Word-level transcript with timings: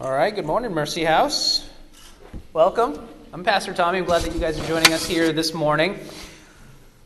All 0.00 0.10
right, 0.10 0.34
good 0.34 0.46
morning, 0.46 0.72
Mercy 0.72 1.04
House. 1.04 1.68
Welcome. 2.54 3.06
I'm 3.34 3.44
Pastor 3.44 3.74
Tommy. 3.74 3.98
I'm 3.98 4.06
glad 4.06 4.22
that 4.22 4.32
you 4.32 4.40
guys 4.40 4.58
are 4.58 4.66
joining 4.66 4.94
us 4.94 5.04
here 5.04 5.30
this 5.30 5.52
morning. 5.52 5.98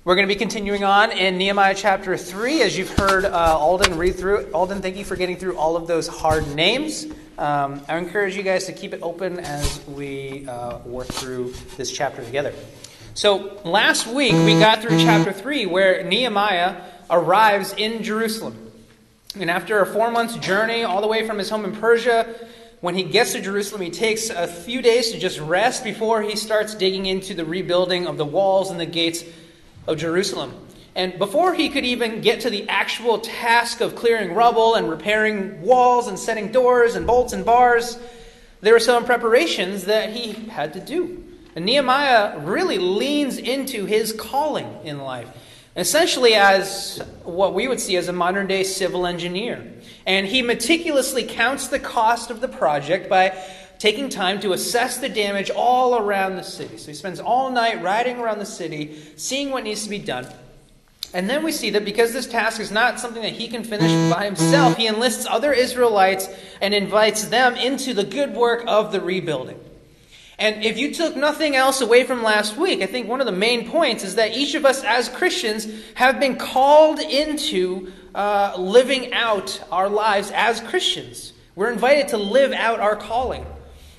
We're 0.04 0.14
going 0.14 0.28
to 0.28 0.32
be 0.32 0.38
continuing 0.38 0.84
on 0.84 1.10
in 1.10 1.36
Nehemiah 1.36 1.74
chapter 1.74 2.16
3. 2.16 2.62
As 2.62 2.78
you've 2.78 2.90
heard 2.90 3.24
uh, 3.24 3.58
Alden 3.58 3.98
read 3.98 4.14
through. 4.14 4.48
Alden, 4.52 4.80
thank 4.80 4.94
you 4.94 5.04
for 5.04 5.16
getting 5.16 5.36
through 5.36 5.56
all 5.56 5.74
of 5.74 5.88
those 5.88 6.06
hard 6.06 6.54
names. 6.54 7.04
Um, 7.36 7.82
I 7.88 7.98
encourage 7.98 8.36
you 8.36 8.44
guys 8.44 8.66
to 8.66 8.72
keep 8.72 8.94
it 8.94 9.02
open 9.02 9.40
as 9.40 9.84
we 9.88 10.46
uh, 10.46 10.78
work 10.84 11.08
through 11.08 11.52
this 11.76 11.90
chapter 11.90 12.24
together. 12.24 12.54
So, 13.14 13.60
last 13.64 14.06
week 14.06 14.34
we 14.34 14.56
got 14.60 14.82
through 14.82 15.00
chapter 15.00 15.32
3 15.32 15.66
where 15.66 16.04
Nehemiah 16.04 16.76
arrives 17.10 17.74
in 17.76 18.04
Jerusalem. 18.04 18.70
And 19.34 19.50
after 19.50 19.80
a 19.80 19.86
four 19.86 20.12
months 20.12 20.36
journey 20.36 20.84
all 20.84 21.00
the 21.00 21.08
way 21.08 21.26
from 21.26 21.38
his 21.38 21.50
home 21.50 21.64
in 21.64 21.74
Persia, 21.74 22.32
when 22.84 22.94
he 22.94 23.02
gets 23.02 23.32
to 23.32 23.40
Jerusalem, 23.40 23.80
he 23.80 23.88
takes 23.88 24.28
a 24.28 24.46
few 24.46 24.82
days 24.82 25.10
to 25.12 25.18
just 25.18 25.40
rest 25.40 25.84
before 25.84 26.20
he 26.20 26.36
starts 26.36 26.74
digging 26.74 27.06
into 27.06 27.32
the 27.32 27.42
rebuilding 27.42 28.06
of 28.06 28.18
the 28.18 28.26
walls 28.26 28.70
and 28.70 28.78
the 28.78 28.84
gates 28.84 29.24
of 29.86 29.96
Jerusalem. 29.96 30.52
And 30.94 31.18
before 31.18 31.54
he 31.54 31.70
could 31.70 31.86
even 31.86 32.20
get 32.20 32.40
to 32.40 32.50
the 32.50 32.68
actual 32.68 33.20
task 33.20 33.80
of 33.80 33.96
clearing 33.96 34.34
rubble 34.34 34.74
and 34.74 34.90
repairing 34.90 35.62
walls 35.62 36.08
and 36.08 36.18
setting 36.18 36.52
doors 36.52 36.94
and 36.94 37.06
bolts 37.06 37.32
and 37.32 37.42
bars, 37.42 37.98
there 38.60 38.74
were 38.74 38.80
some 38.80 39.06
preparations 39.06 39.86
that 39.86 40.10
he 40.10 40.32
had 40.32 40.74
to 40.74 40.80
do. 40.80 41.24
And 41.56 41.64
Nehemiah 41.64 42.38
really 42.40 42.76
leans 42.76 43.38
into 43.38 43.86
his 43.86 44.12
calling 44.12 44.80
in 44.84 44.98
life, 44.98 45.30
essentially 45.74 46.34
as 46.34 47.02
what 47.22 47.54
we 47.54 47.66
would 47.66 47.80
see 47.80 47.96
as 47.96 48.08
a 48.08 48.12
modern 48.12 48.46
day 48.46 48.62
civil 48.62 49.06
engineer. 49.06 49.73
And 50.06 50.26
he 50.26 50.42
meticulously 50.42 51.24
counts 51.24 51.68
the 51.68 51.78
cost 51.78 52.30
of 52.30 52.40
the 52.40 52.48
project 52.48 53.08
by 53.08 53.36
taking 53.78 54.08
time 54.08 54.40
to 54.40 54.52
assess 54.52 54.98
the 54.98 55.08
damage 55.08 55.50
all 55.50 55.98
around 55.98 56.36
the 56.36 56.42
city. 56.42 56.76
So 56.76 56.88
he 56.88 56.94
spends 56.94 57.20
all 57.20 57.50
night 57.50 57.82
riding 57.82 58.18
around 58.18 58.38
the 58.38 58.46
city, 58.46 58.96
seeing 59.16 59.50
what 59.50 59.64
needs 59.64 59.84
to 59.84 59.90
be 59.90 59.98
done. 59.98 60.26
And 61.12 61.30
then 61.30 61.44
we 61.44 61.52
see 61.52 61.70
that 61.70 61.84
because 61.84 62.12
this 62.12 62.26
task 62.26 62.60
is 62.60 62.72
not 62.72 62.98
something 62.98 63.22
that 63.22 63.32
he 63.32 63.46
can 63.46 63.62
finish 63.62 64.12
by 64.12 64.24
himself, 64.24 64.76
he 64.76 64.88
enlists 64.88 65.26
other 65.26 65.52
Israelites 65.52 66.28
and 66.60 66.74
invites 66.74 67.26
them 67.26 67.54
into 67.54 67.94
the 67.94 68.02
good 68.02 68.34
work 68.34 68.64
of 68.66 68.90
the 68.90 69.00
rebuilding. 69.00 69.60
And 70.40 70.64
if 70.64 70.76
you 70.76 70.92
took 70.92 71.14
nothing 71.14 71.54
else 71.54 71.80
away 71.80 72.02
from 72.02 72.24
last 72.24 72.56
week, 72.56 72.82
I 72.82 72.86
think 72.86 73.06
one 73.06 73.20
of 73.20 73.26
the 73.26 73.32
main 73.32 73.70
points 73.70 74.02
is 74.02 74.16
that 74.16 74.36
each 74.36 74.56
of 74.56 74.64
us 74.64 74.82
as 74.82 75.08
Christians 75.08 75.68
have 75.94 76.18
been 76.18 76.34
called 76.34 76.98
into 76.98 77.92
uh, 78.14 78.54
living 78.58 79.12
out 79.12 79.62
our 79.72 79.88
lives 79.88 80.30
as 80.30 80.60
Christians. 80.60 81.32
We're 81.56 81.72
invited 81.72 82.08
to 82.08 82.16
live 82.16 82.52
out 82.52 82.80
our 82.80 82.96
calling. 82.96 83.46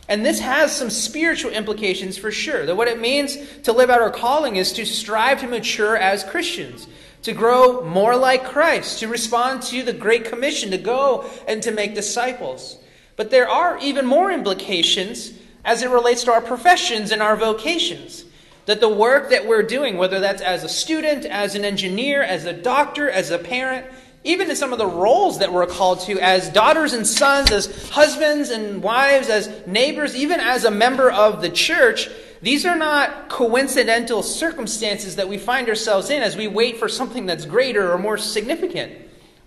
And 0.07 0.25
this 0.25 0.39
has 0.39 0.75
some 0.75 0.89
spiritual 0.89 1.51
implications 1.51 2.17
for 2.17 2.31
sure. 2.31 2.65
That 2.65 2.75
what 2.75 2.87
it 2.87 2.99
means 2.99 3.37
to 3.63 3.73
live 3.73 3.89
out 3.89 4.01
our 4.01 4.11
calling 4.11 4.55
is 4.55 4.73
to 4.73 4.85
strive 4.85 5.41
to 5.41 5.47
mature 5.47 5.97
as 5.97 6.23
Christians, 6.23 6.87
to 7.23 7.33
grow 7.33 7.83
more 7.83 8.15
like 8.15 8.45
Christ, 8.45 8.99
to 8.99 9.07
respond 9.07 9.63
to 9.63 9.83
the 9.83 9.93
Great 9.93 10.25
Commission, 10.25 10.71
to 10.71 10.77
go 10.77 11.29
and 11.47 11.63
to 11.63 11.71
make 11.71 11.95
disciples. 11.95 12.77
But 13.15 13.31
there 13.31 13.49
are 13.49 13.79
even 13.79 14.05
more 14.05 14.31
implications 14.31 15.31
as 15.63 15.81
it 15.81 15.89
relates 15.89 16.23
to 16.25 16.31
our 16.31 16.41
professions 16.41 17.11
and 17.11 17.21
our 17.21 17.35
vocations. 17.35 18.25
That 18.67 18.79
the 18.79 18.89
work 18.89 19.29
that 19.29 19.47
we're 19.47 19.63
doing, 19.63 19.97
whether 19.97 20.19
that's 20.19 20.41
as 20.41 20.63
a 20.63 20.69
student, 20.69 21.25
as 21.25 21.55
an 21.55 21.65
engineer, 21.65 22.21
as 22.21 22.45
a 22.45 22.53
doctor, 22.53 23.09
as 23.09 23.31
a 23.31 23.39
parent, 23.39 23.85
even 24.25 24.49
in 24.49 24.55
some 24.55 24.73
of 24.73 24.79
the 24.79 24.87
roles 24.87 25.39
that 25.39 25.53
we're 25.53 25.67
called 25.67 26.01
to 26.01 26.19
as 26.19 26.49
daughters 26.49 26.93
and 26.93 27.05
sons, 27.05 27.51
as 27.51 27.89
husbands 27.89 28.49
and 28.49 28.81
wives, 28.81 29.29
as 29.29 29.65
neighbors, 29.67 30.15
even 30.15 30.39
as 30.39 30.65
a 30.65 30.71
member 30.71 31.11
of 31.11 31.41
the 31.41 31.49
church, 31.49 32.09
these 32.41 32.65
are 32.65 32.75
not 32.75 33.29
coincidental 33.29 34.23
circumstances 34.23 35.15
that 35.15 35.29
we 35.29 35.37
find 35.37 35.69
ourselves 35.69 36.09
in 36.09 36.21
as 36.21 36.35
we 36.35 36.47
wait 36.47 36.77
for 36.77 36.89
something 36.89 37.27
that's 37.27 37.45
greater 37.45 37.91
or 37.91 37.97
more 37.97 38.17
significant. 38.17 38.93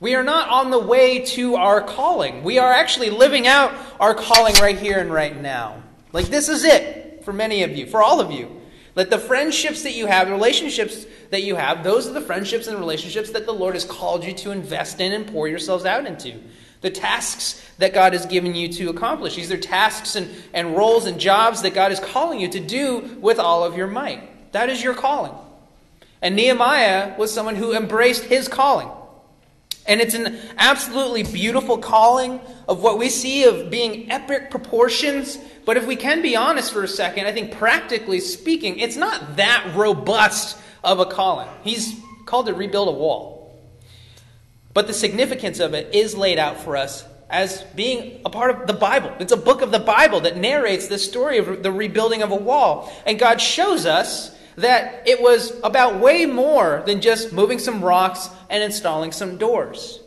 We 0.01 0.15
are 0.15 0.23
not 0.23 0.49
on 0.49 0.71
the 0.71 0.79
way 0.79 1.25
to 1.27 1.57
our 1.57 1.81
calling. 1.81 2.45
We 2.45 2.59
are 2.59 2.73
actually 2.73 3.11
living 3.11 3.49
out 3.49 3.75
our 3.99 4.15
calling 4.15 4.55
right 4.55 4.79
here 4.79 5.01
and 5.01 5.13
right 5.13 5.39
now. 5.39 5.83
Like, 6.13 6.27
this 6.27 6.49
is 6.49 6.65
it 6.65 7.25
for 7.25 7.33
many 7.33 7.65
of 7.65 7.77
you, 7.77 7.87
for 7.87 8.01
all 8.01 8.21
of 8.21 8.31
you. 8.31 8.58
Let 8.99 9.11
the 9.11 9.19
friendships 9.21 9.85
that 9.85 9.93
you 9.93 10.07
have, 10.07 10.27
the 10.27 10.33
relationships 10.33 11.07
that 11.31 11.45
you 11.45 11.55
have, 11.55 11.85
those 11.85 12.09
are 12.09 12.13
the 12.13 12.21
friendships 12.21 12.67
and 12.67 12.77
relationships 12.81 13.31
that 13.31 13.47
the 13.47 13.53
Lord 13.53 13.75
has 13.75 13.85
called 13.85 14.25
you 14.25 14.33
to 14.33 14.51
invest 14.51 15.01
in 15.01 15.13
and 15.13 15.25
pour 15.25 15.47
yourselves 15.47 15.85
out 15.85 16.05
into. 16.05 16.35
The 16.81 16.91
tasks 16.91 17.65
that 17.79 17.95
God 17.95 18.13
has 18.13 18.27
given 18.27 18.57
you 18.57 18.73
to 18.73 18.91
accomplish. 18.91 19.37
These 19.37 19.53
are 19.53 19.57
tasks 19.57 20.17
and, 20.17 20.29
and 20.53 20.77
roles 20.77 21.07
and 21.07 21.21
jobs 21.21 21.63
that 21.63 21.75
God 21.75 21.93
is 21.93 22.01
calling 22.01 22.41
you 22.41 22.49
to 22.49 22.59
do 22.59 23.17
with 23.21 23.39
all 23.39 23.63
of 23.63 23.77
your 23.77 23.87
might. 23.87 24.51
That 24.51 24.69
is 24.69 24.83
your 24.83 24.95
calling. 24.95 25.33
And 26.21 26.35
Nehemiah 26.35 27.17
was 27.17 27.33
someone 27.33 27.55
who 27.55 27.77
embraced 27.77 28.25
his 28.25 28.49
calling. 28.49 28.89
And 29.87 30.01
it's 30.01 30.15
an 30.15 30.41
absolutely 30.59 31.23
beautiful 31.23 31.79
calling 31.79 32.41
of 32.69 32.83
what 32.83 32.99
we 32.99 33.11
see 33.11 33.45
of 33.45 33.71
being 33.71 34.11
epic 34.11 34.51
proportions. 34.51 35.39
But 35.69 35.77
if 35.77 35.87
we 35.87 35.97
can 35.97 36.23
be 36.23 36.35
honest 36.35 36.73
for 36.73 36.83
a 36.83 36.89
second, 36.89 37.27
I 37.27 37.33
think 37.33 37.53
practically 37.53 38.21
speaking, 38.21 38.79
it's 38.79 38.97
not 38.97 39.37
that 39.37 39.75
robust 39.77 40.57
of 40.83 40.99
a 40.99 41.05
calling. 41.05 41.47
He's 41.63 41.95
called 42.25 42.47
to 42.47 42.55
rebuild 42.55 42.89
a 42.89 42.93
wall. 42.93 43.55
But 44.73 44.87
the 44.87 44.95
significance 44.95 45.61
of 45.61 45.75
it 45.75 45.95
is 45.95 46.17
laid 46.17 46.39
out 46.39 46.59
for 46.59 46.75
us 46.75 47.05
as 47.29 47.65
being 47.77 48.23
a 48.25 48.31
part 48.31 48.59
of 48.59 48.67
the 48.67 48.73
Bible. 48.73 49.13
It's 49.19 49.31
a 49.31 49.37
book 49.37 49.61
of 49.61 49.71
the 49.71 49.79
Bible 49.79 50.21
that 50.21 50.39
narrates 50.39 50.89
the 50.89 50.97
story 50.97 51.37
of 51.37 51.63
the 51.63 51.71
rebuilding 51.71 52.23
of 52.23 52.31
a 52.31 52.37
wall. 52.37 52.91
And 53.05 53.19
God 53.19 53.39
shows 53.39 53.85
us 53.85 54.35
that 54.57 55.07
it 55.07 55.21
was 55.21 55.53
about 55.63 56.01
way 56.01 56.25
more 56.25 56.83
than 56.87 57.03
just 57.03 57.31
moving 57.31 57.59
some 57.59 57.85
rocks 57.85 58.31
and 58.49 58.63
installing 58.63 59.13
some 59.13 59.37
doors. 59.37 60.01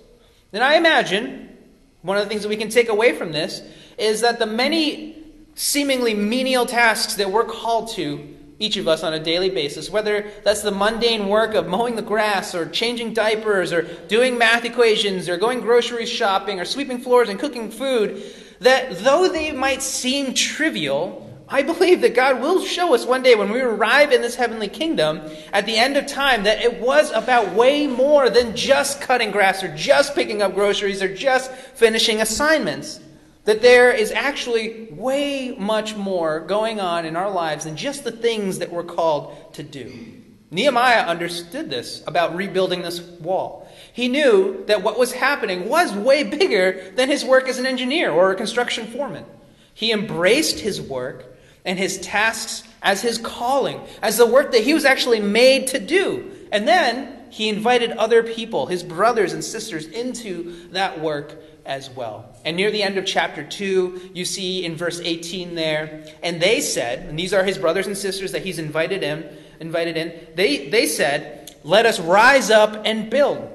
And 0.54 0.64
I 0.64 0.78
imagine 0.78 1.56
one 2.02 2.18
of 2.18 2.24
the 2.24 2.30
things 2.30 2.42
that 2.42 2.50
we 2.50 2.58
can 2.58 2.70
take 2.70 2.90
away 2.90 3.16
from 3.16 3.32
this 3.32 3.62
is 4.00 4.22
that 4.22 4.40
the 4.40 4.48
many 4.48 5.21
seemingly 5.62 6.16
menial 6.16 6.66
tasks 6.66 7.14
that 7.14 7.32
we're 7.32 7.46
called 7.46 7.88
to, 7.88 8.28
each 8.58 8.78
of 8.78 8.88
us 8.88 9.04
on 9.04 9.14
a 9.14 9.20
daily 9.20 9.52
basis, 9.52 9.92
whether 9.92 10.32
that's 10.44 10.64
the 10.64 10.72
mundane 10.72 11.28
work 11.28 11.54
of 11.54 11.68
mowing 11.68 11.96
the 11.96 12.02
grass 12.02 12.56
or 12.56 12.68
changing 12.68 13.14
diapers 13.14 13.72
or 13.72 13.84
doing 14.08 14.40
math 14.40 14.66
equations 14.66 15.30
or 15.30 15.38
going 15.38 15.62
grocery 15.62 16.08
shopping 16.08 16.60
or 16.60 16.66
sweeping 16.66 16.98
floors 16.98 17.30
and 17.30 17.40
cooking 17.40 17.70
food, 17.70 18.24
that 18.60 18.98
though 19.04 19.28
they 19.28 19.52
might 19.52 19.84
seem 19.84 20.34
trivial, 20.34 21.30
I 21.48 21.62
believe 21.62 22.02
that 22.02 22.16
God 22.16 22.42
will 22.42 22.66
show 22.66 22.96
us 22.96 23.06
one 23.06 23.22
day 23.22 23.36
when 23.36 23.52
we 23.52 23.62
arrive 23.62 24.12
in 24.12 24.24
this 24.24 24.34
heavenly 24.34 24.68
kingdom 24.68 25.22
at 25.54 25.68
the 25.68 25.78
end 25.78 25.96
of 25.96 26.08
time 26.08 26.42
that 26.42 26.64
it 26.64 26.82
was 26.82 27.12
about 27.12 27.54
way 27.54 27.86
more 27.86 28.32
than 28.32 28.56
just 28.56 29.00
cutting 29.00 29.30
grass 29.30 29.62
or 29.62 29.76
just 29.76 30.16
picking 30.16 30.42
up 30.42 30.56
groceries 30.56 31.04
or 31.04 31.16
just 31.16 31.52
finishing 31.52 32.20
assignments. 32.20 33.00
That 33.46 33.62
there 33.62 33.91
is 33.91 34.12
actually 34.12 34.88
way 34.91 35.56
much 35.57 35.96
more 35.96 36.41
going 36.41 36.79
on 36.79 37.06
in 37.06 37.16
our 37.16 37.31
lives 37.31 37.66
than 37.66 37.75
just 37.75 38.03
the 38.03 38.12
things 38.12 38.59
that 38.59 38.72
we're 38.72 38.84
called 38.84 39.53
to 39.56 39.63
do. 39.63 40.22
Nehemiah 40.52 41.07
understood 41.07 41.69
this 41.69 42.03
about 42.06 42.35
rebuilding 42.35 42.81
this 42.81 43.02
wall. 43.02 43.69
He 43.94 44.09
knew 44.09 44.66
that 44.68 44.84
what 44.84 45.00
was 45.00 45.13
happening 45.13 45.69
was 45.69 45.94
way 45.94 46.24
bigger 46.24 46.91
than 46.96 47.09
his 47.09 47.24
work 47.24 47.47
as 47.47 47.57
an 47.57 47.66
engineer 47.66 48.12
or 48.12 48.31
a 48.31 48.35
construction 48.35 48.88
foreman. 48.88 49.25
He 49.73 49.91
embraced 49.91 50.59
his 50.59 50.81
work 50.81 51.25
and 51.63 51.79
his 51.79 52.00
tasks 52.00 52.68
as 52.81 53.02
his 53.02 53.18
calling, 53.18 53.79
as 54.02 54.18
the 54.18 54.25
work 54.25 54.52
that 54.52 54.63
he 54.63 54.73
was 54.73 54.85
actually 54.85 55.19
made 55.19 55.68
to 55.68 55.79
do. 55.79 56.31
And 56.52 56.68
then 56.68 57.18
he 57.29 57.47
invited 57.47 57.91
other 57.91 58.22
people, 58.22 58.66
his 58.66 58.84
brothers 58.84 59.31
and 59.31 59.44
sisters, 59.44 59.88
into 59.88 60.68
that 60.72 61.00
work 61.00 61.41
as 61.66 61.90
well. 61.90 62.31
And 62.44 62.57
near 62.57 62.72
the 62.72 62.81
end 62.81 62.97
of 62.97 63.06
chapter 63.06 63.44
2, 63.44 64.12
you 64.13 64.25
see 64.25 64.66
in 64.66 64.75
verse 64.75 65.00
18 65.00 65.55
there, 65.55 66.05
and 66.23 66.41
they 66.41 66.59
said, 66.59 67.08
and 67.08 67.17
these 67.17 67.34
are 67.34 67.43
his 67.43 67.58
brothers 67.58 67.88
and 67.88 67.97
sisters 67.97 68.32
that 68.32 68.43
he's 68.43 68.58
invited 68.58 69.03
in, 69.03 69.29
invited 69.59 69.96
in, 69.96 70.14
they, 70.35 70.70
they 70.70 70.88
said, 70.88 71.55
Let 71.64 71.85
us 71.85 71.99
rise 71.99 72.49
up 72.49 72.82
and 72.85 73.09
build. 73.09 73.47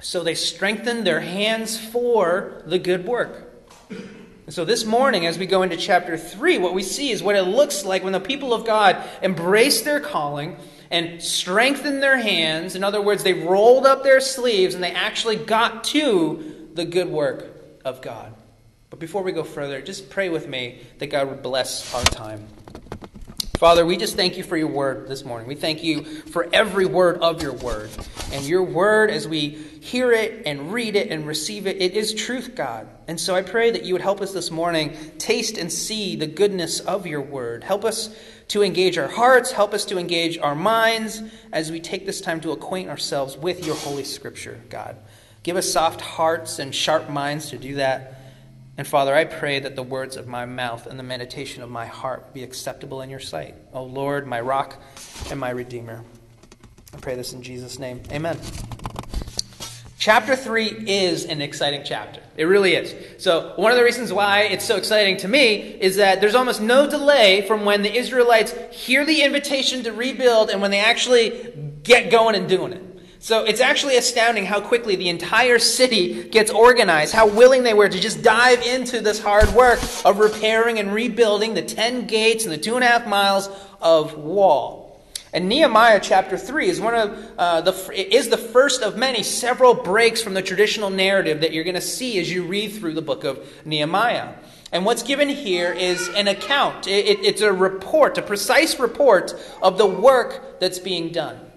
So 0.00 0.22
they 0.22 0.34
strengthened 0.34 1.06
their 1.06 1.20
hands 1.20 1.78
for 1.78 2.62
the 2.66 2.78
good 2.78 3.06
work. 3.06 3.46
And 3.88 4.54
so 4.54 4.64
this 4.64 4.84
morning, 4.84 5.26
as 5.26 5.38
we 5.38 5.46
go 5.46 5.62
into 5.62 5.76
chapter 5.76 6.18
3, 6.18 6.58
what 6.58 6.74
we 6.74 6.82
see 6.82 7.10
is 7.10 7.22
what 7.22 7.36
it 7.36 7.42
looks 7.42 7.84
like 7.84 8.02
when 8.02 8.12
the 8.12 8.20
people 8.20 8.52
of 8.52 8.66
God 8.66 8.96
embrace 9.22 9.82
their 9.82 10.00
calling 10.00 10.56
and 10.90 11.22
strengthen 11.22 12.00
their 12.00 12.18
hands. 12.18 12.74
In 12.74 12.82
other 12.82 13.00
words, 13.00 13.22
they 13.22 13.32
rolled 13.32 13.86
up 13.86 14.02
their 14.02 14.20
sleeves 14.20 14.74
and 14.74 14.82
they 14.82 14.92
actually 14.92 15.36
got 15.36 15.84
to 15.84 16.68
the 16.74 16.84
good 16.84 17.08
work 17.08 17.59
of 17.90 18.00
God. 18.00 18.32
But 18.88 18.98
before 18.98 19.22
we 19.22 19.32
go 19.32 19.44
further, 19.44 19.82
just 19.82 20.08
pray 20.08 20.30
with 20.30 20.48
me 20.48 20.80
that 20.98 21.08
God 21.08 21.28
would 21.28 21.42
bless 21.42 21.94
our 21.94 22.02
time. 22.04 22.46
Father, 23.58 23.84
we 23.84 23.98
just 23.98 24.16
thank 24.16 24.38
you 24.38 24.42
for 24.42 24.56
your 24.56 24.68
word 24.68 25.06
this 25.06 25.22
morning. 25.22 25.46
We 25.46 25.54
thank 25.54 25.84
you 25.84 26.02
for 26.02 26.48
every 26.50 26.86
word 26.86 27.18
of 27.18 27.42
your 27.42 27.52
word. 27.52 27.90
And 28.32 28.42
your 28.46 28.62
word, 28.62 29.10
as 29.10 29.28
we 29.28 29.50
hear 29.50 30.12
it 30.12 30.44
and 30.46 30.72
read 30.72 30.96
it 30.96 31.10
and 31.10 31.26
receive 31.26 31.66
it, 31.66 31.76
it 31.76 31.92
is 31.92 32.14
truth, 32.14 32.54
God. 32.54 32.88
And 33.06 33.20
so 33.20 33.34
I 33.34 33.42
pray 33.42 33.70
that 33.70 33.84
you 33.84 33.92
would 33.92 34.00
help 34.00 34.22
us 34.22 34.32
this 34.32 34.50
morning 34.50 34.96
taste 35.18 35.58
and 35.58 35.70
see 35.70 36.16
the 36.16 36.26
goodness 36.26 36.80
of 36.80 37.06
your 37.06 37.20
word. 37.20 37.62
Help 37.62 37.84
us 37.84 38.16
to 38.48 38.62
engage 38.62 38.96
our 38.96 39.08
hearts, 39.08 39.52
help 39.52 39.74
us 39.74 39.84
to 39.84 39.98
engage 39.98 40.38
our 40.38 40.54
minds 40.54 41.22
as 41.52 41.70
we 41.70 41.80
take 41.80 42.06
this 42.06 42.22
time 42.22 42.40
to 42.40 42.52
acquaint 42.52 42.88
ourselves 42.88 43.36
with 43.36 43.66
your 43.66 43.76
holy 43.76 44.04
scripture, 44.04 44.58
God. 44.70 44.96
Give 45.42 45.56
us 45.56 45.72
soft 45.72 46.00
hearts 46.00 46.58
and 46.58 46.74
sharp 46.74 47.08
minds 47.08 47.50
to 47.50 47.58
do 47.58 47.76
that. 47.76 48.16
And 48.76 48.86
Father, 48.86 49.14
I 49.14 49.24
pray 49.24 49.58
that 49.60 49.74
the 49.74 49.82
words 49.82 50.16
of 50.16 50.26
my 50.26 50.44
mouth 50.44 50.86
and 50.86 50.98
the 50.98 51.02
meditation 51.02 51.62
of 51.62 51.70
my 51.70 51.86
heart 51.86 52.34
be 52.34 52.42
acceptable 52.42 53.00
in 53.02 53.10
your 53.10 53.20
sight. 53.20 53.54
O 53.72 53.84
Lord, 53.84 54.26
my 54.26 54.40
rock 54.40 54.82
and 55.30 55.40
my 55.40 55.50
redeemer. 55.50 56.04
I 56.92 56.98
pray 56.98 57.14
this 57.14 57.32
in 57.32 57.42
Jesus' 57.42 57.78
name. 57.78 58.02
Amen. 58.10 58.38
Chapter 59.98 60.34
3 60.34 60.84
is 60.86 61.26
an 61.26 61.42
exciting 61.42 61.82
chapter. 61.84 62.22
It 62.36 62.44
really 62.44 62.74
is. 62.74 63.22
So, 63.22 63.52
one 63.56 63.70
of 63.70 63.76
the 63.76 63.84
reasons 63.84 64.10
why 64.10 64.44
it's 64.44 64.64
so 64.64 64.76
exciting 64.76 65.18
to 65.18 65.28
me 65.28 65.56
is 65.56 65.96
that 65.96 66.22
there's 66.22 66.34
almost 66.34 66.62
no 66.62 66.88
delay 66.88 67.46
from 67.46 67.66
when 67.66 67.82
the 67.82 67.94
Israelites 67.94 68.54
hear 68.72 69.04
the 69.04 69.22
invitation 69.22 69.82
to 69.84 69.92
rebuild 69.92 70.48
and 70.48 70.62
when 70.62 70.70
they 70.70 70.80
actually 70.80 71.52
get 71.82 72.10
going 72.10 72.34
and 72.34 72.48
doing 72.48 72.72
it. 72.72 72.89
So 73.22 73.44
it's 73.44 73.60
actually 73.60 73.98
astounding 73.98 74.46
how 74.46 74.62
quickly 74.62 74.96
the 74.96 75.10
entire 75.10 75.58
city 75.58 76.24
gets 76.30 76.50
organized, 76.50 77.12
how 77.12 77.26
willing 77.26 77.64
they 77.64 77.74
were 77.74 77.88
to 77.88 78.00
just 78.00 78.22
dive 78.22 78.62
into 78.62 79.02
this 79.02 79.20
hard 79.20 79.50
work 79.50 79.78
of 80.06 80.20
repairing 80.20 80.78
and 80.78 80.94
rebuilding 80.94 81.52
the 81.52 81.60
10 81.60 82.06
gates 82.06 82.44
and 82.44 82.52
the 82.52 82.56
two 82.56 82.76
and 82.76 82.82
a 82.82 82.86
half 82.86 83.06
miles 83.06 83.50
of 83.82 84.16
wall. 84.16 85.04
And 85.34 85.50
Nehemiah 85.50 86.00
chapter 86.02 86.38
3 86.38 86.70
is, 86.70 86.80
one 86.80 86.94
of, 86.94 87.32
uh, 87.36 87.60
the, 87.60 87.92
is 87.94 88.30
the 88.30 88.38
first 88.38 88.80
of 88.80 88.96
many 88.96 89.22
several 89.22 89.74
breaks 89.74 90.22
from 90.22 90.32
the 90.32 90.42
traditional 90.42 90.88
narrative 90.88 91.42
that 91.42 91.52
you're 91.52 91.62
going 91.64 91.74
to 91.74 91.82
see 91.82 92.18
as 92.20 92.32
you 92.32 92.44
read 92.44 92.72
through 92.72 92.94
the 92.94 93.02
book 93.02 93.24
of 93.24 93.46
Nehemiah. 93.66 94.32
And 94.72 94.86
what's 94.86 95.02
given 95.02 95.28
here 95.28 95.74
is 95.74 96.08
an 96.16 96.26
account. 96.26 96.86
It, 96.86 97.04
it, 97.04 97.18
it's 97.22 97.42
a 97.42 97.52
report, 97.52 98.16
a 98.16 98.22
precise 98.22 98.80
report 98.80 99.34
of 99.60 99.76
the 99.76 99.86
work 99.86 100.58
that's 100.58 100.78
being 100.78 101.12
done. 101.12 101.49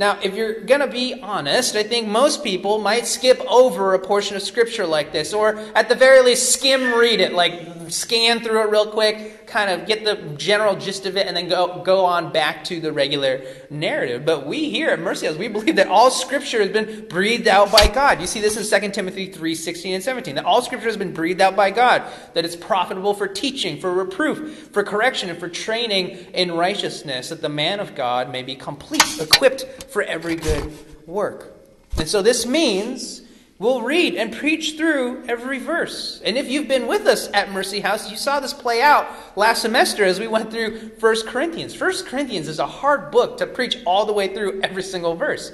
Now, 0.00 0.18
if 0.22 0.34
you're 0.34 0.60
going 0.60 0.80
to 0.80 0.86
be 0.86 1.20
honest, 1.20 1.76
I 1.76 1.82
think 1.82 2.08
most 2.08 2.42
people 2.42 2.78
might 2.78 3.06
skip 3.06 3.38
over 3.46 3.92
a 3.92 3.98
portion 3.98 4.34
of 4.34 4.40
Scripture 4.40 4.86
like 4.86 5.12
this, 5.12 5.34
or 5.34 5.56
at 5.74 5.90
the 5.90 5.94
very 5.94 6.22
least 6.22 6.54
skim 6.54 6.98
read 6.98 7.20
it, 7.20 7.34
like 7.34 7.92
scan 7.92 8.40
through 8.40 8.62
it 8.62 8.70
real 8.70 8.86
quick, 8.86 9.46
kind 9.46 9.70
of 9.70 9.86
get 9.86 10.04
the 10.04 10.16
general 10.38 10.76
gist 10.76 11.04
of 11.04 11.18
it, 11.18 11.26
and 11.26 11.36
then 11.36 11.48
go, 11.48 11.82
go 11.82 12.04
on 12.04 12.32
back 12.32 12.64
to 12.64 12.80
the 12.80 12.92
regular 12.92 13.42
narrative. 13.68 14.24
But 14.24 14.46
we 14.46 14.70
here 14.70 14.88
at 14.88 15.00
Mercy 15.00 15.26
House, 15.26 15.36
we 15.36 15.48
believe 15.48 15.76
that 15.76 15.88
all 15.88 16.10
Scripture 16.10 16.60
has 16.60 16.70
been 16.70 17.06
breathed 17.08 17.48
out 17.48 17.70
by 17.70 17.86
God. 17.86 18.22
You 18.22 18.26
see 18.26 18.40
this 18.40 18.56
in 18.56 18.80
2 18.80 18.90
Timothy 18.92 19.26
3 19.26 19.54
16 19.54 19.94
and 19.94 20.02
17. 20.02 20.36
That 20.36 20.44
all 20.46 20.62
Scripture 20.62 20.86
has 20.86 20.96
been 20.96 21.12
breathed 21.12 21.42
out 21.42 21.56
by 21.56 21.70
God, 21.70 22.04
that 22.34 22.44
it's 22.46 22.56
profitable 22.56 23.12
for 23.12 23.28
teaching, 23.28 23.78
for 23.78 23.92
reproof, 23.92 24.70
for 24.72 24.82
correction, 24.82 25.28
and 25.28 25.38
for 25.38 25.50
training 25.50 26.16
in 26.32 26.52
righteousness, 26.52 27.28
that 27.28 27.42
the 27.42 27.48
man 27.50 27.80
of 27.80 27.94
God 27.94 28.30
may 28.30 28.42
be 28.42 28.54
complete, 28.54 29.20
equipped 29.20 29.66
for 29.90 30.02
every 30.02 30.36
good 30.36 30.72
work. 31.06 31.52
And 31.98 32.08
so 32.08 32.22
this 32.22 32.46
means 32.46 33.22
We'll 33.60 33.82
read 33.82 34.14
and 34.14 34.34
preach 34.34 34.78
through 34.78 35.24
every 35.28 35.58
verse. 35.58 36.22
And 36.24 36.38
if 36.38 36.48
you've 36.48 36.66
been 36.66 36.86
with 36.86 37.06
us 37.06 37.28
at 37.34 37.52
Mercy 37.52 37.80
House, 37.80 38.10
you 38.10 38.16
saw 38.16 38.40
this 38.40 38.54
play 38.54 38.80
out 38.80 39.06
last 39.36 39.60
semester 39.60 40.02
as 40.02 40.18
we 40.18 40.26
went 40.26 40.50
through 40.50 40.92
1 40.98 41.26
Corinthians. 41.26 41.78
1 41.78 42.06
Corinthians 42.06 42.48
is 42.48 42.58
a 42.58 42.66
hard 42.66 43.10
book 43.10 43.36
to 43.36 43.46
preach 43.46 43.76
all 43.84 44.06
the 44.06 44.14
way 44.14 44.34
through 44.34 44.62
every 44.62 44.82
single 44.82 45.14
verse. 45.14 45.52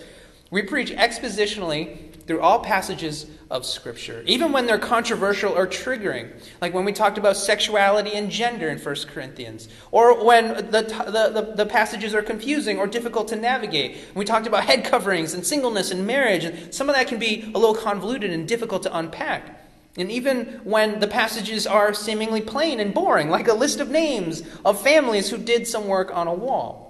We 0.52 0.62
preach 0.62 0.92
expositionally 0.92 2.05
through 2.26 2.40
all 2.40 2.58
passages 2.58 3.26
of 3.50 3.64
Scripture, 3.64 4.22
even 4.26 4.50
when 4.50 4.66
they're 4.66 4.78
controversial 4.78 5.52
or 5.52 5.66
triggering, 5.66 6.30
like 6.60 6.74
when 6.74 6.84
we 6.84 6.92
talked 6.92 7.18
about 7.18 7.36
sexuality 7.36 8.12
and 8.14 8.30
gender 8.30 8.68
in 8.68 8.78
1 8.78 8.96
Corinthians, 9.08 9.68
or 9.92 10.24
when 10.24 10.48
the, 10.70 10.82
the, 10.82 11.52
the, 11.54 11.66
passages 11.66 12.14
are 12.14 12.22
confusing 12.22 12.78
or 12.78 12.86
difficult 12.86 13.28
to 13.28 13.36
navigate. 13.36 13.98
We 14.14 14.24
talked 14.24 14.46
about 14.46 14.64
head 14.64 14.84
coverings 14.84 15.34
and 15.34 15.46
singleness 15.46 15.92
and 15.92 16.06
marriage, 16.06 16.44
and 16.44 16.74
some 16.74 16.88
of 16.88 16.96
that 16.96 17.06
can 17.06 17.18
be 17.18 17.42
a 17.54 17.58
little 17.58 17.74
convoluted 17.74 18.32
and 18.32 18.48
difficult 18.48 18.82
to 18.84 18.96
unpack. 18.96 19.62
And 19.96 20.10
even 20.10 20.60
when 20.64 21.00
the 21.00 21.08
passages 21.08 21.66
are 21.66 21.94
seemingly 21.94 22.40
plain 22.40 22.80
and 22.80 22.92
boring, 22.92 23.30
like 23.30 23.48
a 23.48 23.54
list 23.54 23.80
of 23.80 23.90
names 23.90 24.42
of 24.64 24.80
families 24.80 25.30
who 25.30 25.38
did 25.38 25.66
some 25.66 25.86
work 25.86 26.14
on 26.14 26.26
a 26.26 26.34
wall. 26.34 26.85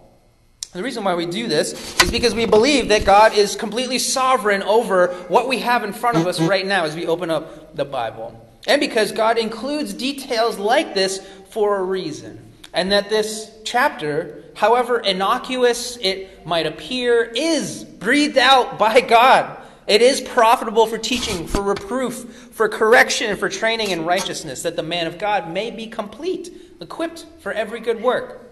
The 0.72 0.82
reason 0.82 1.04
why 1.04 1.14
we 1.14 1.26
do 1.26 1.46
this 1.46 2.02
is 2.02 2.10
because 2.10 2.34
we 2.34 2.44
believe 2.44 2.88
that 2.88 3.04
God 3.04 3.32
is 3.32 3.56
completely 3.56 3.98
sovereign 3.98 4.62
over 4.62 5.08
what 5.28 5.48
we 5.48 5.60
have 5.60 5.84
in 5.84 5.92
front 5.92 6.18
of 6.18 6.26
us 6.26 6.40
right 6.40 6.66
now 6.66 6.84
as 6.84 6.94
we 6.94 7.06
open 7.06 7.30
up 7.30 7.74
the 7.74 7.84
Bible. 7.84 8.46
And 8.66 8.80
because 8.80 9.12
God 9.12 9.38
includes 9.38 9.94
details 9.94 10.58
like 10.58 10.92
this 10.92 11.26
for 11.50 11.78
a 11.78 11.82
reason. 11.82 12.52
And 12.74 12.92
that 12.92 13.08
this 13.08 13.50
chapter, 13.64 14.44
however 14.54 14.98
innocuous 14.98 15.96
it 15.98 16.44
might 16.46 16.66
appear, 16.66 17.24
is 17.24 17.84
breathed 17.84 18.36
out 18.36 18.78
by 18.78 19.00
God. 19.00 19.58
It 19.86 20.02
is 20.02 20.20
profitable 20.20 20.86
for 20.86 20.98
teaching, 20.98 21.46
for 21.46 21.62
reproof, 21.62 22.50
for 22.52 22.68
correction, 22.68 23.30
and 23.30 23.38
for 23.38 23.48
training 23.48 23.90
in 23.90 24.04
righteousness, 24.04 24.62
that 24.62 24.76
the 24.76 24.82
man 24.82 25.06
of 25.06 25.16
God 25.16 25.50
may 25.50 25.70
be 25.70 25.86
complete, 25.86 26.52
equipped 26.80 27.24
for 27.38 27.52
every 27.52 27.80
good 27.80 28.02
work. 28.02 28.45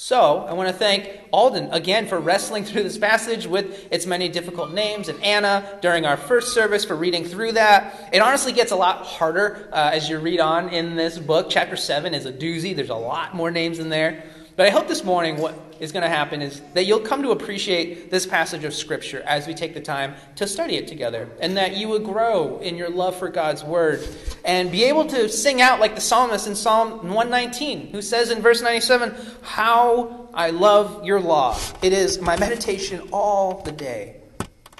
So, 0.00 0.44
I 0.48 0.52
want 0.52 0.68
to 0.68 0.72
thank 0.72 1.10
Alden 1.32 1.72
again 1.72 2.06
for 2.06 2.20
wrestling 2.20 2.64
through 2.64 2.84
this 2.84 2.96
passage 2.96 3.48
with 3.48 3.92
its 3.92 4.06
many 4.06 4.28
difficult 4.28 4.70
names, 4.70 5.08
and 5.08 5.20
Anna 5.24 5.76
during 5.82 6.06
our 6.06 6.16
first 6.16 6.54
service 6.54 6.84
for 6.84 6.94
reading 6.94 7.24
through 7.24 7.52
that. 7.54 8.08
It 8.12 8.20
honestly 8.20 8.52
gets 8.52 8.70
a 8.70 8.76
lot 8.76 9.04
harder 9.04 9.68
uh, 9.72 9.90
as 9.92 10.08
you 10.08 10.20
read 10.20 10.38
on 10.38 10.68
in 10.68 10.94
this 10.94 11.18
book. 11.18 11.48
Chapter 11.50 11.74
7 11.74 12.14
is 12.14 12.26
a 12.26 12.32
doozy, 12.32 12.76
there's 12.76 12.90
a 12.90 12.94
lot 12.94 13.34
more 13.34 13.50
names 13.50 13.80
in 13.80 13.88
there. 13.88 14.22
But 14.54 14.66
I 14.66 14.70
hope 14.70 14.86
this 14.86 15.02
morning 15.02 15.38
what 15.38 15.67
is 15.80 15.92
going 15.92 16.02
to 16.02 16.08
happen 16.08 16.42
is 16.42 16.60
that 16.74 16.84
you'll 16.84 17.00
come 17.00 17.22
to 17.22 17.30
appreciate 17.30 18.10
this 18.10 18.26
passage 18.26 18.64
of 18.64 18.74
Scripture 18.74 19.22
as 19.26 19.46
we 19.46 19.54
take 19.54 19.74
the 19.74 19.80
time 19.80 20.14
to 20.36 20.46
study 20.46 20.76
it 20.76 20.88
together, 20.88 21.28
and 21.40 21.56
that 21.56 21.76
you 21.76 21.88
will 21.88 21.98
grow 21.98 22.58
in 22.58 22.76
your 22.76 22.90
love 22.90 23.16
for 23.16 23.28
God's 23.28 23.64
Word 23.64 24.06
and 24.44 24.70
be 24.70 24.84
able 24.84 25.06
to 25.06 25.28
sing 25.28 25.60
out 25.60 25.80
like 25.80 25.94
the 25.94 26.00
psalmist 26.00 26.46
in 26.46 26.54
Psalm 26.54 27.08
119, 27.08 27.88
who 27.88 28.02
says 28.02 28.30
in 28.30 28.42
verse 28.42 28.62
97, 28.62 29.14
How 29.42 30.28
I 30.34 30.50
love 30.50 31.04
your 31.04 31.20
law. 31.20 31.58
It 31.82 31.92
is 31.92 32.20
my 32.20 32.38
meditation 32.38 33.08
all 33.12 33.62
the 33.62 33.72
day. 33.72 34.16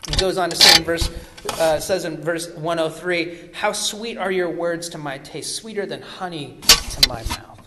He 0.08 0.16
goes 0.16 0.38
on 0.38 0.50
to 0.50 0.56
say 0.56 0.78
in 0.78 0.84
verse 0.84 1.10
uh, 1.58 1.78
says 1.78 2.04
in 2.04 2.20
verse 2.20 2.50
103, 2.54 3.50
How 3.52 3.72
sweet 3.72 4.18
are 4.18 4.30
your 4.30 4.50
words 4.50 4.88
to 4.90 4.98
my 4.98 5.18
taste, 5.18 5.56
sweeter 5.56 5.86
than 5.86 6.02
honey 6.02 6.58
to 6.62 7.08
my 7.08 7.22
mouth. 7.24 7.57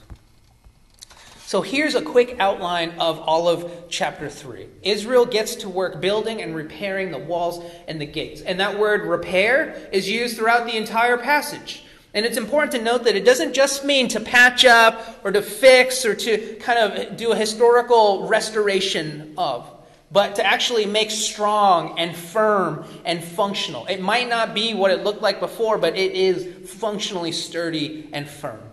So 1.51 1.61
here's 1.61 1.95
a 1.95 2.01
quick 2.01 2.37
outline 2.39 2.91
of 2.91 3.19
all 3.19 3.49
of 3.49 3.69
chapter 3.89 4.29
3. 4.29 4.69
Israel 4.83 5.25
gets 5.25 5.55
to 5.55 5.67
work 5.67 5.99
building 5.99 6.41
and 6.41 6.55
repairing 6.55 7.11
the 7.11 7.17
walls 7.17 7.61
and 7.89 7.99
the 7.99 8.05
gates. 8.05 8.39
And 8.39 8.61
that 8.61 8.79
word 8.79 9.01
repair 9.01 9.89
is 9.91 10.09
used 10.09 10.37
throughout 10.37 10.65
the 10.65 10.77
entire 10.77 11.17
passage. 11.17 11.83
And 12.13 12.25
it's 12.25 12.37
important 12.37 12.71
to 12.71 12.81
note 12.81 13.03
that 13.03 13.17
it 13.17 13.25
doesn't 13.25 13.51
just 13.51 13.83
mean 13.83 14.07
to 14.07 14.21
patch 14.21 14.63
up 14.63 15.19
or 15.25 15.31
to 15.33 15.41
fix 15.41 16.05
or 16.05 16.15
to 16.15 16.55
kind 16.61 16.79
of 16.79 17.17
do 17.17 17.33
a 17.33 17.35
historical 17.35 18.29
restoration 18.29 19.33
of, 19.37 19.69
but 20.09 20.35
to 20.35 20.45
actually 20.45 20.85
make 20.85 21.11
strong 21.11 21.99
and 21.99 22.15
firm 22.15 22.85
and 23.03 23.21
functional. 23.21 23.85
It 23.87 23.99
might 23.99 24.29
not 24.29 24.53
be 24.53 24.73
what 24.73 24.91
it 24.91 25.03
looked 25.03 25.21
like 25.21 25.41
before, 25.41 25.77
but 25.77 25.97
it 25.97 26.13
is 26.13 26.71
functionally 26.75 27.33
sturdy 27.33 28.09
and 28.13 28.25
firm. 28.25 28.70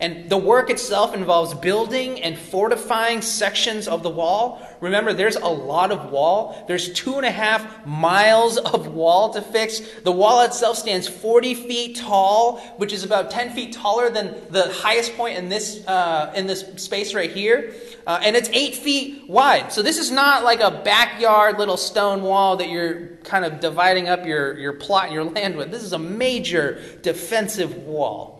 And 0.00 0.30
the 0.30 0.38
work 0.38 0.70
itself 0.70 1.14
involves 1.14 1.52
building 1.52 2.22
and 2.22 2.38
fortifying 2.38 3.20
sections 3.20 3.86
of 3.86 4.02
the 4.02 4.08
wall. 4.08 4.66
Remember, 4.80 5.12
there's 5.12 5.36
a 5.36 5.46
lot 5.46 5.92
of 5.92 6.10
wall. 6.10 6.64
There's 6.66 6.90
two 6.94 7.16
and 7.16 7.26
a 7.26 7.30
half 7.30 7.86
miles 7.86 8.56
of 8.56 8.88
wall 8.94 9.34
to 9.34 9.42
fix. 9.42 9.80
The 10.02 10.12
wall 10.12 10.42
itself 10.42 10.78
stands 10.78 11.06
40 11.06 11.54
feet 11.54 11.96
tall, 11.96 12.60
which 12.78 12.94
is 12.94 13.04
about 13.04 13.30
10 13.30 13.50
feet 13.50 13.74
taller 13.74 14.08
than 14.08 14.34
the 14.48 14.72
highest 14.72 15.14
point 15.16 15.36
in 15.36 15.50
this, 15.50 15.86
uh, 15.86 16.32
in 16.34 16.46
this 16.46 16.64
space 16.76 17.12
right 17.12 17.30
here. 17.30 17.74
Uh, 18.06 18.20
and 18.22 18.34
it's 18.34 18.48
8 18.54 18.76
feet 18.76 19.28
wide. 19.28 19.70
So 19.70 19.82
this 19.82 19.98
is 19.98 20.10
not 20.10 20.44
like 20.44 20.60
a 20.60 20.70
backyard 20.82 21.58
little 21.58 21.76
stone 21.76 22.22
wall 22.22 22.56
that 22.56 22.70
you're 22.70 23.08
kind 23.24 23.44
of 23.44 23.60
dividing 23.60 24.08
up 24.08 24.24
your, 24.24 24.58
your 24.58 24.72
plot, 24.72 25.04
and 25.04 25.12
your 25.12 25.24
land 25.24 25.56
with. 25.56 25.70
This 25.70 25.82
is 25.82 25.92
a 25.92 25.98
major 25.98 26.80
defensive 27.02 27.76
wall. 27.76 28.39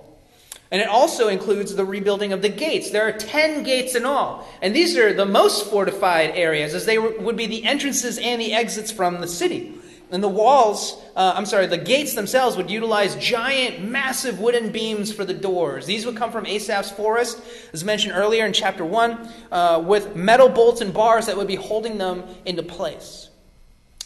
And 0.71 0.81
it 0.81 0.89
also 0.89 1.29
includes 1.29 1.75
the 1.75 1.85
rebuilding 1.85 2.33
of 2.33 2.43
the 2.43 2.49
gates. 2.49 2.91
There 2.91 3.07
are 3.09 3.13
10 3.13 3.65
gates 3.65 3.97
in 3.97 4.05
all. 4.05 4.49
And 4.63 4.75
these 4.75 4.97
are 4.97 5.13
the 5.13 5.27
most 5.27 5.69
fortified 5.69 6.31
areas, 6.31 6.75
as 6.75 6.87
they 6.87 6.97
would 6.97 7.37
be 7.37 7.47
the 7.47 7.65
entrances 7.65 8.19
and 8.19 8.41
the 8.41 8.53
exits 8.53 8.93
from 8.93 9.21
the 9.21 9.27
city. 9.27 9.75
And 10.13 10.23
the 10.23 10.29
walls, 10.29 11.01
uh, 11.15 11.35
I'm 11.37 11.47
sorry, 11.47 11.67
the 11.67 11.79
gates 11.79 12.15
themselves 12.15 12.57
would 12.57 12.71
utilize 12.71 13.15
giant, 13.17 13.85
massive 13.85 14.41
wooden 14.41 14.71
beams 14.73 15.13
for 15.13 15.25
the 15.25 15.35
doors. 15.35 15.87
These 15.87 16.05
would 16.05 16.17
come 16.17 16.33
from 16.33 16.47
Asaph's 16.47 16.91
forest, 16.91 17.41
as 17.73 17.85
mentioned 17.85 18.15
earlier 18.17 18.45
in 18.45 18.53
chapter 18.53 18.85
1, 18.85 19.29
uh, 19.53 19.83
with 19.87 20.17
metal 20.17 20.49
bolts 20.49 20.81
and 20.81 20.93
bars 20.93 21.27
that 21.27 21.37
would 21.37 21.47
be 21.47 21.55
holding 21.55 21.99
them 21.99 22.25
into 22.45 22.65
place. 22.65 23.29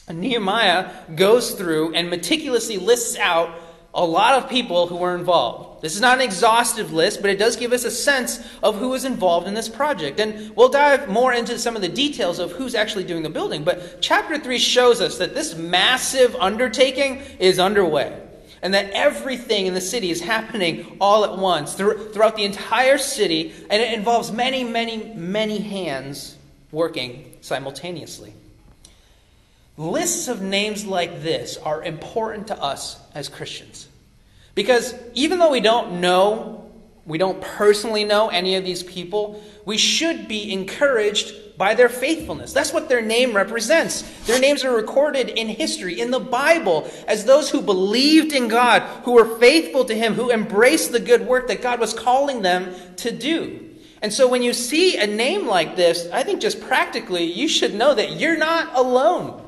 And 0.06 0.20
Nehemiah 0.20 0.90
goes 1.14 1.52
through 1.52 1.94
and 1.94 2.10
meticulously 2.10 2.76
lists 2.76 3.16
out 3.16 3.50
a 3.94 4.04
lot 4.04 4.42
of 4.42 4.50
people 4.50 4.88
who 4.88 4.96
were 4.96 5.14
involved. 5.14 5.80
This 5.80 5.94
is 5.94 6.00
not 6.00 6.18
an 6.18 6.24
exhaustive 6.24 6.92
list, 6.92 7.20
but 7.20 7.30
it 7.30 7.38
does 7.38 7.56
give 7.56 7.72
us 7.72 7.84
a 7.84 7.90
sense 7.90 8.44
of 8.62 8.76
who 8.76 8.92
is 8.94 9.04
involved 9.04 9.46
in 9.46 9.54
this 9.54 9.68
project. 9.68 10.18
And 10.18 10.54
we'll 10.56 10.68
dive 10.68 11.08
more 11.08 11.32
into 11.32 11.58
some 11.58 11.76
of 11.76 11.82
the 11.82 11.88
details 11.88 12.38
of 12.38 12.52
who's 12.52 12.74
actually 12.74 13.04
doing 13.04 13.22
the 13.22 13.30
building. 13.30 13.62
But 13.62 14.00
chapter 14.00 14.38
3 14.38 14.58
shows 14.58 15.00
us 15.00 15.18
that 15.18 15.34
this 15.34 15.54
massive 15.54 16.34
undertaking 16.36 17.22
is 17.38 17.58
underway. 17.58 18.20
And 18.62 18.72
that 18.72 18.90
everything 18.92 19.66
in 19.66 19.74
the 19.74 19.80
city 19.80 20.10
is 20.10 20.22
happening 20.22 20.96
all 20.98 21.24
at 21.24 21.36
once 21.38 21.74
throughout 21.74 22.34
the 22.34 22.44
entire 22.44 22.98
city. 22.98 23.52
And 23.70 23.80
it 23.80 23.92
involves 23.92 24.32
many, 24.32 24.64
many, 24.64 25.12
many 25.14 25.58
hands 25.58 26.36
working 26.72 27.36
simultaneously. 27.42 28.32
Lists 29.76 30.28
of 30.28 30.40
names 30.40 30.86
like 30.86 31.22
this 31.22 31.56
are 31.56 31.82
important 31.82 32.48
to 32.48 32.62
us 32.62 33.00
as 33.14 33.28
Christians. 33.28 33.88
Because 34.54 34.94
even 35.14 35.40
though 35.40 35.50
we 35.50 35.60
don't 35.60 36.00
know, 36.00 36.70
we 37.06 37.18
don't 37.18 37.40
personally 37.40 38.04
know 38.04 38.28
any 38.28 38.54
of 38.54 38.64
these 38.64 38.84
people, 38.84 39.42
we 39.64 39.76
should 39.76 40.28
be 40.28 40.52
encouraged 40.52 41.58
by 41.58 41.74
their 41.74 41.88
faithfulness. 41.88 42.52
That's 42.52 42.72
what 42.72 42.88
their 42.88 43.02
name 43.02 43.34
represents. 43.34 44.02
Their 44.26 44.40
names 44.40 44.64
are 44.64 44.74
recorded 44.74 45.28
in 45.28 45.48
history, 45.48 46.00
in 46.00 46.10
the 46.10 46.20
Bible, 46.20 46.90
as 47.06 47.24
those 47.24 47.50
who 47.50 47.60
believed 47.60 48.32
in 48.32 48.48
God, 48.48 48.82
who 49.04 49.12
were 49.12 49.38
faithful 49.38 49.84
to 49.86 49.94
Him, 49.94 50.14
who 50.14 50.30
embraced 50.30 50.92
the 50.92 51.00
good 51.00 51.26
work 51.26 51.48
that 51.48 51.62
God 51.62 51.80
was 51.80 51.92
calling 51.92 52.42
them 52.42 52.74
to 52.96 53.10
do. 53.10 53.70
And 54.02 54.12
so 54.12 54.28
when 54.28 54.42
you 54.42 54.52
see 54.52 54.98
a 54.98 55.06
name 55.06 55.46
like 55.46 55.76
this, 55.76 56.08
I 56.12 56.22
think 56.22 56.40
just 56.40 56.60
practically, 56.60 57.24
you 57.24 57.48
should 57.48 57.74
know 57.74 57.94
that 57.94 58.20
you're 58.20 58.36
not 58.36 58.76
alone. 58.76 59.43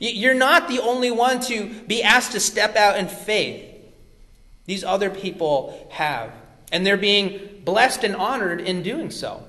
You're 0.00 0.34
not 0.34 0.66
the 0.66 0.80
only 0.80 1.10
one 1.10 1.40
to 1.42 1.68
be 1.86 2.02
asked 2.02 2.32
to 2.32 2.40
step 2.40 2.74
out 2.74 2.98
in 2.98 3.06
faith. 3.06 3.66
These 4.64 4.82
other 4.82 5.10
people 5.10 5.86
have. 5.90 6.32
And 6.72 6.86
they're 6.86 6.96
being 6.96 7.60
blessed 7.64 8.02
and 8.04 8.16
honored 8.16 8.62
in 8.62 8.82
doing 8.82 9.10
so. 9.10 9.44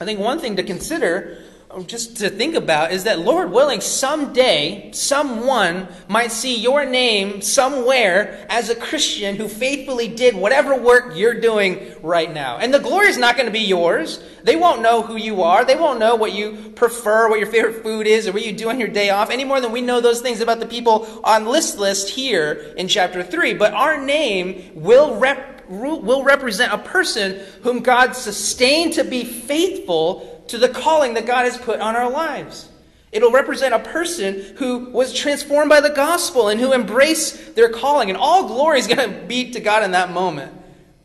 I 0.00 0.04
think 0.04 0.18
one 0.18 0.40
thing 0.40 0.56
to 0.56 0.64
consider 0.64 1.38
Oh, 1.72 1.84
just 1.84 2.16
to 2.16 2.30
think 2.30 2.56
about 2.56 2.90
is 2.90 3.04
that, 3.04 3.20
Lord 3.20 3.52
willing, 3.52 3.80
someday 3.80 4.90
someone 4.92 5.86
might 6.08 6.32
see 6.32 6.56
your 6.56 6.84
name 6.84 7.42
somewhere 7.42 8.44
as 8.48 8.70
a 8.70 8.74
Christian 8.74 9.36
who 9.36 9.46
faithfully 9.46 10.08
did 10.08 10.34
whatever 10.34 10.74
work 10.74 11.16
you're 11.16 11.40
doing 11.40 11.94
right 12.02 12.32
now. 12.32 12.56
And 12.56 12.74
the 12.74 12.80
glory 12.80 13.06
is 13.06 13.18
not 13.18 13.36
going 13.36 13.46
to 13.46 13.52
be 13.52 13.60
yours. 13.60 14.20
They 14.42 14.56
won't 14.56 14.82
know 14.82 15.02
who 15.02 15.14
you 15.14 15.44
are. 15.44 15.64
They 15.64 15.76
won't 15.76 16.00
know 16.00 16.16
what 16.16 16.32
you 16.32 16.72
prefer, 16.74 17.28
what 17.28 17.38
your 17.38 17.46
favorite 17.46 17.84
food 17.84 18.08
is, 18.08 18.26
or 18.26 18.32
what 18.32 18.44
you 18.44 18.52
do 18.52 18.68
on 18.68 18.80
your 18.80 18.88
day 18.88 19.10
off, 19.10 19.30
any 19.30 19.44
more 19.44 19.60
than 19.60 19.70
we 19.70 19.80
know 19.80 20.00
those 20.00 20.20
things 20.20 20.40
about 20.40 20.58
the 20.58 20.66
people 20.66 21.20
on 21.22 21.46
list 21.46 21.78
list 21.78 22.08
here 22.08 22.74
in 22.76 22.88
chapter 22.88 23.22
3. 23.22 23.54
But 23.54 23.74
our 23.74 23.96
name 23.96 24.72
will 24.74 25.14
rep 25.20 25.60
will 25.70 26.24
represent 26.24 26.72
a 26.72 26.78
person 26.78 27.40
whom 27.62 27.80
God 27.80 28.16
sustained 28.16 28.94
to 28.94 29.04
be 29.04 29.22
faithful 29.24 30.29
to 30.50 30.58
the 30.58 30.68
calling 30.68 31.14
that 31.14 31.26
God 31.26 31.44
has 31.44 31.56
put 31.56 31.80
on 31.80 31.96
our 31.96 32.10
lives. 32.10 32.68
It'll 33.12 33.32
represent 33.32 33.74
a 33.74 33.80
person 33.80 34.56
who 34.56 34.90
was 34.90 35.12
transformed 35.12 35.68
by 35.68 35.80
the 35.80 35.90
gospel 35.90 36.48
and 36.48 36.60
who 36.60 36.72
embraced 36.72 37.56
their 37.56 37.68
calling. 37.68 38.08
And 38.08 38.16
all 38.16 38.46
glory 38.46 38.78
is 38.78 38.86
going 38.86 39.10
to 39.10 39.26
be 39.26 39.50
to 39.52 39.60
God 39.60 39.82
in 39.82 39.92
that 39.92 40.12
moment. 40.12 40.54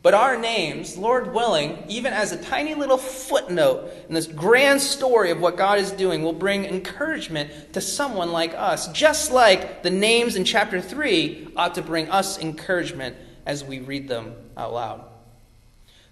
But 0.02 0.14
our 0.14 0.38
names, 0.38 0.96
Lord 0.96 1.34
willing, 1.34 1.82
even 1.88 2.12
as 2.12 2.30
a 2.30 2.40
tiny 2.40 2.76
little 2.76 2.96
footnote 2.96 3.90
in 4.08 4.14
this 4.14 4.28
grand 4.28 4.80
story 4.80 5.32
of 5.32 5.40
what 5.40 5.56
God 5.56 5.80
is 5.80 5.90
doing, 5.90 6.22
will 6.22 6.32
bring 6.32 6.64
encouragement 6.64 7.72
to 7.72 7.80
someone 7.80 8.30
like 8.30 8.54
us, 8.54 8.86
just 8.92 9.32
like 9.32 9.82
the 9.82 9.90
names 9.90 10.36
in 10.36 10.44
chapter 10.44 10.80
3 10.80 11.54
ought 11.56 11.74
to 11.74 11.82
bring 11.82 12.08
us 12.08 12.38
encouragement 12.38 13.16
as 13.46 13.64
we 13.64 13.80
read 13.80 14.06
them 14.06 14.36
out 14.56 14.72
loud. 14.72 15.04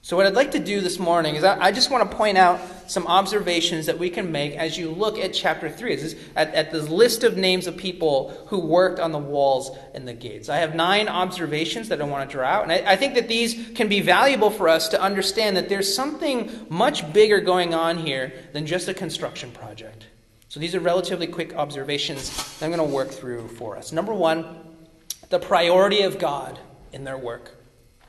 So, 0.05 0.19
what 0.19 0.27
I'd 0.27 0.35
like 0.35 0.51
to 0.51 0.59
do 0.59 0.83
this 0.83 0.99
morning 0.99 1.35
is 1.35 1.45
I, 1.45 1.73
just 1.73 1.91
want 1.91 2.11
to 2.11 2.15
point 2.15 2.37
out 2.37 2.61
some 2.91 3.07
observations 3.07 3.87
that 3.87 3.99
we 3.99 4.11
can 4.11 4.31
make 4.31 4.55
as 4.55 4.77
you 4.77 4.91
look 4.91 5.19
at 5.19 5.33
chapter 5.33 5.71
3, 5.71 5.97
this 5.97 6.15
at, 6.37 6.53
at 6.53 6.73
the 6.73 6.83
list 6.83 7.25
of 7.25 7.39
names 7.39 7.67
of 7.67 7.79
people 7.79 8.29
who 8.49 8.59
worked 8.59 9.01
on 9.01 9.13
the 9.13 9.19
walls 9.19 9.75
and 9.95 10.07
the 10.07 10.13
gates. 10.13 10.51
I 10.51 10.59
have 10.59 10.75
nine 10.75 11.09
observations 11.09 11.89
that 11.89 12.03
I 12.03 12.05
want 12.05 12.29
to 12.29 12.37
draw 12.37 12.47
out, 12.47 12.65
and 12.65 12.73
I, 12.73 12.93
I 12.93 12.97
think 12.97 13.15
that 13.15 13.29
these 13.29 13.71
can 13.75 13.89
be 13.89 14.03
valuable 14.03 14.51
for 14.51 14.69
us 14.69 14.89
to 14.89 15.01
understand 15.01 15.57
that 15.57 15.71
there's 15.71 15.95
something 15.95 16.67
much 16.69 17.11
bigger 17.15 17.41
going 17.41 17.73
on 17.73 17.97
here 17.97 18.35
than 18.53 18.67
just 18.67 18.89
a 18.89 18.93
construction 18.93 19.53
project. 19.53 20.05
So, 20.51 20.61
these 20.61 20.75
are 20.75 20.81
relatively 20.81 21.29
quick 21.29 21.55
observations 21.55 22.29
that 22.59 22.67
I'm 22.67 22.77
going 22.77 22.87
to 22.87 22.95
work 22.95 23.09
through 23.09 23.49
for 23.49 23.79
us. 23.79 23.91
Number 23.91 24.13
one, 24.13 24.45
the 25.31 25.39
priority 25.39 26.03
of 26.03 26.19
God 26.19 26.59
in 26.93 27.05
their 27.05 27.17
work 27.17 27.64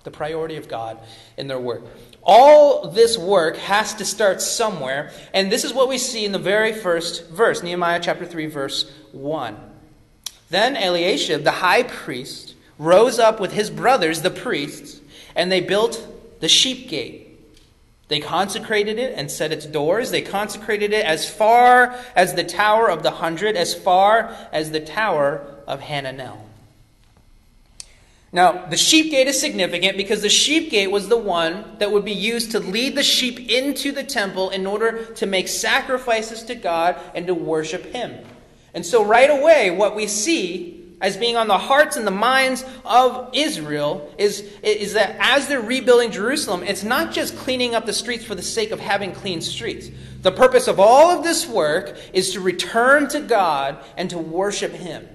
the 0.06 0.12
priority 0.12 0.56
of 0.56 0.70
God 0.70 0.98
in 1.36 1.48
their 1.48 1.60
work. 1.60 1.84
All 2.24 2.90
this 2.90 3.18
work 3.18 3.58
has 3.58 3.94
to 3.96 4.06
start 4.06 4.42
somewhere, 4.42 5.12
and 5.34 5.52
this 5.52 5.66
is 5.66 5.74
what 5.74 5.90
we 5.90 5.98
see 5.98 6.24
in 6.24 6.32
the 6.32 6.40
very 6.40 6.72
first 6.72 7.28
verse, 7.30 7.62
Nehemiah 7.62 8.00
chapter 8.00 8.26
3, 8.26 8.46
verse 8.46 8.90
1. 9.12 9.58
Then 10.50 10.78
Eliashib, 10.78 11.44
the 11.44 11.52
high 11.52 11.84
priest, 11.84 12.56
rose 12.78 13.20
up 13.20 13.40
with 13.40 13.52
his 13.52 13.70
brothers, 13.70 14.22
the 14.22 14.32
priests, 14.32 15.02
and 15.36 15.52
they 15.52 15.62
built 15.62 16.08
the 16.40 16.50
sheep 16.50 16.88
gate. 16.88 17.24
They 18.08 18.20
consecrated 18.20 19.00
it 19.00 19.14
and 19.18 19.32
set 19.32 19.52
its 19.52 19.66
doors. 19.66 20.12
They 20.12 20.22
consecrated 20.22 20.94
it 20.94 21.06
as 21.06 21.30
far 21.30 21.98
as 22.16 22.36
the 22.36 22.44
tower 22.44 22.90
of 22.90 23.02
the 23.02 23.12
hundred, 23.12 23.56
as 23.56 23.74
far 23.74 24.36
as 24.52 24.72
the 24.72 24.80
tower 24.80 25.46
of 25.68 25.82
Hananel. 25.82 26.45
Now, 28.36 28.66
the 28.66 28.76
sheep 28.76 29.12
gate 29.12 29.28
is 29.28 29.40
significant 29.40 29.96
because 29.96 30.22
the 30.22 30.28
sheep 30.28 30.70
gate 30.70 30.92
was 30.92 31.08
the 31.08 31.16
one 31.16 31.78
that 31.80 31.90
would 31.90 32.04
be 32.04 32.12
used 32.12 32.52
to 32.52 32.60
lead 32.60 32.98
the 32.98 33.02
sheep 33.02 33.50
into 33.50 33.94
the 33.94 34.04
temple 34.04 34.50
in 34.50 34.68
order 34.68 35.06
to 35.06 35.26
make 35.26 35.48
sacrifices 35.48 36.44
to 36.44 36.56
God 36.56 36.98
and 37.16 37.28
to 37.28 37.34
worship 37.34 37.86
Him. 37.86 38.26
And 38.74 38.86
so, 38.86 39.06
right 39.06 39.30
away, 39.30 39.72
what 39.72 39.96
we 39.96 40.06
see 40.06 40.98
as 41.00 41.16
being 41.16 41.38
on 41.38 41.48
the 41.48 41.58
hearts 41.58 41.96
and 41.96 42.06
the 42.06 42.12
minds 42.12 42.66
of 42.84 43.30
Israel 43.32 44.14
is, 44.18 44.42
is 44.62 44.92
that 44.96 45.16
as 45.22 45.48
they're 45.48 45.62
rebuilding 45.62 46.12
Jerusalem, 46.12 46.62
it's 46.62 46.84
not 46.84 47.14
just 47.14 47.38
cleaning 47.38 47.74
up 47.74 47.86
the 47.86 47.94
streets 47.94 48.26
for 48.26 48.36
the 48.36 48.42
sake 48.42 48.72
of 48.72 48.82
having 48.82 49.14
clean 49.14 49.40
streets. 49.40 49.90
The 50.24 50.34
purpose 50.34 50.68
of 50.68 50.78
all 50.78 51.10
of 51.10 51.24
this 51.24 51.48
work 51.48 51.98
is 52.12 52.34
to 52.34 52.42
return 52.42 53.08
to 53.10 53.22
God 53.22 53.78
and 53.96 54.10
to 54.10 54.18
worship 54.18 54.74
Him. 54.74 55.08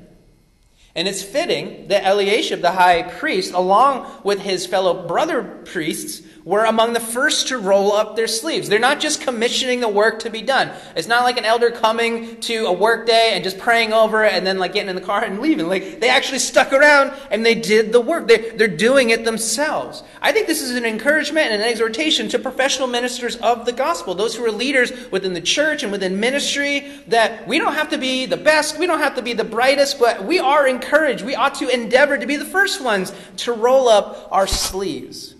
And 0.94 1.06
it's 1.06 1.23
fitting 1.23 1.88
that 1.88 2.04
Eliashib, 2.04 2.61
the 2.61 2.73
high 2.73 3.02
priest, 3.02 3.52
along 3.52 4.11
with 4.25 4.40
his 4.40 4.66
fellow 4.66 5.06
brother 5.06 5.62
priests, 5.64 6.23
were 6.44 6.64
among 6.64 6.92
the 6.92 7.00
first 7.00 7.49
to 7.49 7.59
roll 7.59 7.92
up 7.92 8.16
their 8.16 8.26
sleeves. 8.26 8.68
They're 8.68 8.78
not 8.78 9.00
just 9.00 9.20
commissioning 9.20 9.80
the 9.80 9.88
work 9.88 10.20
to 10.20 10.30
be 10.30 10.42
done. 10.42 10.70
It's 10.97 11.09
not 11.09 11.25
like 11.25 11.37
an 11.37 11.44
elder 11.44 11.70
coming 11.70 12.40
to 12.40 12.66
a 12.66 12.73
work 12.73 13.06
day 13.06 13.32
and 13.35 13.44
just 13.44 13.59
praying 13.59 13.92
over 13.92 14.25
it 14.25 14.32
and 14.32 14.47
then 14.47 14.59
like 14.59 14.73
getting 14.73 14.88
in 14.88 14.97
the 14.97 15.02
car 15.02 15.23
and 15.23 15.40
leaving. 15.40 15.68
Like 15.68 16.00
they 16.00 16.09
actually 16.09 16.38
stuck 16.38 16.73
around 16.73 17.12
and 17.30 17.44
they 17.44 17.54
did 17.54 17.92
the 17.92 18.00
work. 18.00 18.26
They, 18.26 18.50
they're 18.50 18.68
doing 18.68 19.11
it 19.11 19.25
themselves. 19.25 20.02
I 20.23 20.32
think 20.32 20.47
this 20.47 20.62
is 20.62 20.75
an 20.75 20.85
encouragement 20.85 21.50
and 21.50 21.62
an 21.62 21.68
exhortation 21.68 22.28
to 22.30 22.38
professional 22.38 22.88
ministers 22.88 23.37
of 23.37 23.66
the 23.66 23.73
gospel, 23.73 24.14
those 24.14 24.35
who 24.35 24.44
are 24.44 24.50
leaders 24.50 24.92
within 25.11 25.35
the 25.35 25.40
church 25.40 25.82
and 25.82 25.92
within 25.92 26.20
ministry, 26.20 26.90
that 27.09 27.47
we 27.47 27.59
don't 27.59 27.75
have 27.75 27.90
to 27.90 27.99
be 27.99 28.26
the 28.26 28.37
best, 28.37 28.78
we 28.78 28.87
don't 28.87 29.00
have 29.00 29.14
to 29.16 29.23
be 29.23 29.32
the 29.32 29.44
brightest, 29.44 29.99
but 29.99 30.25
we 30.25 30.38
are 30.38 30.66
encouraged. 30.66 31.25
We 31.25 31.35
ought 31.35 31.54
to 31.56 31.68
endeavor 31.68 32.16
to 32.18 32.26
be 32.26 32.37
the 32.37 32.44
first 32.44 32.82
ones 32.82 33.12
to 33.38 33.52
roll 33.52 33.88
up 33.88 34.28
our 34.30 34.47
sleeves. 34.47 35.35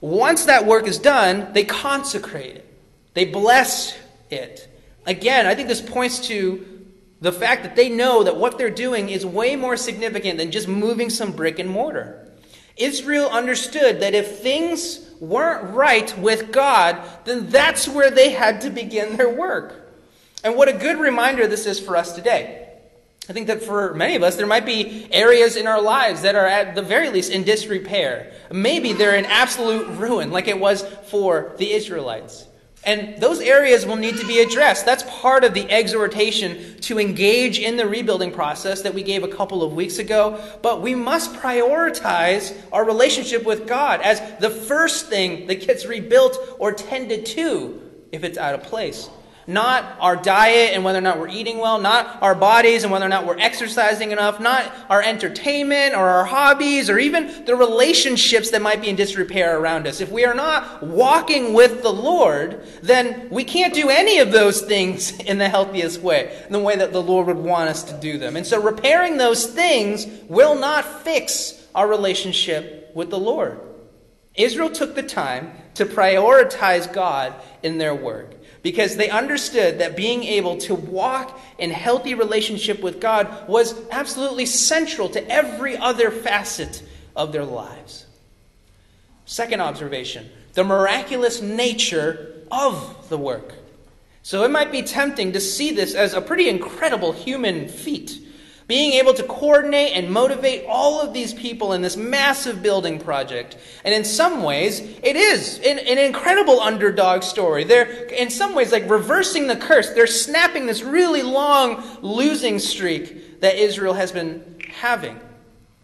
Once 0.00 0.46
that 0.46 0.66
work 0.66 0.86
is 0.86 0.98
done, 0.98 1.52
they 1.52 1.64
consecrate 1.64 2.56
it, 2.56 2.78
they 3.14 3.24
bless 3.24 3.96
it. 4.30 4.68
Again, 5.06 5.46
I 5.46 5.54
think 5.54 5.68
this 5.68 5.80
points 5.80 6.26
to 6.28 6.66
the 7.20 7.32
fact 7.32 7.62
that 7.62 7.76
they 7.76 7.88
know 7.88 8.24
that 8.24 8.36
what 8.36 8.58
they're 8.58 8.70
doing 8.70 9.08
is 9.08 9.24
way 9.24 9.56
more 9.56 9.76
significant 9.76 10.38
than 10.38 10.50
just 10.50 10.68
moving 10.68 11.08
some 11.08 11.32
brick 11.32 11.58
and 11.58 11.70
mortar. 11.70 12.28
Israel 12.76 13.28
understood 13.28 14.00
that 14.00 14.14
if 14.14 14.40
things 14.40 15.08
weren't 15.20 15.74
right 15.74 16.16
with 16.18 16.50
God, 16.50 17.00
then 17.24 17.48
that's 17.48 17.86
where 17.86 18.10
they 18.10 18.30
had 18.30 18.60
to 18.62 18.70
begin 18.70 19.16
their 19.16 19.28
work. 19.28 19.82
And 20.42 20.56
what 20.56 20.68
a 20.68 20.72
good 20.72 20.98
reminder 20.98 21.46
this 21.46 21.66
is 21.66 21.78
for 21.78 21.96
us 21.96 22.12
today. 22.12 22.71
I 23.28 23.32
think 23.32 23.46
that 23.46 23.62
for 23.62 23.94
many 23.94 24.16
of 24.16 24.22
us, 24.24 24.34
there 24.34 24.48
might 24.48 24.66
be 24.66 25.06
areas 25.12 25.56
in 25.56 25.68
our 25.68 25.80
lives 25.80 26.22
that 26.22 26.34
are 26.34 26.46
at 26.46 26.74
the 26.74 26.82
very 26.82 27.08
least 27.08 27.30
in 27.30 27.44
disrepair. 27.44 28.32
Maybe 28.50 28.92
they're 28.92 29.14
in 29.14 29.26
absolute 29.26 29.86
ruin, 29.96 30.32
like 30.32 30.48
it 30.48 30.58
was 30.58 30.82
for 31.06 31.54
the 31.58 31.70
Israelites. 31.72 32.46
And 32.84 33.22
those 33.22 33.38
areas 33.40 33.86
will 33.86 33.96
need 33.96 34.16
to 34.16 34.26
be 34.26 34.40
addressed. 34.40 34.84
That's 34.84 35.04
part 35.04 35.44
of 35.44 35.54
the 35.54 35.70
exhortation 35.70 36.80
to 36.80 36.98
engage 36.98 37.60
in 37.60 37.76
the 37.76 37.86
rebuilding 37.86 38.32
process 38.32 38.82
that 38.82 38.92
we 38.92 39.04
gave 39.04 39.22
a 39.22 39.28
couple 39.28 39.62
of 39.62 39.72
weeks 39.72 39.98
ago. 39.98 40.42
But 40.62 40.82
we 40.82 40.96
must 40.96 41.32
prioritize 41.34 42.52
our 42.72 42.84
relationship 42.84 43.44
with 43.44 43.68
God 43.68 44.00
as 44.00 44.20
the 44.40 44.50
first 44.50 45.06
thing 45.06 45.46
that 45.46 45.64
gets 45.64 45.86
rebuilt 45.86 46.36
or 46.58 46.72
tended 46.72 47.24
to 47.26 47.80
if 48.10 48.24
it's 48.24 48.36
out 48.36 48.54
of 48.54 48.64
place. 48.64 49.08
Not 49.46 49.96
our 49.98 50.14
diet 50.14 50.72
and 50.72 50.84
whether 50.84 50.98
or 50.98 51.02
not 51.02 51.18
we're 51.18 51.28
eating 51.28 51.58
well, 51.58 51.80
not 51.80 52.22
our 52.22 52.34
bodies 52.34 52.84
and 52.84 52.92
whether 52.92 53.06
or 53.06 53.08
not 53.08 53.26
we're 53.26 53.38
exercising 53.38 54.12
enough, 54.12 54.38
not 54.38 54.72
our 54.88 55.02
entertainment 55.02 55.94
or 55.94 56.08
our 56.08 56.24
hobbies 56.24 56.88
or 56.88 56.98
even 56.98 57.44
the 57.44 57.56
relationships 57.56 58.50
that 58.52 58.62
might 58.62 58.80
be 58.80 58.88
in 58.88 58.94
disrepair 58.94 59.58
around 59.58 59.88
us. 59.88 60.00
If 60.00 60.12
we 60.12 60.24
are 60.24 60.34
not 60.34 60.84
walking 60.84 61.54
with 61.54 61.82
the 61.82 61.92
Lord, 61.92 62.64
then 62.82 63.28
we 63.30 63.42
can't 63.42 63.74
do 63.74 63.88
any 63.88 64.20
of 64.20 64.30
those 64.30 64.60
things 64.60 65.10
in 65.20 65.38
the 65.38 65.48
healthiest 65.48 66.00
way, 66.00 66.44
in 66.46 66.52
the 66.52 66.60
way 66.60 66.76
that 66.76 66.92
the 66.92 67.02
Lord 67.02 67.26
would 67.26 67.36
want 67.36 67.68
us 67.68 67.82
to 67.84 67.98
do 67.98 68.18
them. 68.18 68.36
And 68.36 68.46
so 68.46 68.62
repairing 68.62 69.16
those 69.16 69.46
things 69.46 70.06
will 70.28 70.54
not 70.54 70.84
fix 71.02 71.66
our 71.74 71.88
relationship 71.88 72.92
with 72.94 73.10
the 73.10 73.18
Lord. 73.18 73.58
Israel 74.34 74.70
took 74.70 74.94
the 74.94 75.02
time 75.02 75.52
to 75.74 75.84
prioritize 75.84 76.90
God 76.90 77.34
in 77.62 77.78
their 77.78 77.94
work 77.94 78.34
because 78.62 78.96
they 78.96 79.10
understood 79.10 79.78
that 79.78 79.96
being 79.96 80.22
able 80.24 80.56
to 80.56 80.74
walk 80.74 81.38
in 81.58 81.70
healthy 81.70 82.14
relationship 82.14 82.80
with 82.80 83.00
God 83.00 83.48
was 83.48 83.74
absolutely 83.90 84.46
central 84.46 85.08
to 85.10 85.30
every 85.30 85.76
other 85.76 86.10
facet 86.10 86.82
of 87.16 87.32
their 87.32 87.44
lives. 87.44 88.06
Second 89.24 89.60
observation 89.60 90.30
the 90.54 90.64
miraculous 90.64 91.40
nature 91.40 92.34
of 92.50 93.08
the 93.08 93.16
work. 93.16 93.54
So 94.22 94.44
it 94.44 94.50
might 94.50 94.70
be 94.70 94.82
tempting 94.82 95.32
to 95.32 95.40
see 95.40 95.72
this 95.72 95.94
as 95.94 96.12
a 96.14 96.20
pretty 96.20 96.48
incredible 96.48 97.12
human 97.12 97.68
feat. 97.68 98.18
Being 98.72 98.94
able 98.94 99.12
to 99.12 99.22
coordinate 99.24 99.92
and 99.94 100.10
motivate 100.10 100.64
all 100.66 101.02
of 101.02 101.12
these 101.12 101.34
people 101.34 101.74
in 101.74 101.82
this 101.82 101.94
massive 101.94 102.62
building 102.62 102.98
project. 102.98 103.58
And 103.84 103.92
in 103.92 104.02
some 104.02 104.42
ways, 104.42 104.80
it 104.80 105.14
is 105.14 105.58
an, 105.58 105.78
an, 105.78 105.98
incredible 105.98 106.58
underdog 106.58 107.22
story. 107.22 107.64
They're, 107.64 108.06
in 108.06 108.30
some 108.30 108.54
ways, 108.54 108.72
like 108.72 108.88
reversing 108.88 109.46
the 109.46 109.56
curse. 109.56 109.90
They're 109.90 110.06
snapping 110.06 110.64
this 110.64 110.82
really 110.82 111.20
long 111.20 111.84
losing 112.00 112.58
streak 112.58 113.42
that 113.42 113.56
Israel 113.56 113.92
has 113.92 114.10
been 114.10 114.42
having. 114.70 115.20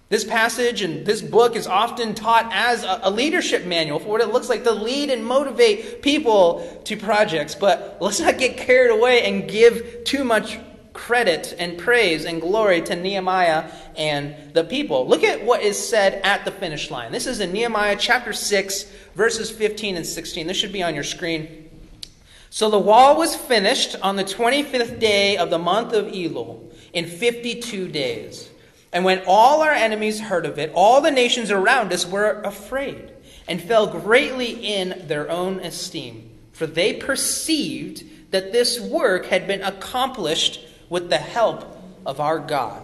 This 0.08 0.24
passage 0.24 0.80
and 0.80 1.04
this 1.04 1.20
book 1.20 1.56
is 1.56 1.66
often 1.66 2.14
taught 2.14 2.50
as 2.54 2.84
a, 2.84 3.00
a 3.02 3.10
leadership 3.10 3.66
manual 3.66 3.98
for 3.98 4.08
what 4.08 4.22
it 4.22 4.32
looks 4.32 4.48
like 4.48 4.64
to 4.64 4.72
lead 4.72 5.10
and 5.10 5.22
motivate 5.22 6.00
people 6.00 6.80
to 6.84 6.96
projects. 6.96 7.54
But 7.54 7.98
let's 8.00 8.18
not 8.18 8.38
get 8.38 8.56
carried 8.56 8.92
away 8.92 9.24
and 9.24 9.46
give 9.46 10.04
too 10.04 10.24
much 10.24 10.58
credit 10.98 11.54
and 11.58 11.78
praise 11.78 12.24
and 12.24 12.40
glory 12.40 12.82
to 12.82 12.96
Nehemiah 12.96 13.70
and 13.96 14.52
the 14.52 14.64
people. 14.64 15.06
Look 15.06 15.22
at 15.22 15.44
what 15.44 15.62
is 15.62 15.78
said 15.78 16.20
at 16.24 16.44
the 16.44 16.50
finish 16.50 16.90
line. 16.90 17.12
This 17.12 17.26
is 17.26 17.38
in 17.38 17.52
Nehemiah 17.52 17.96
chapter 17.96 18.32
6, 18.32 18.84
verses 19.14 19.48
15 19.48 19.96
and 19.96 20.04
16. 20.04 20.46
This 20.48 20.56
should 20.56 20.72
be 20.72 20.82
on 20.82 20.96
your 20.96 21.04
screen. 21.04 21.70
So 22.50 22.68
the 22.68 22.78
wall 22.78 23.16
was 23.16 23.36
finished 23.36 23.94
on 24.02 24.16
the 24.16 24.24
25th 24.24 24.98
day 24.98 25.36
of 25.36 25.50
the 25.50 25.58
month 25.58 25.92
of 25.92 26.06
Elul 26.06 26.72
in 26.92 27.06
52 27.06 27.88
days. 27.88 28.50
And 28.92 29.04
when 29.04 29.22
all 29.26 29.62
our 29.62 29.72
enemies 29.72 30.18
heard 30.18 30.46
of 30.46 30.58
it, 30.58 30.72
all 30.74 31.00
the 31.00 31.10
nations 31.12 31.52
around 31.52 31.92
us 31.92 32.06
were 32.06 32.40
afraid 32.42 33.12
and 33.46 33.62
fell 33.62 33.86
greatly 33.86 34.50
in 34.50 35.06
their 35.06 35.30
own 35.30 35.60
esteem, 35.60 36.30
for 36.52 36.66
they 36.66 36.94
perceived 36.94 38.04
that 38.32 38.50
this 38.52 38.80
work 38.80 39.26
had 39.26 39.46
been 39.46 39.62
accomplished 39.62 40.60
with 40.88 41.10
the 41.10 41.18
help 41.18 41.64
of 42.06 42.20
our 42.20 42.38
God. 42.38 42.82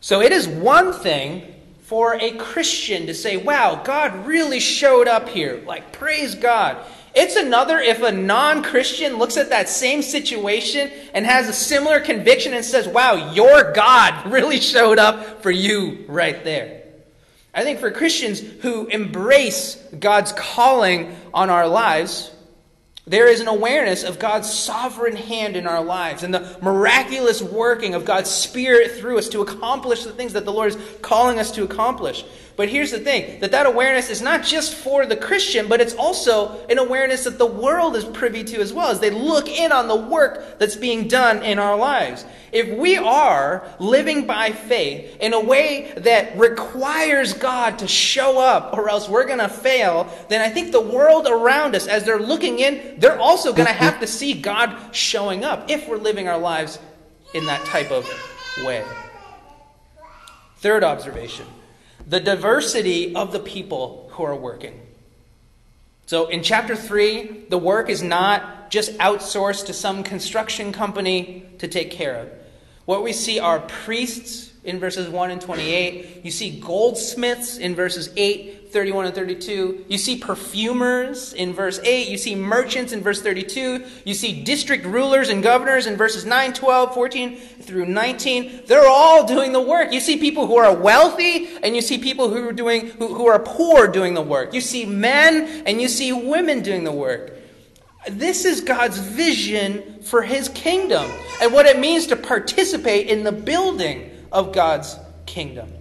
So 0.00 0.20
it 0.20 0.32
is 0.32 0.48
one 0.48 0.92
thing 0.92 1.54
for 1.84 2.16
a 2.16 2.32
Christian 2.32 3.06
to 3.06 3.14
say, 3.14 3.36
wow, 3.36 3.82
God 3.84 4.26
really 4.26 4.58
showed 4.58 5.06
up 5.06 5.28
here. 5.28 5.62
Like, 5.64 5.92
praise 5.92 6.34
God. 6.34 6.76
It's 7.14 7.36
another 7.36 7.78
if 7.78 8.02
a 8.02 8.10
non 8.10 8.62
Christian 8.62 9.18
looks 9.18 9.36
at 9.36 9.50
that 9.50 9.68
same 9.68 10.02
situation 10.02 10.90
and 11.14 11.24
has 11.24 11.48
a 11.48 11.52
similar 11.52 12.00
conviction 12.00 12.54
and 12.54 12.64
says, 12.64 12.88
wow, 12.88 13.32
your 13.32 13.72
God 13.72 14.26
really 14.32 14.58
showed 14.58 14.98
up 14.98 15.42
for 15.42 15.50
you 15.50 16.04
right 16.08 16.42
there. 16.42 16.82
I 17.54 17.62
think 17.62 17.78
for 17.78 17.90
Christians 17.90 18.40
who 18.40 18.86
embrace 18.86 19.76
God's 20.00 20.32
calling 20.32 21.14
on 21.32 21.50
our 21.50 21.68
lives, 21.68 22.31
there 23.06 23.26
is 23.26 23.40
an 23.40 23.48
awareness 23.48 24.04
of 24.04 24.20
God's 24.20 24.52
sovereign 24.52 25.16
hand 25.16 25.56
in 25.56 25.66
our 25.66 25.82
lives 25.82 26.22
and 26.22 26.32
the 26.32 26.56
miraculous 26.62 27.42
working 27.42 27.94
of 27.94 28.04
God's 28.04 28.30
Spirit 28.30 28.92
through 28.92 29.18
us 29.18 29.28
to 29.30 29.40
accomplish 29.40 30.04
the 30.04 30.12
things 30.12 30.34
that 30.34 30.44
the 30.44 30.52
Lord 30.52 30.74
is 30.74 30.78
calling 31.02 31.40
us 31.40 31.50
to 31.52 31.64
accomplish. 31.64 32.24
But 32.54 32.68
here's 32.68 32.90
the 32.90 32.98
thing 32.98 33.40
that 33.40 33.52
that 33.52 33.64
awareness 33.64 34.10
is 34.10 34.20
not 34.20 34.42
just 34.42 34.74
for 34.74 35.06
the 35.06 35.16
Christian, 35.16 35.68
but 35.68 35.80
it's 35.80 35.94
also 35.94 36.64
an 36.66 36.78
awareness 36.78 37.24
that 37.24 37.38
the 37.38 37.46
world 37.46 37.96
is 37.96 38.04
privy 38.04 38.44
to 38.44 38.60
as 38.60 38.72
well 38.74 38.88
as 38.88 39.00
they 39.00 39.10
look 39.10 39.48
in 39.48 39.72
on 39.72 39.88
the 39.88 39.96
work 39.96 40.58
that's 40.58 40.76
being 40.76 41.08
done 41.08 41.42
in 41.42 41.58
our 41.58 41.76
lives. 41.76 42.26
If 42.52 42.76
we 42.76 42.98
are 42.98 43.66
living 43.78 44.26
by 44.26 44.52
faith 44.52 45.16
in 45.20 45.32
a 45.32 45.40
way 45.40 45.94
that 45.96 46.38
requires 46.38 47.32
God 47.32 47.78
to 47.78 47.88
show 47.88 48.38
up 48.38 48.76
or 48.76 48.90
else 48.90 49.08
we're 49.08 49.26
going 49.26 49.38
to 49.38 49.48
fail, 49.48 50.12
then 50.28 50.42
I 50.42 50.50
think 50.50 50.72
the 50.72 50.80
world 50.80 51.26
around 51.26 51.74
us, 51.74 51.86
as 51.86 52.04
they're 52.04 52.20
looking 52.20 52.58
in, 52.58 53.00
they're 53.00 53.18
also 53.18 53.54
going 53.54 53.68
to 53.68 53.72
have 53.72 54.00
to 54.00 54.06
see 54.06 54.34
God 54.34 54.94
showing 54.94 55.42
up 55.42 55.70
if 55.70 55.88
we're 55.88 55.96
living 55.96 56.28
our 56.28 56.38
lives 56.38 56.78
in 57.32 57.46
that 57.46 57.64
type 57.64 57.90
of 57.90 58.06
way. 58.66 58.84
Third 60.58 60.84
observation 60.84 61.46
the 62.12 62.20
diversity 62.20 63.16
of 63.16 63.32
the 63.32 63.40
people 63.40 64.10
who 64.12 64.22
are 64.22 64.36
working. 64.36 64.78
So 66.04 66.28
in 66.28 66.42
chapter 66.42 66.76
3, 66.76 67.46
the 67.48 67.56
work 67.56 67.88
is 67.88 68.02
not 68.02 68.70
just 68.70 68.92
outsourced 68.98 69.64
to 69.64 69.72
some 69.72 70.02
construction 70.02 70.72
company 70.72 71.46
to 71.56 71.68
take 71.68 71.90
care 71.90 72.16
of. 72.16 72.28
What 72.84 73.02
we 73.02 73.14
see 73.14 73.40
are 73.40 73.60
priests 73.60 74.52
in 74.62 74.78
verses 74.78 75.08
1 75.08 75.30
and 75.30 75.40
28. 75.40 76.20
You 76.22 76.30
see 76.30 76.60
goldsmiths 76.60 77.56
in 77.56 77.74
verses 77.74 78.10
8 78.14 78.61
31 78.72 79.06
and 79.06 79.14
32. 79.14 79.84
You 79.88 79.98
see 79.98 80.16
perfumers 80.16 81.34
in 81.34 81.52
verse 81.52 81.78
8. 81.84 82.08
You 82.08 82.16
see 82.16 82.34
merchants 82.34 82.92
in 82.92 83.02
verse 83.02 83.20
32. 83.20 83.84
You 84.04 84.14
see 84.14 84.42
district 84.42 84.86
rulers 84.86 85.28
and 85.28 85.42
governors 85.42 85.86
in 85.86 85.96
verses 85.96 86.24
9, 86.24 86.54
12, 86.54 86.94
14 86.94 87.36
through 87.36 87.86
19. 87.86 88.62
They're 88.66 88.88
all 88.88 89.26
doing 89.26 89.52
the 89.52 89.60
work. 89.60 89.92
You 89.92 90.00
see 90.00 90.16
people 90.16 90.46
who 90.46 90.56
are 90.56 90.74
wealthy 90.74 91.48
and 91.62 91.76
you 91.76 91.82
see 91.82 91.98
people 91.98 92.30
who 92.30 92.48
are 92.48 92.52
doing 92.52 92.88
who, 92.88 93.14
who 93.14 93.26
are 93.26 93.38
poor 93.38 93.86
doing 93.86 94.14
the 94.14 94.22
work. 94.22 94.54
You 94.54 94.60
see 94.60 94.86
men 94.86 95.64
and 95.66 95.80
you 95.80 95.88
see 95.88 96.12
women 96.12 96.62
doing 96.62 96.84
the 96.84 96.92
work. 96.92 97.38
This 98.08 98.44
is 98.44 98.60
God's 98.62 98.98
vision 98.98 100.00
for 100.02 100.22
his 100.22 100.48
kingdom 100.48 101.08
and 101.40 101.52
what 101.52 101.66
it 101.66 101.78
means 101.78 102.06
to 102.08 102.16
participate 102.16 103.06
in 103.08 103.22
the 103.22 103.32
building 103.32 104.10
of 104.32 104.52
God's 104.52 104.96
kingdom. 105.26 105.72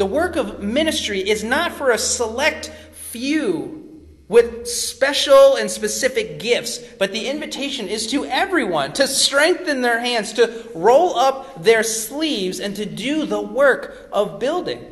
The 0.00 0.06
work 0.06 0.36
of 0.36 0.62
ministry 0.62 1.20
is 1.28 1.44
not 1.44 1.72
for 1.72 1.90
a 1.90 1.98
select 1.98 2.72
few 2.90 4.00
with 4.28 4.66
special 4.66 5.56
and 5.56 5.70
specific 5.70 6.38
gifts, 6.38 6.78
but 6.98 7.12
the 7.12 7.28
invitation 7.28 7.86
is 7.86 8.06
to 8.06 8.24
everyone 8.24 8.94
to 8.94 9.06
strengthen 9.06 9.82
their 9.82 10.00
hands, 10.00 10.32
to 10.32 10.64
roll 10.74 11.18
up 11.18 11.62
their 11.62 11.82
sleeves, 11.82 12.60
and 12.60 12.74
to 12.76 12.86
do 12.86 13.26
the 13.26 13.42
work 13.42 14.08
of 14.10 14.40
building. 14.40 14.90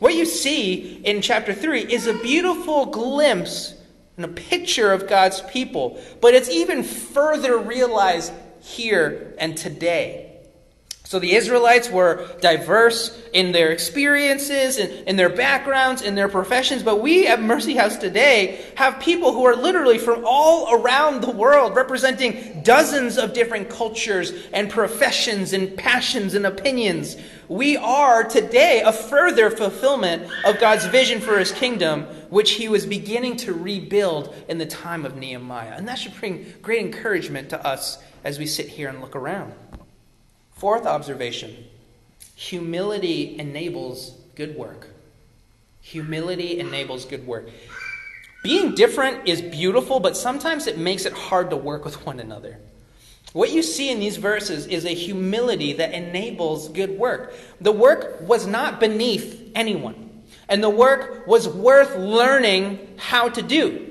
What 0.00 0.16
you 0.16 0.24
see 0.24 0.96
in 0.96 1.22
chapter 1.22 1.54
3 1.54 1.82
is 1.82 2.08
a 2.08 2.14
beautiful 2.14 2.86
glimpse 2.86 3.76
and 4.16 4.24
a 4.24 4.28
picture 4.28 4.92
of 4.92 5.08
God's 5.08 5.42
people, 5.42 6.02
but 6.20 6.34
it's 6.34 6.50
even 6.50 6.82
further 6.82 7.56
realized 7.56 8.32
here 8.60 9.32
and 9.38 9.56
today. 9.56 10.29
So 11.10 11.18
the 11.18 11.34
Israelites 11.34 11.90
were 11.90 12.28
diverse 12.40 13.20
in 13.32 13.50
their 13.50 13.72
experiences, 13.72 14.78
in, 14.78 15.08
in, 15.08 15.16
their 15.16 15.28
backgrounds, 15.28 16.02
in 16.02 16.14
their 16.14 16.28
professions, 16.28 16.84
but 16.84 17.00
we 17.00 17.26
at 17.26 17.42
Mercy 17.42 17.74
House 17.74 17.96
today 17.96 18.64
have 18.76 19.00
people 19.00 19.32
who 19.32 19.44
are 19.44 19.56
literally 19.56 19.98
from 19.98 20.22
all 20.24 20.72
around 20.72 21.20
the 21.20 21.32
world, 21.32 21.74
representing 21.74 22.62
dozens 22.62 23.18
of 23.18 23.32
different 23.32 23.68
cultures 23.68 24.32
and 24.52 24.70
professions 24.70 25.52
and 25.52 25.76
passions 25.76 26.34
and 26.34 26.46
opinions. 26.46 27.16
We 27.48 27.76
are 27.76 28.22
today 28.22 28.82
a 28.86 28.92
further 28.92 29.50
fulfillment 29.50 30.30
of 30.44 30.60
God's 30.60 30.86
vision 30.86 31.20
for 31.20 31.40
his 31.40 31.50
kingdom, 31.50 32.04
which 32.28 32.52
he 32.52 32.68
was 32.68 32.86
beginning 32.86 33.36
to 33.38 33.52
rebuild 33.52 34.32
in 34.46 34.58
the 34.58 34.66
time 34.66 35.04
of 35.04 35.16
Nehemiah. 35.16 35.74
And 35.76 35.88
that 35.88 35.98
should 35.98 36.14
bring 36.20 36.54
great 36.62 36.86
encouragement 36.86 37.50
to 37.50 37.66
us 37.66 37.98
as 38.22 38.38
we 38.38 38.46
sit 38.46 38.68
here 38.68 38.88
and 38.88 39.00
look 39.00 39.16
around. 39.16 39.52
Fourth 40.60 40.84
observation 40.84 41.56
humility 42.34 43.38
enables 43.38 44.10
good 44.34 44.54
work. 44.54 44.88
Humility 45.80 46.60
enables 46.60 47.06
good 47.06 47.26
work. 47.26 47.48
Being 48.42 48.74
different 48.74 49.26
is 49.26 49.40
beautiful, 49.40 50.00
but 50.00 50.18
sometimes 50.18 50.66
it 50.66 50.76
makes 50.76 51.06
it 51.06 51.14
hard 51.14 51.48
to 51.48 51.56
work 51.56 51.86
with 51.86 52.04
one 52.04 52.20
another. 52.20 52.58
What 53.32 53.52
you 53.52 53.62
see 53.62 53.90
in 53.90 54.00
these 54.00 54.18
verses 54.18 54.66
is 54.66 54.84
a 54.84 54.92
humility 54.92 55.72
that 55.72 55.94
enables 55.94 56.68
good 56.68 56.90
work. 56.90 57.32
The 57.62 57.72
work 57.72 58.20
was 58.20 58.46
not 58.46 58.80
beneath 58.80 59.50
anyone, 59.54 60.24
and 60.46 60.62
the 60.62 60.68
work 60.68 61.26
was 61.26 61.48
worth 61.48 61.96
learning 61.96 62.96
how 62.98 63.30
to 63.30 63.40
do. 63.40 63.86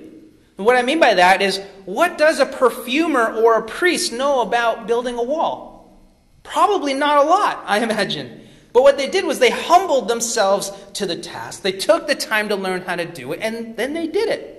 What 0.55 0.75
I 0.75 0.83
mean 0.83 0.99
by 0.99 1.15
that 1.15 1.41
is, 1.41 1.59
what 1.85 2.19
does 2.19 2.39
a 2.39 2.45
perfumer 2.45 3.33
or 3.33 3.55
a 3.55 3.63
priest 3.63 4.13
know 4.13 4.41
about 4.41 4.85
building 4.85 5.15
a 5.15 5.23
wall? 5.23 5.68
Probably 6.43 6.93
not 6.93 7.25
a 7.25 7.27
lot, 7.27 7.63
I 7.65 7.79
imagine. 7.79 8.47
But 8.71 8.83
what 8.83 8.97
they 8.97 9.09
did 9.09 9.25
was 9.25 9.39
they 9.39 9.49
humbled 9.49 10.07
themselves 10.07 10.71
to 10.93 11.05
the 11.05 11.15
task. 11.15 11.63
They 11.63 11.71
took 11.71 12.07
the 12.07 12.15
time 12.15 12.49
to 12.49 12.55
learn 12.55 12.81
how 12.81 12.95
to 12.95 13.05
do 13.05 13.33
it, 13.33 13.39
and 13.41 13.75
then 13.75 13.93
they 13.93 14.07
did 14.07 14.29
it. 14.29 14.55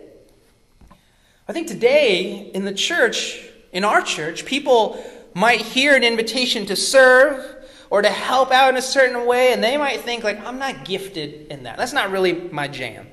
I 1.48 1.52
think 1.52 1.68
today 1.68 2.50
in 2.54 2.64
the 2.64 2.74
church, 2.74 3.48
in 3.72 3.84
our 3.84 4.02
church, 4.02 4.44
people 4.44 5.02
might 5.34 5.60
hear 5.60 5.94
an 5.94 6.04
invitation 6.04 6.66
to 6.66 6.76
serve 6.76 7.56
or 7.88 8.02
to 8.02 8.08
help 8.08 8.52
out 8.52 8.70
in 8.70 8.76
a 8.76 8.82
certain 8.82 9.26
way, 9.26 9.52
and 9.52 9.62
they 9.62 9.76
might 9.76 10.00
think, 10.00 10.22
like, 10.22 10.44
I'm 10.44 10.58
not 10.58 10.84
gifted 10.84 11.48
in 11.48 11.64
that. 11.64 11.76
That's 11.76 11.92
not 11.92 12.10
really 12.10 12.32
my 12.32 12.68
jam. 12.68 13.06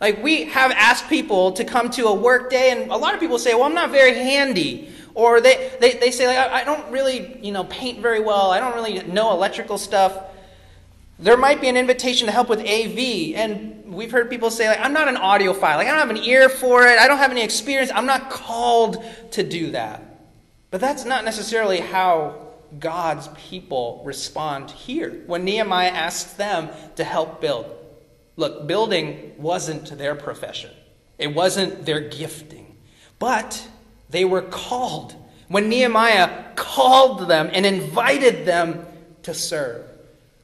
Like, 0.00 0.22
we 0.22 0.44
have 0.44 0.70
asked 0.70 1.08
people 1.08 1.52
to 1.52 1.64
come 1.64 1.90
to 1.90 2.06
a 2.06 2.14
work 2.14 2.50
day, 2.50 2.70
and 2.70 2.90
a 2.90 2.96
lot 2.96 3.14
of 3.14 3.20
people 3.20 3.38
say, 3.38 3.54
Well, 3.54 3.64
I'm 3.64 3.74
not 3.74 3.90
very 3.90 4.14
handy. 4.14 4.92
Or 5.14 5.40
they, 5.40 5.72
they, 5.80 5.94
they 5.94 6.10
say, 6.10 6.26
like, 6.26 6.38
I, 6.38 6.60
I 6.60 6.64
don't 6.64 6.90
really, 6.90 7.38
you 7.42 7.52
know, 7.52 7.64
paint 7.64 8.00
very 8.00 8.20
well. 8.20 8.50
I 8.50 8.60
don't 8.60 8.74
really 8.74 9.02
know 9.02 9.32
electrical 9.32 9.78
stuff. 9.78 10.16
There 11.18 11.36
might 11.36 11.60
be 11.60 11.68
an 11.68 11.76
invitation 11.76 12.26
to 12.26 12.32
help 12.32 12.48
with 12.48 12.60
AV, 12.60 13.34
and 13.34 13.92
we've 13.92 14.12
heard 14.12 14.30
people 14.30 14.50
say, 14.50 14.68
like, 14.68 14.78
I'm 14.80 14.92
not 14.92 15.08
an 15.08 15.16
audiophile. 15.16 15.76
Like, 15.76 15.88
I 15.88 15.90
don't 15.90 15.98
have 15.98 16.10
an 16.10 16.22
ear 16.22 16.48
for 16.48 16.86
it. 16.86 16.98
I 16.98 17.08
don't 17.08 17.18
have 17.18 17.32
any 17.32 17.42
experience. 17.42 17.90
I'm 17.92 18.06
not 18.06 18.30
called 18.30 19.04
to 19.32 19.42
do 19.42 19.72
that. 19.72 20.02
But 20.70 20.80
that's 20.80 21.04
not 21.04 21.24
necessarily 21.24 21.80
how 21.80 22.48
God's 22.78 23.28
people 23.48 24.02
respond 24.04 24.70
here 24.70 25.22
when 25.26 25.44
Nehemiah 25.44 25.88
asks 25.88 26.34
them 26.34 26.68
to 26.96 27.04
help 27.04 27.40
build. 27.40 27.66
Look, 28.36 28.66
building 28.66 29.34
wasn't 29.38 29.98
their 29.98 30.14
profession, 30.14 30.70
it 31.18 31.34
wasn't 31.34 31.84
their 31.84 32.00
gifting, 32.00 32.76
but 33.18 33.66
they 34.10 34.24
were 34.24 34.42
called. 34.42 35.14
When 35.48 35.68
Nehemiah 35.68 36.54
called 36.56 37.28
them 37.28 37.50
and 37.52 37.64
invited 37.64 38.44
them 38.44 38.86
to 39.22 39.32
serve. 39.32 39.84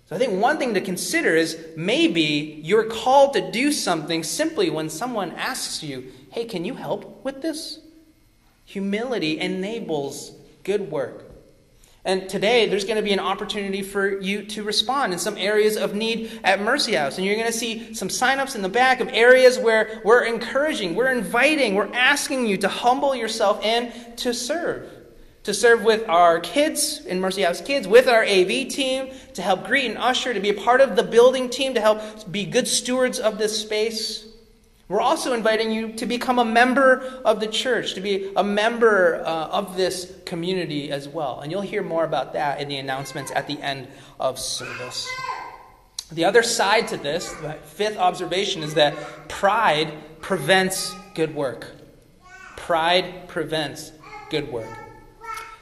So 0.07 0.17
I 0.17 0.19
think 0.19 0.41
one 0.41 0.59
thing 0.59 0.75
to 0.75 0.81
consider 0.81 1.35
is 1.35 1.59
maybe 1.77 2.61
you're 2.63 2.85
called 2.85 3.35
to 3.35 3.51
do 3.51 3.73
something 3.73 4.23
simply 4.23 4.71
when 4.71 4.91
someone 4.91 5.33
asks 5.33 5.83
you, 5.83 6.13
hey, 6.31 6.45
can 6.45 6.65
you 6.65 6.75
help 6.75 7.25
with 7.25 7.43
this? 7.43 7.81
Humility 8.67 9.41
enables 9.41 10.33
good 10.63 10.91
work. 10.91 11.34
And 12.07 12.29
today, 12.29 12.69
there's 12.69 12.85
going 12.85 12.97
to 12.97 13.03
be 13.03 13.15
an 13.15 13.21
opportunity 13.21 13.81
for 13.81 14.21
you 14.21 14.45
to 14.47 14.63
respond 14.63 15.15
in 15.15 15.19
some 15.19 15.39
areas 15.39 15.79
of 15.79 15.95
need 15.95 16.39
at 16.45 16.61
Mercy 16.61 16.95
House. 16.95 17.17
And 17.17 17.27
you're 17.27 17.37
going 17.37 17.47
to 17.47 17.53
see 17.53 17.95
some 17.95 18.09
signups 18.09 18.55
in 18.55 18.61
the 18.61 18.69
back 18.69 19.01
of 19.01 19.09
areas 19.09 19.59
where 19.59 20.03
we're 20.05 20.25
encouraging, 20.25 20.95
we're 20.95 21.13
inviting, 21.13 21.75
we're 21.75 21.93
asking 21.95 22.47
you 22.47 22.59
to 22.59 22.69
humble 22.69 23.15
yourself 23.15 23.65
and 23.65 23.91
to 24.19 24.35
serve. 24.35 24.91
To 25.45 25.55
serve 25.55 25.83
with 25.83 26.07
our 26.09 26.41
kids 26.41 27.05
in 27.07 27.21
Mercy 27.21 27.43
House 27.43 27.63
Kids, 27.63 27.89
with 27.89 28.07
our 28.07 28.23
AV 28.23 28.69
team, 28.69 29.11
to 29.33 29.41
help 29.41 29.67
greet 29.67 29.87
and 29.87 29.97
usher, 29.97 30.35
to 30.35 30.41
be 30.41 30.51
a 30.51 30.55
part 30.55 30.83
of 30.83 30.97
the 30.97 31.03
building 31.03 31.49
team, 31.49 31.73
to 31.73 31.81
help 31.81 32.01
be 32.31 32.45
good 32.45 32.69
stewards 32.69 33.19
of 33.19 33.39
this 33.39 33.59
space. 33.59 34.27
We're 34.95 35.01
also 35.01 35.33
inviting 35.33 35.73
you 35.73 35.95
to 35.95 36.07
become 36.07 36.39
a 36.39 36.45
member 36.45 37.21
of 37.25 37.41
the 37.41 37.49
church, 37.49 37.95
to 37.95 38.01
be 38.01 38.33
a 38.37 38.45
member 38.45 39.25
uh, 39.27 39.49
of 39.49 39.77
this 39.77 40.15
community 40.25 40.93
as 40.93 41.09
well. 41.09 41.41
And 41.41 41.51
you'll 41.51 41.63
hear 41.63 41.83
more 41.83 42.05
about 42.05 42.35
that 42.35 42.61
in 42.61 42.69
the 42.69 42.77
announcements 42.77 43.33
at 43.35 43.49
the 43.49 43.61
end 43.61 43.89
of 44.21 44.39
service. 44.39 45.11
The 46.13 46.25
other 46.25 46.45
side 46.45 46.87
to 46.89 46.97
this, 46.97 47.29
the 47.33 47.55
fifth 47.55 47.97
observation, 47.97 48.63
is 48.63 48.75
that 48.75 48.95
pride 49.29 49.93
prevents 50.21 50.95
good 51.17 51.35
work. 51.35 51.73
Pride 52.57 53.27
prevents 53.27 53.91
good 54.31 54.53
work. 54.53 54.79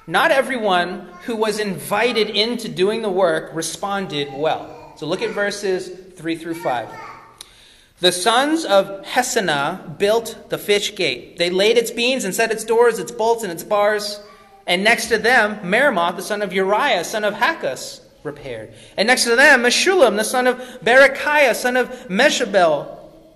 Not 0.07 0.31
everyone 0.31 1.09
who 1.25 1.37
was 1.37 1.59
invited 1.59 2.29
into 2.29 2.69
doing 2.69 3.01
the 3.01 3.11
work 3.11 3.55
responded 3.55 4.29
well. 4.31 4.93
So 4.99 5.07
look 5.07 5.23
at 5.23 5.31
verses 5.31 5.89
3 6.19 6.37
through 6.37 6.57
5. 6.57 7.12
The 8.03 8.11
sons 8.11 8.65
of 8.65 9.05
Hassenaah 9.05 9.97
built 9.97 10.51
the 10.51 10.59
fish 10.59 10.97
gate. 10.97 11.39
They 11.39 11.51
laid 11.51 11.79
its 11.79 11.93
beams 11.93 12.25
and 12.25 12.35
set 12.35 12.51
its 12.51 12.65
doors, 12.65 12.99
its 12.99 13.13
bolts, 13.13 13.45
and 13.45 13.53
its 13.53 13.63
bars. 13.63 14.21
And 14.67 14.83
next 14.83 15.07
to 15.11 15.19
them, 15.19 15.61
Meremoth, 15.61 16.17
the 16.17 16.23
son 16.23 16.43
of 16.43 16.53
Uriah, 16.53 17.05
son 17.05 17.23
of 17.23 17.35
Hakkoz, 17.35 18.01
repaired. 18.25 18.75
And 18.97 19.07
next 19.07 19.23
to 19.23 19.37
them, 19.37 19.63
Meshullam, 19.63 20.17
the 20.17 20.25
son 20.25 20.49
of 20.49 20.59
Berechiah, 20.85 21.55
son 21.55 21.77
of 21.77 21.91
Meshabel, 22.09 22.89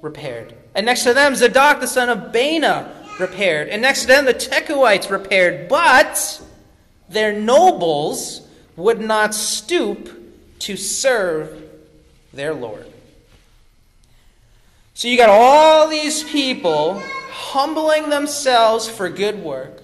repaired. 0.02 0.52
And 0.74 0.85
next 0.85 1.05
to 1.05 1.14
them, 1.14 1.37
Zadok, 1.37 1.79
the 1.79 1.87
son 1.87 2.09
of 2.09 2.33
Baana, 2.33 2.90
repaired. 3.20 3.68
And 3.68 3.81
next 3.81 4.00
to 4.00 4.07
them, 4.09 4.24
the 4.24 4.35
Tekoites 4.35 5.09
repaired. 5.09 5.68
But 5.68 6.42
their 7.09 7.33
nobles 7.33 8.48
would 8.74 9.00
not 9.00 9.33
stoop 9.33 10.11
to 10.59 10.76
serve 10.76 11.62
their 12.33 12.52
Lord. 12.52 12.87
So 14.96 15.09
you 15.09 15.18
got 15.18 15.28
all 15.28 15.88
these 15.88 16.24
people 16.24 17.02
humbling 17.30 18.09
themselves 18.09 18.88
for 18.88 19.11
good 19.11 19.44
work, 19.44 19.82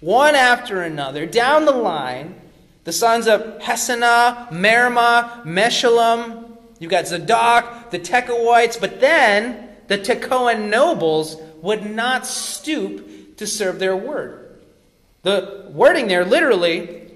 one 0.00 0.34
after 0.34 0.82
another, 0.82 1.24
down 1.24 1.64
the 1.64 1.72
line. 1.72 2.38
The 2.84 2.92
sons 2.92 3.26
of 3.26 3.40
Hassenaah, 3.62 4.50
Meremoth, 4.50 5.46
Meshullam. 5.46 6.58
You've 6.78 6.90
got 6.90 7.06
Zadok, 7.06 7.90
the 7.90 7.98
Tekoites, 7.98 8.78
but 8.78 9.00
then 9.00 9.70
the 9.86 9.96
Tekoan 9.96 10.68
nobles 10.68 11.38
would 11.62 11.90
not 11.90 12.26
stoop 12.26 13.38
to 13.38 13.46
serve 13.46 13.78
their 13.78 13.96
word. 13.96 14.60
The 15.22 15.70
wording 15.70 16.06
there 16.06 16.26
literally 16.26 17.12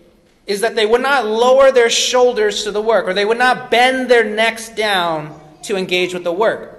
is 0.46 0.62
that 0.62 0.76
they 0.76 0.87
would 0.87 1.02
not 1.02 1.26
lower 1.26 1.70
their 1.70 1.90
shoulders 1.90 2.64
to 2.64 2.70
the 2.70 2.80
work, 2.80 3.07
or 3.07 3.12
they 3.12 3.26
would 3.26 3.37
not 3.37 3.70
bend 3.70 4.11
their 4.11 4.24
necks 4.24 4.70
down 4.70 5.38
to 5.64 5.76
engage 5.76 6.14
with 6.14 6.24
the 6.24 6.33
work. 6.33 6.73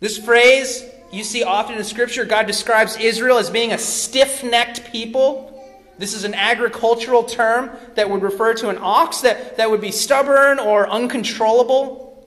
This 0.00 0.18
phrase 0.18 0.84
you 1.10 1.24
see 1.24 1.42
often 1.42 1.76
in 1.76 1.84
Scripture, 1.84 2.24
God 2.24 2.46
describes 2.46 2.96
Israel 2.96 3.38
as 3.38 3.50
being 3.50 3.72
a 3.72 3.78
stiff 3.78 4.44
necked 4.44 4.92
people. 4.92 5.54
This 5.98 6.14
is 6.14 6.24
an 6.24 6.34
agricultural 6.34 7.24
term 7.24 7.70
that 7.94 8.08
would 8.08 8.22
refer 8.22 8.54
to 8.54 8.68
an 8.68 8.78
ox 8.80 9.22
that, 9.22 9.56
that 9.56 9.70
would 9.70 9.80
be 9.80 9.90
stubborn 9.90 10.58
or 10.58 10.88
uncontrollable. 10.88 12.26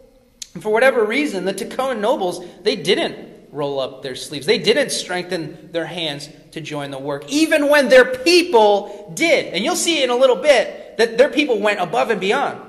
And 0.53 0.62
for 0.62 0.71
whatever 0.71 1.05
reason, 1.05 1.45
the 1.45 1.53
Tekoan 1.53 1.99
nobles, 1.99 2.43
they 2.63 2.75
didn't 2.75 3.29
roll 3.51 3.79
up 3.79 4.01
their 4.01 4.15
sleeves. 4.15 4.45
They 4.45 4.57
didn't 4.57 4.91
strengthen 4.91 5.71
their 5.71 5.86
hands 5.86 6.29
to 6.51 6.62
join 6.62 6.91
the 6.91 6.99
work, 6.99 7.29
even 7.29 7.69
when 7.69 7.88
their 7.88 8.05
people 8.05 9.12
did. 9.13 9.53
And 9.53 9.63
you'll 9.63 9.75
see 9.75 10.03
in 10.03 10.10
a 10.10 10.15
little 10.15 10.36
bit 10.36 10.97
that 10.97 11.17
their 11.17 11.29
people 11.29 11.60
went 11.60 11.79
above 11.79 12.10
and 12.10 12.19
beyond. 12.19 12.62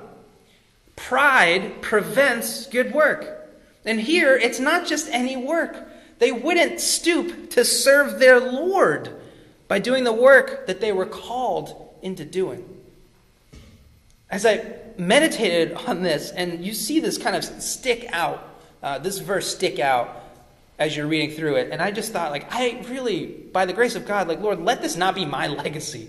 Pride 0.94 1.80
prevents 1.82 2.66
good 2.66 2.92
work. 2.92 3.41
And 3.84 4.00
here, 4.00 4.36
it's 4.36 4.60
not 4.60 4.86
just 4.86 5.08
any 5.10 5.36
work. 5.36 5.88
They 6.18 6.30
wouldn't 6.32 6.80
stoop 6.80 7.50
to 7.50 7.64
serve 7.64 8.20
their 8.20 8.38
Lord 8.38 9.10
by 9.66 9.78
doing 9.78 10.04
the 10.04 10.12
work 10.12 10.66
that 10.66 10.80
they 10.80 10.92
were 10.92 11.06
called 11.06 11.96
into 12.02 12.24
doing. 12.24 12.68
As 14.30 14.46
I 14.46 14.64
meditated 14.96 15.72
on 15.72 16.02
this, 16.02 16.30
and 16.30 16.64
you 16.64 16.74
see 16.74 17.00
this 17.00 17.18
kind 17.18 17.36
of 17.36 17.44
stick 17.44 18.06
out, 18.12 18.48
uh, 18.82 18.98
this 18.98 19.18
verse 19.18 19.52
stick 19.52 19.78
out 19.78 20.22
as 20.78 20.96
you're 20.96 21.06
reading 21.06 21.30
through 21.30 21.56
it, 21.56 21.70
and 21.70 21.82
I 21.82 21.90
just 21.90 22.12
thought, 22.12 22.30
like, 22.30 22.46
I 22.50 22.84
really, 22.88 23.26
by 23.26 23.66
the 23.66 23.72
grace 23.72 23.94
of 23.94 24.06
God, 24.06 24.28
like, 24.28 24.40
Lord, 24.40 24.60
let 24.60 24.80
this 24.80 24.96
not 24.96 25.14
be 25.14 25.24
my 25.24 25.48
legacy. 25.48 26.08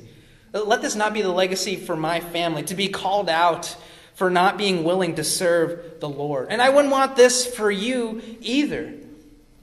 Let 0.54 0.82
this 0.82 0.96
not 0.96 1.14
be 1.14 1.22
the 1.22 1.32
legacy 1.32 1.76
for 1.76 1.96
my 1.96 2.20
family, 2.20 2.64
to 2.64 2.76
be 2.76 2.88
called 2.88 3.30
out 3.30 3.76
for 4.16 4.30
not 4.30 4.58
being 4.58 4.84
willing 4.84 5.16
to 5.16 5.24
serve 5.24 6.00
the 6.00 6.10
Lord. 6.10 6.48
And 6.50 6.62
I 6.62 6.70
wouldn't 6.70 6.92
want 6.92 7.16
this 7.16 7.46
for 7.46 7.72
you 7.72 8.22
either. 8.42 8.94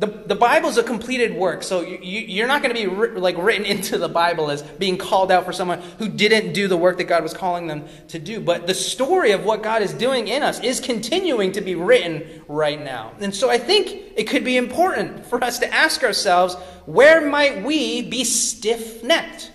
The, 0.00 0.06
the 0.06 0.34
Bible's 0.34 0.78
a 0.78 0.82
completed 0.82 1.34
work, 1.34 1.62
so 1.62 1.82
you, 1.82 1.98
you're 1.98 2.46
not 2.46 2.62
going 2.62 2.74
to 2.74 2.80
be 2.80 2.86
ri- 2.86 3.20
like 3.20 3.36
written 3.36 3.66
into 3.66 3.98
the 3.98 4.08
Bible 4.08 4.50
as 4.50 4.62
being 4.62 4.96
called 4.96 5.30
out 5.30 5.44
for 5.44 5.52
someone 5.52 5.82
who 5.98 6.08
didn't 6.08 6.54
do 6.54 6.68
the 6.68 6.76
work 6.76 6.96
that 6.96 7.04
God 7.04 7.22
was 7.22 7.34
calling 7.34 7.66
them 7.66 7.84
to 8.08 8.18
do. 8.18 8.40
But 8.40 8.66
the 8.66 8.72
story 8.72 9.32
of 9.32 9.44
what 9.44 9.62
God 9.62 9.82
is 9.82 9.92
doing 9.92 10.26
in 10.26 10.42
us 10.42 10.58
is 10.60 10.80
continuing 10.80 11.52
to 11.52 11.60
be 11.60 11.74
written 11.74 12.42
right 12.48 12.82
now. 12.82 13.12
And 13.20 13.34
so 13.34 13.50
I 13.50 13.58
think 13.58 13.90
it 14.16 14.24
could 14.24 14.42
be 14.42 14.56
important 14.56 15.26
for 15.26 15.44
us 15.44 15.58
to 15.58 15.72
ask 15.72 16.02
ourselves 16.02 16.54
where 16.86 17.20
might 17.20 17.62
we 17.62 18.00
be 18.00 18.24
stiff 18.24 19.04
necked? 19.04 19.52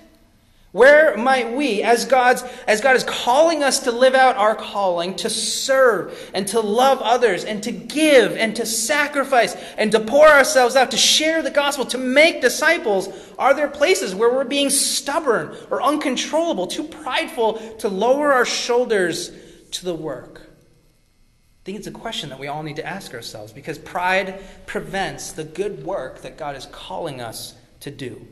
Where 0.75 1.15
might 1.15 1.53
we, 1.53 1.83
as 1.83 2.03
God's 2.03 2.43
as 2.67 2.81
God 2.81 2.97
is 2.97 3.05
calling 3.05 3.63
us 3.63 3.79
to 3.85 3.93
live 3.93 4.13
out 4.13 4.35
our 4.35 4.55
calling, 4.55 5.15
to 5.15 5.29
serve 5.29 6.29
and 6.33 6.45
to 6.49 6.59
love 6.59 6.99
others 7.01 7.45
and 7.45 7.63
to 7.63 7.71
give 7.71 8.35
and 8.35 8.53
to 8.57 8.65
sacrifice 8.65 9.55
and 9.77 9.89
to 9.93 10.01
pour 10.01 10.27
ourselves 10.27 10.75
out, 10.75 10.91
to 10.91 10.97
share 10.97 11.41
the 11.41 11.49
gospel, 11.49 11.85
to 11.85 11.97
make 11.97 12.41
disciples, 12.41 13.07
are 13.39 13.53
there 13.53 13.69
places 13.69 14.13
where 14.13 14.29
we're 14.29 14.43
being 14.43 14.69
stubborn 14.69 15.55
or 15.71 15.81
uncontrollable, 15.81 16.67
too 16.67 16.83
prideful 16.83 17.53
to 17.77 17.87
lower 17.87 18.33
our 18.33 18.43
shoulders 18.45 19.31
to 19.71 19.85
the 19.85 19.95
work? 19.95 20.41
I 20.41 21.63
think 21.63 21.77
it's 21.77 21.87
a 21.87 21.91
question 21.91 22.27
that 22.31 22.39
we 22.39 22.47
all 22.47 22.63
need 22.63 22.75
to 22.75 22.85
ask 22.85 23.13
ourselves 23.13 23.53
because 23.53 23.77
pride 23.77 24.43
prevents 24.65 25.31
the 25.31 25.45
good 25.45 25.85
work 25.85 26.23
that 26.23 26.37
God 26.37 26.57
is 26.57 26.65
calling 26.65 27.21
us 27.21 27.55
to 27.79 27.91
do. 27.91 28.27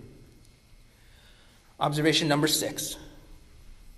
Observation 1.79 2.27
number 2.27 2.47
six. 2.47 2.97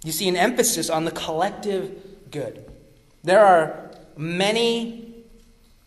You 0.04 0.12
see 0.12 0.28
an 0.30 0.36
emphasis 0.36 0.90
on 0.90 1.06
the 1.06 1.12
collective 1.12 2.32
good. 2.32 2.66
There 3.24 3.44
are 3.44 3.92
many 4.18 5.16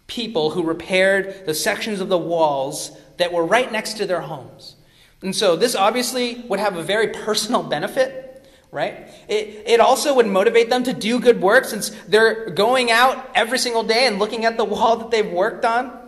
people 0.06 0.50
who 0.50 0.62
repaired 0.62 1.46
the 1.46 1.54
sections 1.54 2.00
of 2.00 2.08
the 2.08 2.18
walls 2.18 2.90
that 3.18 3.32
were 3.32 3.44
right 3.44 3.70
next 3.70 3.94
to 3.98 4.06
their 4.06 4.22
homes. 4.22 4.76
And 5.22 5.34
so 5.34 5.56
this 5.56 5.74
obviously 5.74 6.44
would 6.48 6.60
have 6.60 6.76
a 6.76 6.82
very 6.82 7.08
personal 7.08 7.62
benefit, 7.62 8.46
right? 8.70 9.08
It, 9.28 9.64
it 9.66 9.80
also 9.80 10.14
would 10.14 10.26
motivate 10.26 10.70
them 10.70 10.84
to 10.84 10.92
do 10.92 11.20
good 11.20 11.40
work 11.40 11.64
since 11.64 11.90
they're 12.08 12.50
going 12.50 12.90
out 12.90 13.30
every 13.34 13.58
single 13.58 13.82
day 13.82 14.06
and 14.06 14.18
looking 14.18 14.44
at 14.44 14.56
the 14.56 14.64
wall 14.64 14.96
that 14.96 15.10
they've 15.10 15.30
worked 15.30 15.64
on. 15.64 16.07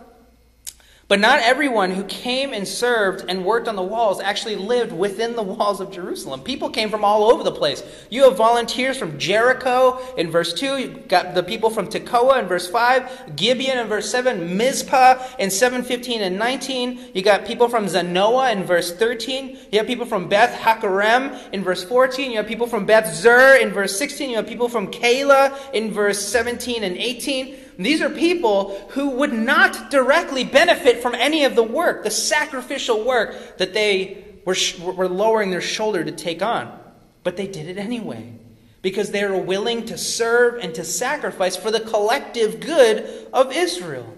But 1.11 1.19
not 1.19 1.41
everyone 1.41 1.91
who 1.91 2.05
came 2.05 2.53
and 2.53 2.65
served 2.65 3.25
and 3.27 3.43
worked 3.43 3.67
on 3.67 3.75
the 3.75 3.83
walls 3.83 4.21
actually 4.21 4.55
lived 4.55 4.93
within 4.93 5.35
the 5.35 5.43
walls 5.43 5.81
of 5.81 5.91
Jerusalem. 5.91 6.39
People 6.39 6.69
came 6.69 6.89
from 6.89 7.03
all 7.03 7.29
over 7.29 7.43
the 7.43 7.51
place. 7.51 7.83
You 8.09 8.23
have 8.23 8.37
volunteers 8.37 8.95
from 8.95 9.19
Jericho 9.19 9.99
in 10.15 10.31
verse 10.31 10.53
2. 10.53 10.77
You've 10.77 11.07
got 11.09 11.35
the 11.35 11.43
people 11.43 11.69
from 11.69 11.87
Tekoa 11.87 12.39
in 12.39 12.47
verse 12.47 12.69
5, 12.69 13.35
Gibeon 13.35 13.79
in 13.79 13.87
verse 13.87 14.09
7, 14.09 14.55
Mizpah 14.55 15.21
in 15.37 15.51
7, 15.51 15.83
15, 15.83 16.21
and 16.21 16.39
19. 16.39 17.09
You 17.13 17.21
got 17.21 17.45
people 17.45 17.67
from 17.67 17.87
Zanoah 17.87 18.53
in 18.53 18.63
verse 18.63 18.95
13. 18.95 19.59
You 19.69 19.79
have 19.79 19.87
people 19.87 20.05
from 20.05 20.29
Beth 20.29 20.57
Hakerem 20.61 21.37
in 21.51 21.61
verse 21.61 21.83
14. 21.83 22.31
You 22.31 22.37
have 22.37 22.47
people 22.47 22.67
from 22.67 22.85
Beth 22.85 23.13
Zur 23.13 23.57
in 23.57 23.71
verse 23.71 23.99
16. 23.99 24.29
You 24.29 24.37
have 24.37 24.47
people 24.47 24.69
from 24.69 24.87
Keilah 24.87 25.73
in 25.73 25.91
verse 25.91 26.25
17 26.25 26.85
and 26.85 26.95
18. 26.95 27.57
These 27.77 28.01
are 28.01 28.09
people 28.09 28.77
who 28.89 29.11
would 29.11 29.33
not 29.33 29.89
directly 29.89 30.43
benefit 30.43 31.01
from 31.01 31.15
any 31.15 31.45
of 31.45 31.55
the 31.55 31.63
work, 31.63 32.03
the 32.03 32.11
sacrificial 32.11 33.03
work 33.03 33.57
that 33.57 33.73
they 33.73 34.25
were, 34.45 34.55
were 34.81 35.09
lowering 35.09 35.51
their 35.51 35.61
shoulder 35.61 36.03
to 36.03 36.11
take 36.11 36.41
on. 36.41 36.77
But 37.23 37.37
they 37.37 37.47
did 37.47 37.67
it 37.67 37.77
anyway 37.77 38.33
because 38.81 39.11
they 39.11 39.23
were 39.25 39.37
willing 39.37 39.85
to 39.85 39.97
serve 39.97 40.59
and 40.63 40.73
to 40.75 40.83
sacrifice 40.83 41.55
for 41.55 41.71
the 41.71 41.79
collective 41.79 42.59
good 42.59 43.27
of 43.31 43.51
Israel. 43.55 44.17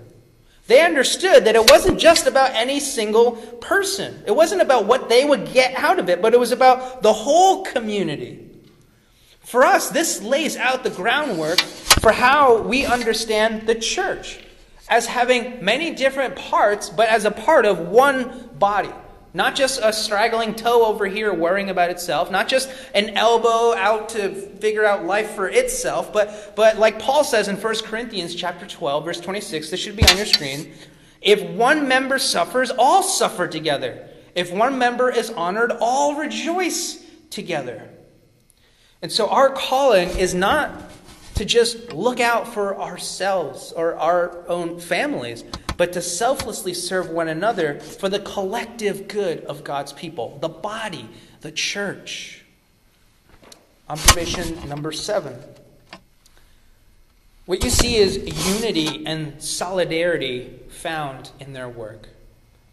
They 0.68 0.82
understood 0.82 1.46
that 1.46 1.56
it 1.56 1.70
wasn't 1.70 2.00
just 2.00 2.26
about 2.26 2.52
any 2.52 2.80
single 2.80 3.34
person. 3.34 4.24
It 4.26 4.32
wasn't 4.32 4.62
about 4.62 4.86
what 4.86 5.10
they 5.10 5.26
would 5.26 5.52
get 5.52 5.76
out 5.76 6.00
of 6.00 6.08
it, 6.08 6.22
but 6.22 6.34
it 6.34 6.40
was 6.40 6.54
about 6.54 7.02
the 7.02 7.12
whole 7.12 7.66
community. 7.66 8.50
For 9.46 9.64
us, 9.64 9.90
this 9.90 10.22
lays 10.22 10.58
out 10.58 10.84
the 10.84 10.90
groundwork 10.90 11.60
for 11.60 12.12
how 12.12 12.62
we 12.62 12.86
understand 12.86 13.68
the 13.68 13.76
church 13.76 14.40
as 14.90 15.06
having 15.06 15.64
many 15.64 15.94
different 15.94 16.36
parts, 16.36 16.90
but 16.90 17.10
as 17.10 17.26
a 17.26 17.32
part 17.32 17.66
of 17.66 17.80
one 17.80 18.50
body. 18.58 18.90
Not 19.36 19.56
just 19.56 19.80
a 19.82 19.92
straggling 19.92 20.54
toe 20.54 20.86
over 20.86 21.08
here 21.08 21.34
worrying 21.34 21.72
about 21.72 21.90
itself, 21.90 22.30
not 22.30 22.48
just 22.48 22.70
an 22.94 23.18
elbow 23.18 23.74
out 23.76 24.10
to 24.10 24.32
figure 24.32 24.86
out 24.86 25.06
life 25.06 25.32
for 25.32 25.50
itself, 25.50 26.14
but, 26.14 26.54
but 26.56 26.78
like 26.78 27.00
Paul 27.00 27.24
says 27.24 27.48
in 27.48 27.56
1 27.56 27.76
Corinthians 27.84 28.36
chapter 28.36 28.68
12, 28.68 29.06
verse 29.06 29.20
26, 29.20 29.72
this 29.72 29.80
should 29.80 29.96
be 29.96 30.06
on 30.06 30.18
your 30.18 30.28
screen. 30.28 30.72
If 31.20 31.42
one 31.42 31.88
member 31.88 32.20
suffers, 32.20 32.70
all 32.70 33.02
suffer 33.02 33.48
together. 33.48 34.08
If 34.36 34.52
one 34.52 34.78
member 34.78 35.10
is 35.10 35.32
honored, 35.32 35.72
all 35.80 36.16
rejoice 36.16 37.04
together. 37.32 37.90
And 39.04 39.12
so 39.12 39.28
our 39.28 39.50
calling 39.50 40.08
is 40.18 40.34
not 40.34 40.90
to 41.36 41.44
just 41.44 41.92
look 41.92 42.22
out 42.22 42.48
for 42.48 42.80
ourselves 42.80 43.74
or 43.74 43.98
our 43.98 44.48
own 44.48 44.80
families, 44.80 45.44
but 45.76 45.92
to 45.94 46.02
selflessly 46.02 46.74
serve 46.74 47.10
one 47.10 47.28
another 47.28 47.82
for 47.82 48.08
the 48.08 48.20
collective 48.20 49.10
good 49.10 49.44
of 49.44 49.66
God's 49.66 49.92
people, 49.92 50.38
the 50.40 50.48
body, 50.48 51.10
the 51.42 51.52
church. 51.52 52.46
On 53.90 54.00
Observation 54.00 54.70
number 54.70 54.94
seven. 54.94 55.38
What 57.46 57.62
you 57.62 57.70
see 57.70 57.98
is 57.98 58.16
unity 58.56 59.06
and 59.06 59.44
solidarity 59.44 60.62
found 60.70 61.32
in 61.42 61.52
their 61.52 61.68
work. 61.68 62.08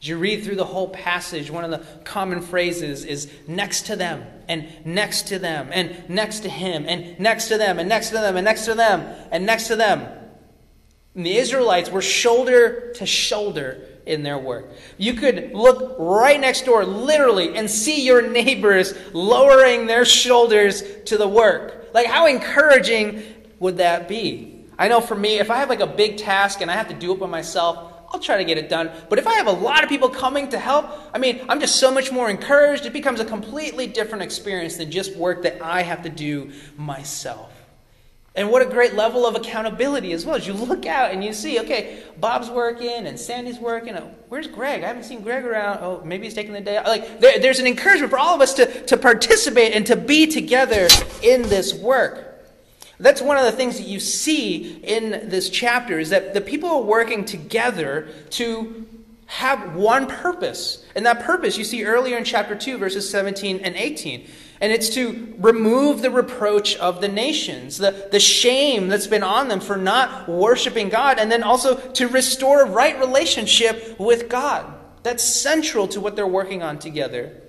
As 0.00 0.08
you 0.08 0.16
read 0.16 0.44
through 0.44 0.56
the 0.56 0.64
whole 0.64 0.88
passage, 0.88 1.50
one 1.50 1.62
of 1.62 1.70
the 1.70 1.84
common 2.04 2.40
phrases 2.40 3.04
is 3.04 3.30
next 3.46 3.86
to 3.86 3.96
them, 3.96 4.24
and 4.48 4.66
next 4.86 5.28
to 5.28 5.38
them, 5.38 5.68
and 5.72 6.08
next 6.08 6.40
to 6.40 6.48
him, 6.48 6.86
and 6.88 7.20
next 7.20 7.48
to 7.48 7.58
them, 7.58 7.78
and 7.78 7.86
next 7.86 8.08
to 8.08 8.14
them, 8.14 8.36
and 8.36 8.44
next 8.46 8.64
to 8.64 8.74
them, 8.74 9.14
and 9.30 9.44
next 9.44 9.66
to 9.68 9.76
them. 9.76 10.08
And 11.14 11.26
the 11.26 11.36
Israelites 11.36 11.90
were 11.90 12.00
shoulder 12.00 12.92
to 12.94 13.04
shoulder 13.04 13.86
in 14.06 14.22
their 14.22 14.38
work. 14.38 14.70
You 14.96 15.12
could 15.12 15.52
look 15.52 15.96
right 15.98 16.40
next 16.40 16.64
door, 16.64 16.86
literally, 16.86 17.58
and 17.58 17.70
see 17.70 18.02
your 18.02 18.22
neighbors 18.22 18.94
lowering 19.12 19.86
their 19.86 20.06
shoulders 20.06 20.82
to 21.06 21.18
the 21.18 21.28
work. 21.28 21.90
Like, 21.92 22.06
how 22.06 22.26
encouraging 22.26 23.22
would 23.58 23.76
that 23.76 24.08
be? 24.08 24.64
I 24.78 24.88
know 24.88 25.02
for 25.02 25.14
me, 25.14 25.40
if 25.40 25.50
I 25.50 25.58
have 25.58 25.68
like 25.68 25.80
a 25.80 25.86
big 25.86 26.16
task 26.16 26.62
and 26.62 26.70
I 26.70 26.74
have 26.74 26.88
to 26.88 26.94
do 26.94 27.12
it 27.12 27.20
by 27.20 27.26
myself, 27.26 27.89
I'll 28.10 28.20
try 28.20 28.38
to 28.38 28.44
get 28.44 28.58
it 28.58 28.68
done. 28.68 28.90
But 29.08 29.18
if 29.18 29.26
I 29.26 29.34
have 29.34 29.46
a 29.46 29.52
lot 29.52 29.84
of 29.84 29.88
people 29.88 30.08
coming 30.08 30.48
to 30.50 30.58
help, 30.58 30.90
I 31.14 31.18
mean, 31.18 31.40
I'm 31.48 31.60
just 31.60 31.76
so 31.76 31.90
much 31.90 32.10
more 32.10 32.28
encouraged. 32.28 32.84
It 32.84 32.92
becomes 32.92 33.20
a 33.20 33.24
completely 33.24 33.86
different 33.86 34.22
experience 34.22 34.76
than 34.76 34.90
just 34.90 35.16
work 35.16 35.42
that 35.42 35.62
I 35.62 35.82
have 35.82 36.02
to 36.02 36.08
do 36.08 36.50
myself. 36.76 37.52
And 38.36 38.48
what 38.48 38.62
a 38.62 38.66
great 38.66 38.94
level 38.94 39.26
of 39.26 39.34
accountability 39.34 40.12
as 40.12 40.24
well. 40.24 40.36
As 40.36 40.46
you 40.46 40.52
look 40.52 40.86
out 40.86 41.10
and 41.10 41.22
you 41.22 41.32
see, 41.32 41.58
okay, 41.60 42.02
Bob's 42.18 42.48
working 42.48 43.06
and 43.06 43.18
Sandy's 43.18 43.58
working. 43.58 43.96
Oh, 43.96 44.14
where's 44.28 44.46
Greg? 44.46 44.84
I 44.84 44.86
haven't 44.86 45.02
seen 45.02 45.22
Greg 45.22 45.44
around. 45.44 45.80
Oh, 45.82 46.00
maybe 46.04 46.24
he's 46.24 46.34
taking 46.34 46.52
the 46.52 46.60
day 46.60 46.76
off. 46.76 46.86
Like, 46.86 47.20
there, 47.20 47.40
there's 47.40 47.58
an 47.58 47.66
encouragement 47.66 48.10
for 48.10 48.18
all 48.18 48.34
of 48.34 48.40
us 48.40 48.54
to, 48.54 48.86
to 48.86 48.96
participate 48.96 49.72
and 49.72 49.84
to 49.86 49.96
be 49.96 50.28
together 50.28 50.86
in 51.22 51.42
this 51.42 51.74
work. 51.74 52.29
That's 53.00 53.22
one 53.22 53.38
of 53.38 53.44
the 53.44 53.52
things 53.52 53.78
that 53.78 53.86
you 53.86 53.98
see 53.98 54.76
in 54.82 55.28
this 55.30 55.48
chapter 55.48 55.98
is 55.98 56.10
that 56.10 56.34
the 56.34 56.40
people 56.40 56.68
are 56.68 56.82
working 56.82 57.24
together 57.24 58.08
to 58.30 58.86
have 59.26 59.74
one 59.74 60.06
purpose. 60.06 60.84
And 60.94 61.06
that 61.06 61.20
purpose 61.20 61.56
you 61.56 61.64
see 61.64 61.84
earlier 61.84 62.18
in 62.18 62.24
chapter 62.24 62.54
2, 62.54 62.76
verses 62.76 63.08
17 63.08 63.60
and 63.60 63.74
18. 63.74 64.28
And 64.60 64.72
it's 64.72 64.90
to 64.90 65.34
remove 65.38 66.02
the 66.02 66.10
reproach 66.10 66.76
of 66.76 67.00
the 67.00 67.08
nations, 67.08 67.78
the, 67.78 68.08
the 68.10 68.20
shame 68.20 68.88
that's 68.88 69.06
been 69.06 69.22
on 69.22 69.48
them 69.48 69.60
for 69.60 69.78
not 69.78 70.28
worshiping 70.28 70.90
God, 70.90 71.18
and 71.18 71.32
then 71.32 71.42
also 71.42 71.76
to 71.92 72.08
restore 72.08 72.62
a 72.62 72.70
right 72.70 72.98
relationship 73.00 73.98
with 73.98 74.28
God. 74.28 74.66
That's 75.02 75.24
central 75.24 75.88
to 75.88 76.00
what 76.00 76.16
they're 76.16 76.26
working 76.26 76.62
on 76.62 76.78
together. 76.78 77.40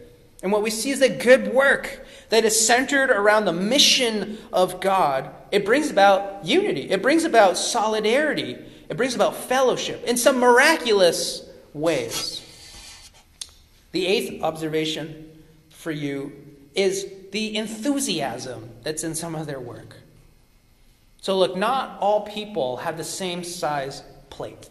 And 0.42 0.52
what 0.52 0.64
we 0.64 0.70
see 0.70 0.92
is 0.92 1.00
that 1.00 1.20
good 1.20 1.54
work 1.54 2.06
that 2.30 2.46
is 2.46 2.66
centered 2.66 3.10
around 3.10 3.46
the 3.46 3.54
mission 3.54 4.38
of 4.54 4.80
God, 4.80 5.30
it 5.52 5.66
brings 5.66 5.90
about 5.90 6.46
unity. 6.46 6.90
It 6.90 7.02
brings 7.02 7.26
about 7.26 7.58
solidarity. 7.58 8.58
It 8.90 8.98
brings 8.98 9.16
about 9.16 9.36
fellowship 9.36 10.04
in 10.06 10.18
some 10.18 10.40
miraculous 10.40 11.44
ways. 11.74 12.42
The 13.92 14.06
eighth 14.06 14.42
observation 14.42 15.30
for 15.70 15.92
you 15.92 16.32
is 16.74 17.12
the 17.32 17.56
enthusiasm 17.58 18.70
that's 18.84 19.04
in 19.04 19.16
some 19.16 19.36
of 19.36 19.48
their 19.48 19.60
work. 19.60 19.96
So, 21.22 21.38
look, 21.38 21.56
not 21.56 22.00
all 22.00 22.22
people 22.22 22.78
have 22.78 22.98
the 22.98 23.04
same 23.04 23.44
size 23.44 24.04
plate. 24.30 24.70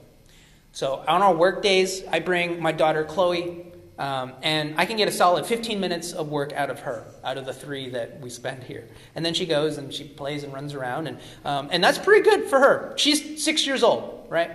So, 0.72 1.04
on 1.06 1.22
our 1.22 1.34
work 1.34 1.62
days, 1.62 2.02
I 2.10 2.20
bring 2.20 2.60
my 2.60 2.72
daughter 2.72 3.04
Chloe 3.04 3.69
um, 4.00 4.32
and 4.42 4.74
I 4.78 4.86
can 4.86 4.96
get 4.96 5.08
a 5.08 5.12
solid 5.12 5.44
15 5.44 5.78
minutes 5.78 6.12
of 6.12 6.30
work 6.30 6.54
out 6.54 6.70
of 6.70 6.80
her, 6.80 7.04
out 7.22 7.36
of 7.36 7.44
the 7.44 7.52
three 7.52 7.90
that 7.90 8.18
we 8.20 8.30
spend 8.30 8.62
here. 8.62 8.88
And 9.14 9.24
then 9.24 9.34
she 9.34 9.44
goes 9.44 9.76
and 9.76 9.92
she 9.92 10.04
plays 10.04 10.42
and 10.42 10.54
runs 10.54 10.72
around, 10.72 11.06
and, 11.06 11.18
um, 11.44 11.68
and 11.70 11.84
that's 11.84 11.98
pretty 11.98 12.22
good 12.22 12.48
for 12.48 12.58
her. 12.58 12.94
She's 12.96 13.44
six 13.44 13.66
years 13.66 13.82
old, 13.82 14.26
right? 14.30 14.50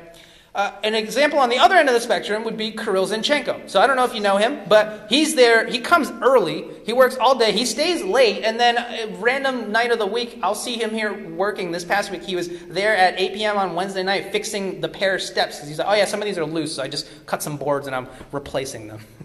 Uh, 0.56 0.72
an 0.84 0.96
example 0.96 1.38
on 1.38 1.50
the 1.50 1.60
other 1.60 1.76
end 1.76 1.90
of 1.90 1.94
the 1.94 2.00
spectrum 2.00 2.44
would 2.46 2.58
be 2.58 2.72
Kirill 2.72 3.06
Zinchenko. 3.06 3.70
So 3.70 3.80
I 3.80 3.86
don't 3.86 3.98
know 3.98 4.06
if 4.06 4.16
you 4.16 4.22
know 4.22 4.38
him, 4.38 4.62
but 4.68 5.06
he's 5.10 5.36
there. 5.36 5.68
He 5.68 5.80
comes 5.80 6.10
early. 6.22 6.66
He 6.86 6.94
works 6.94 7.18
all 7.18 7.38
day. 7.38 7.52
He 7.52 7.66
stays 7.66 8.04
late, 8.04 8.42
and 8.44 8.60
then 8.60 9.22
random 9.22 9.72
night 9.72 9.92
of 9.92 10.00
the 10.00 10.08
week, 10.08 10.40
I'll 10.42 10.56
see 10.56 10.76
him 10.82 10.90
here 10.90 11.30
working. 11.36 11.72
This 11.72 11.84
past 11.84 12.10
week, 12.10 12.24
he 12.24 12.36
was 12.36 12.50
there 12.68 12.96
at 12.96 13.20
8 13.20 13.34
p.m. 13.34 13.58
on 13.58 13.76
Wednesday 13.76 14.02
night 14.02 14.32
fixing 14.32 14.82
the 14.82 14.90
pair 14.90 15.16
of 15.16 15.22
steps. 15.22 15.62
He's 15.68 15.78
like, 15.78 15.88
oh 15.88 15.94
yeah, 15.94 16.06
some 16.06 16.22
of 16.22 16.26
these 16.26 16.38
are 16.38 16.46
loose, 16.46 16.74
so 16.74 16.82
I 16.82 16.88
just 16.88 17.08
cut 17.28 17.44
some 17.44 17.58
boards 17.58 17.86
and 17.86 17.96
I'm 17.96 18.08
replacing 18.32 18.88
them. 18.88 19.02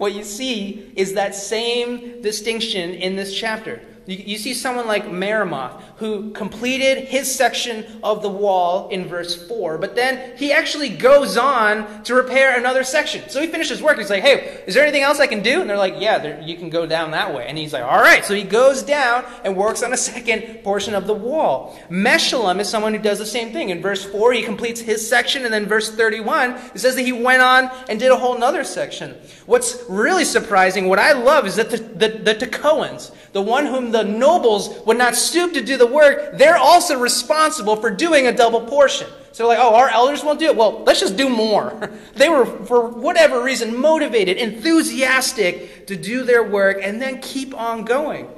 what 0.00 0.14
you 0.14 0.24
see 0.24 0.90
is 0.96 1.12
that 1.12 1.34
same 1.34 2.22
distinction 2.22 2.94
in 2.94 3.16
this 3.16 3.34
chapter. 3.34 3.82
You, 4.06 4.16
you 4.16 4.38
see 4.38 4.54
someone 4.54 4.86
like 4.86 5.04
Meremoth, 5.04 5.80
who 5.96 6.30
completed 6.32 7.04
his 7.04 7.32
section 7.32 7.84
of 8.02 8.22
the 8.22 8.28
wall 8.28 8.88
in 8.88 9.06
verse 9.06 9.46
4, 9.46 9.78
but 9.78 9.94
then 9.94 10.36
he 10.36 10.52
actually 10.52 10.88
goes 10.88 11.36
on 11.36 12.02
to 12.04 12.14
repair 12.14 12.58
another 12.58 12.82
section. 12.84 13.28
So 13.28 13.40
he 13.40 13.46
finishes 13.46 13.82
work. 13.82 13.98
He's 13.98 14.10
like, 14.10 14.22
hey, 14.22 14.62
is 14.66 14.74
there 14.74 14.82
anything 14.82 15.02
else 15.02 15.20
I 15.20 15.26
can 15.26 15.42
do? 15.42 15.60
And 15.60 15.68
they're 15.68 15.76
like, 15.76 15.94
yeah, 15.98 16.18
there, 16.18 16.40
you 16.40 16.56
can 16.56 16.70
go 16.70 16.86
down 16.86 17.10
that 17.12 17.34
way. 17.34 17.46
And 17.46 17.56
he's 17.56 17.72
like, 17.72 17.84
all 17.84 18.00
right. 18.00 18.24
So 18.24 18.34
he 18.34 18.42
goes 18.42 18.82
down 18.82 19.24
and 19.44 19.56
works 19.56 19.82
on 19.82 19.92
a 19.92 19.96
second 19.96 20.64
portion 20.64 20.94
of 20.94 21.06
the 21.06 21.14
wall. 21.14 21.78
Meshullam 21.90 22.58
is 22.58 22.68
someone 22.68 22.94
who 22.94 23.02
does 23.02 23.18
the 23.18 23.26
same 23.26 23.52
thing. 23.52 23.68
In 23.68 23.82
verse 23.82 24.04
4, 24.04 24.32
he 24.32 24.42
completes 24.42 24.80
his 24.80 25.06
section, 25.06 25.44
and 25.44 25.52
then 25.52 25.66
verse 25.66 25.94
31, 25.94 26.52
it 26.74 26.78
says 26.78 26.96
that 26.96 27.02
he 27.02 27.12
went 27.12 27.42
on 27.42 27.70
and 27.88 28.00
did 28.00 28.10
a 28.10 28.16
whole 28.16 28.42
other 28.42 28.64
section. 28.64 29.16
What's 29.46 29.82
really 29.88 30.24
surprising, 30.24 30.88
what 30.88 30.98
I 30.98 31.12
love, 31.12 31.46
is 31.46 31.56
that 31.56 31.70
the, 31.70 31.76
the, 31.76 32.08
the 32.08 32.34
Tekoans, 32.34 33.12
the 33.32 33.42
one 33.42 33.66
whom 33.66 33.92
the 33.92 33.99
nobles 34.04 34.78
would 34.86 34.98
not 34.98 35.14
stoop 35.14 35.52
to 35.54 35.60
do 35.62 35.76
the 35.76 35.86
work, 35.86 36.36
they're 36.36 36.56
also 36.56 36.98
responsible 36.98 37.76
for 37.76 37.90
doing 37.90 38.26
a 38.26 38.32
double 38.32 38.62
portion. 38.62 39.08
So 39.32 39.46
like, 39.46 39.58
oh, 39.58 39.74
our 39.74 39.88
elders 39.88 40.24
won't 40.24 40.38
do 40.40 40.46
it. 40.46 40.56
Well, 40.56 40.82
let's 40.84 41.00
just 41.00 41.16
do 41.16 41.28
more. 41.28 41.90
they 42.14 42.28
were, 42.28 42.44
for 42.44 42.88
whatever 42.88 43.42
reason, 43.42 43.76
motivated, 43.76 44.36
enthusiastic 44.36 45.86
to 45.86 45.96
do 45.96 46.24
their 46.24 46.42
work 46.42 46.78
and 46.82 47.00
then 47.00 47.20
keep 47.20 47.54
on 47.54 47.84
going. 47.84 48.28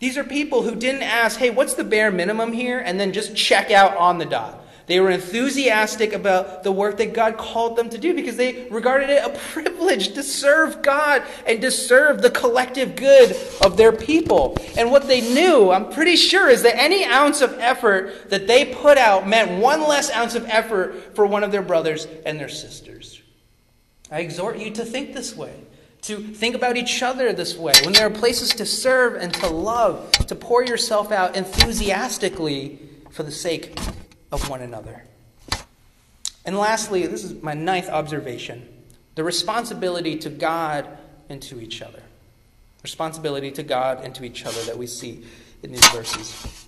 These 0.00 0.18
are 0.18 0.24
people 0.24 0.62
who 0.62 0.74
didn't 0.74 1.02
ask, 1.02 1.38
hey, 1.38 1.50
what's 1.50 1.74
the 1.74 1.84
bare 1.84 2.10
minimum 2.10 2.52
here? 2.52 2.80
And 2.80 2.98
then 2.98 3.12
just 3.12 3.36
check 3.36 3.70
out 3.70 3.96
on 3.96 4.18
the 4.18 4.24
dot. 4.24 4.61
They 4.86 5.00
were 5.00 5.10
enthusiastic 5.10 6.12
about 6.12 6.64
the 6.64 6.72
work 6.72 6.96
that 6.98 7.14
God 7.14 7.36
called 7.38 7.76
them 7.76 7.88
to 7.90 7.98
do 7.98 8.14
because 8.14 8.36
they 8.36 8.68
regarded 8.68 9.10
it 9.10 9.24
a 9.24 9.30
privilege 9.30 10.14
to 10.14 10.22
serve 10.22 10.82
God 10.82 11.22
and 11.46 11.60
to 11.62 11.70
serve 11.70 12.20
the 12.20 12.30
collective 12.30 12.96
good 12.96 13.36
of 13.64 13.76
their 13.76 13.92
people. 13.92 14.56
And 14.76 14.90
what 14.90 15.06
they 15.06 15.20
knew, 15.20 15.70
I'm 15.70 15.90
pretty 15.90 16.16
sure, 16.16 16.48
is 16.48 16.62
that 16.62 16.76
any 16.76 17.04
ounce 17.04 17.40
of 17.40 17.58
effort 17.58 18.30
that 18.30 18.46
they 18.46 18.74
put 18.74 18.98
out 18.98 19.28
meant 19.28 19.60
one 19.60 19.82
less 19.82 20.10
ounce 20.10 20.34
of 20.34 20.46
effort 20.46 21.14
for 21.14 21.26
one 21.26 21.44
of 21.44 21.52
their 21.52 21.62
brothers 21.62 22.06
and 22.26 22.38
their 22.38 22.48
sisters. 22.48 23.20
I 24.10 24.20
exhort 24.20 24.58
you 24.58 24.70
to 24.72 24.84
think 24.84 25.14
this 25.14 25.36
way 25.36 25.54
to 26.02 26.18
think 26.18 26.56
about 26.56 26.76
each 26.76 27.00
other 27.00 27.32
this 27.32 27.56
way, 27.56 27.72
when 27.84 27.92
there 27.92 28.08
are 28.08 28.10
places 28.10 28.50
to 28.50 28.66
serve 28.66 29.14
and 29.14 29.32
to 29.32 29.46
love, 29.46 30.10
to 30.10 30.34
pour 30.34 30.64
yourself 30.64 31.12
out 31.12 31.36
enthusiastically 31.36 32.80
for 33.10 33.22
the 33.22 33.30
sake 33.30 33.78
of 34.32 34.48
one 34.48 34.62
another. 34.62 35.04
And 36.44 36.58
lastly, 36.58 37.06
this 37.06 37.22
is 37.22 37.40
my 37.42 37.54
ninth 37.54 37.88
observation 37.88 38.68
the 39.14 39.22
responsibility 39.22 40.16
to 40.16 40.30
God 40.30 40.88
and 41.28 41.40
to 41.42 41.60
each 41.60 41.82
other. 41.82 42.02
Responsibility 42.82 43.50
to 43.52 43.62
God 43.62 44.02
and 44.02 44.14
to 44.14 44.24
each 44.24 44.46
other 44.46 44.60
that 44.62 44.76
we 44.76 44.86
see 44.86 45.22
in 45.62 45.70
these 45.70 45.86
verses. 45.90 46.66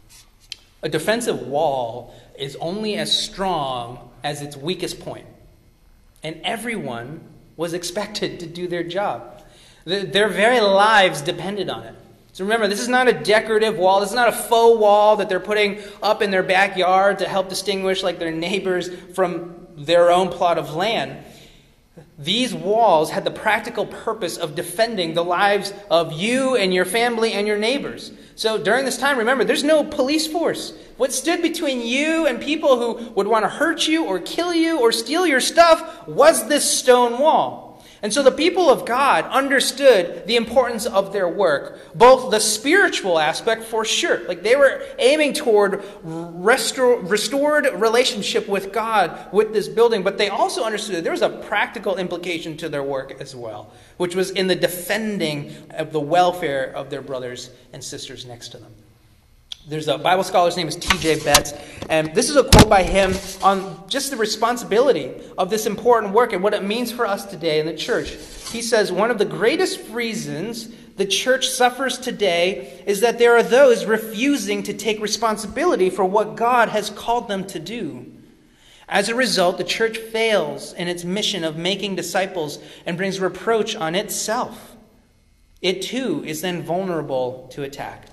A 0.82 0.88
defensive 0.88 1.46
wall 1.46 2.14
is 2.38 2.56
only 2.56 2.96
as 2.96 3.10
strong 3.10 4.10
as 4.22 4.42
its 4.42 4.56
weakest 4.56 5.00
point, 5.00 5.26
and 6.22 6.38
everyone 6.44 7.22
was 7.56 7.72
expected 7.72 8.40
to 8.40 8.46
do 8.46 8.68
their 8.68 8.82
job. 8.82 9.42
Their 9.86 10.28
very 10.28 10.60
lives 10.60 11.22
depended 11.22 11.70
on 11.70 11.84
it. 11.84 11.94
So 12.34 12.42
remember, 12.42 12.66
this 12.66 12.80
is 12.80 12.88
not 12.88 13.06
a 13.06 13.12
decorative 13.12 13.78
wall. 13.78 14.00
This 14.00 14.08
is 14.08 14.16
not 14.16 14.28
a 14.28 14.32
faux 14.32 14.80
wall 14.80 15.14
that 15.18 15.28
they're 15.28 15.38
putting 15.38 15.78
up 16.02 16.20
in 16.20 16.32
their 16.32 16.42
backyard 16.42 17.20
to 17.20 17.28
help 17.28 17.48
distinguish 17.48 18.02
like 18.02 18.18
their 18.18 18.32
neighbors 18.32 18.90
from 19.14 19.68
their 19.76 20.10
own 20.10 20.30
plot 20.30 20.58
of 20.58 20.74
land. 20.74 21.24
These 22.18 22.52
walls 22.52 23.10
had 23.10 23.24
the 23.24 23.30
practical 23.30 23.86
purpose 23.86 24.36
of 24.36 24.56
defending 24.56 25.14
the 25.14 25.22
lives 25.22 25.72
of 25.88 26.12
you 26.12 26.56
and 26.56 26.74
your 26.74 26.84
family 26.84 27.34
and 27.34 27.46
your 27.46 27.56
neighbors. 27.56 28.10
So 28.34 28.60
during 28.60 28.84
this 28.84 28.98
time, 28.98 29.16
remember, 29.16 29.44
there's 29.44 29.62
no 29.62 29.84
police 29.84 30.26
force. 30.26 30.76
What 30.96 31.12
stood 31.12 31.40
between 31.40 31.82
you 31.82 32.26
and 32.26 32.42
people 32.42 32.78
who 32.78 33.12
would 33.12 33.28
want 33.28 33.44
to 33.44 33.48
hurt 33.48 33.86
you 33.86 34.06
or 34.06 34.18
kill 34.18 34.52
you 34.52 34.80
or 34.80 34.90
steal 34.90 35.24
your 35.24 35.40
stuff 35.40 36.08
was 36.08 36.48
this 36.48 36.68
stone 36.68 37.20
wall. 37.20 37.63
And 38.04 38.12
so 38.12 38.22
the 38.22 38.30
people 38.30 38.68
of 38.68 38.84
God 38.84 39.24
understood 39.30 40.26
the 40.26 40.36
importance 40.36 40.84
of 40.84 41.14
their 41.14 41.26
work, 41.26 41.78
both 41.94 42.30
the 42.30 42.38
spiritual 42.38 43.18
aspect 43.18 43.64
for 43.64 43.82
sure, 43.82 44.28
like 44.28 44.42
they 44.42 44.56
were 44.56 44.82
aiming 44.98 45.32
toward 45.32 45.80
restor- 46.04 47.00
restored 47.08 47.66
relationship 47.72 48.46
with 48.46 48.74
God 48.74 49.32
with 49.32 49.54
this 49.54 49.68
building, 49.68 50.02
but 50.02 50.18
they 50.18 50.28
also 50.28 50.64
understood 50.64 51.02
there 51.02 51.12
was 51.12 51.22
a 51.22 51.30
practical 51.30 51.96
implication 51.96 52.58
to 52.58 52.68
their 52.68 52.82
work 52.82 53.22
as 53.22 53.34
well, 53.34 53.72
which 53.96 54.14
was 54.14 54.32
in 54.32 54.48
the 54.48 54.54
defending 54.54 55.54
of 55.70 55.90
the 55.90 56.00
welfare 56.00 56.74
of 56.76 56.90
their 56.90 57.00
brothers 57.00 57.52
and 57.72 57.82
sisters 57.82 58.26
next 58.26 58.50
to 58.50 58.58
them. 58.58 58.74
There's 59.66 59.88
a 59.88 59.96
Bible 59.96 60.24
scholar's 60.24 60.58
name 60.58 60.68
is 60.68 60.76
T.J. 60.76 61.20
Betts, 61.24 61.54
and 61.88 62.14
this 62.14 62.28
is 62.28 62.36
a 62.36 62.44
quote 62.44 62.68
by 62.68 62.82
him 62.82 63.14
on 63.42 63.88
just 63.88 64.10
the 64.10 64.16
responsibility 64.18 65.14
of 65.38 65.48
this 65.48 65.64
important 65.64 66.12
work 66.12 66.34
and 66.34 66.42
what 66.42 66.52
it 66.52 66.62
means 66.62 66.92
for 66.92 67.06
us 67.06 67.24
today 67.24 67.60
in 67.60 67.66
the 67.66 67.74
church. 67.74 68.10
He 68.52 68.60
says, 68.60 68.92
One 68.92 69.10
of 69.10 69.16
the 69.16 69.24
greatest 69.24 69.88
reasons 69.88 70.68
the 70.96 71.06
church 71.06 71.48
suffers 71.48 71.96
today 71.96 72.82
is 72.86 73.00
that 73.00 73.18
there 73.18 73.34
are 73.38 73.42
those 73.42 73.86
refusing 73.86 74.62
to 74.64 74.74
take 74.74 75.00
responsibility 75.00 75.88
for 75.88 76.04
what 76.04 76.36
God 76.36 76.68
has 76.68 76.90
called 76.90 77.28
them 77.28 77.46
to 77.46 77.58
do. 77.58 78.12
As 78.86 79.08
a 79.08 79.14
result, 79.14 79.56
the 79.56 79.64
church 79.64 79.96
fails 79.96 80.74
in 80.74 80.88
its 80.88 81.04
mission 81.04 81.42
of 81.42 81.56
making 81.56 81.96
disciples 81.96 82.58
and 82.84 82.98
brings 82.98 83.18
reproach 83.18 83.74
on 83.74 83.94
itself. 83.94 84.76
It 85.62 85.80
too 85.80 86.22
is 86.26 86.42
then 86.42 86.62
vulnerable 86.62 87.48
to 87.52 87.62
attack. 87.62 88.08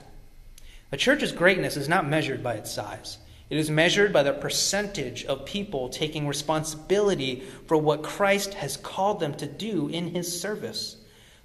A 0.91 0.97
church's 0.97 1.31
greatness 1.31 1.77
is 1.77 1.87
not 1.87 2.07
measured 2.07 2.43
by 2.43 2.55
its 2.55 2.71
size. 2.71 3.17
It 3.49 3.57
is 3.57 3.69
measured 3.69 4.13
by 4.13 4.23
the 4.23 4.33
percentage 4.33 5.25
of 5.25 5.45
people 5.45 5.89
taking 5.89 6.27
responsibility 6.27 7.43
for 7.67 7.77
what 7.77 8.03
Christ 8.03 8.55
has 8.55 8.77
called 8.77 9.19
them 9.19 9.33
to 9.35 9.45
do 9.45 9.87
in 9.89 10.09
his 10.09 10.41
service. 10.41 10.97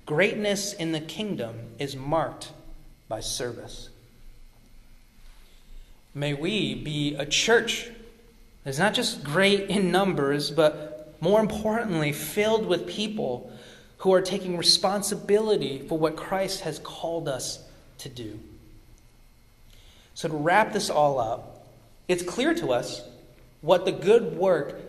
Greatness 0.05 0.73
in 0.73 0.93
the 0.93 1.01
kingdom 1.01 1.71
is 1.79 1.97
marked 1.97 2.53
by 3.09 3.21
service. 3.21 3.89
May 6.15 6.33
we 6.33 6.75
be 6.75 7.15
a 7.15 7.27
church 7.27 7.91
that's 8.65 8.79
not 8.79 8.95
just 8.95 9.23
great 9.23 9.69
in 9.69 9.93
numbers, 9.93 10.51
but 10.51 11.17
more 11.21 11.41
importantly, 11.41 12.13
filled 12.13 12.67
with 12.67 12.87
people 12.87 13.53
who 13.99 14.13
are 14.13 14.23
taking 14.23 14.57
responsibility 14.57 15.87
for 15.89 15.99
what 15.99 16.17
Christ 16.17 16.61
has 16.61 16.79
called 16.79 17.29
us 17.29 17.65
to 17.99 18.09
do. 18.09 18.39
So, 20.17 20.31
to 20.31 20.35
wrap 20.35 20.73
this 20.73 20.89
all 20.89 21.21
up, 21.21 21.69
it's 22.09 22.23
clear 22.23 22.55
to 22.55 22.73
us 22.73 23.03
what 23.61 23.85
the 23.85 23.93
good 23.93 24.35
work 24.35 24.81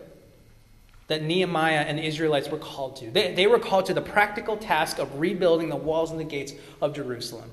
that 1.08 1.22
Nehemiah 1.22 1.80
and 1.80 1.98
the 1.98 2.02
Israelites 2.02 2.48
were 2.48 2.56
called 2.56 2.96
to. 2.96 3.10
They, 3.10 3.34
they 3.34 3.46
were 3.46 3.58
called 3.58 3.84
to 3.86 3.94
the 3.94 4.00
practical 4.00 4.56
task 4.56 4.98
of 4.98 5.20
rebuilding 5.20 5.68
the 5.68 5.76
walls 5.76 6.10
and 6.10 6.18
the 6.18 6.24
gates 6.24 6.54
of 6.80 6.94
Jerusalem. 6.94 7.50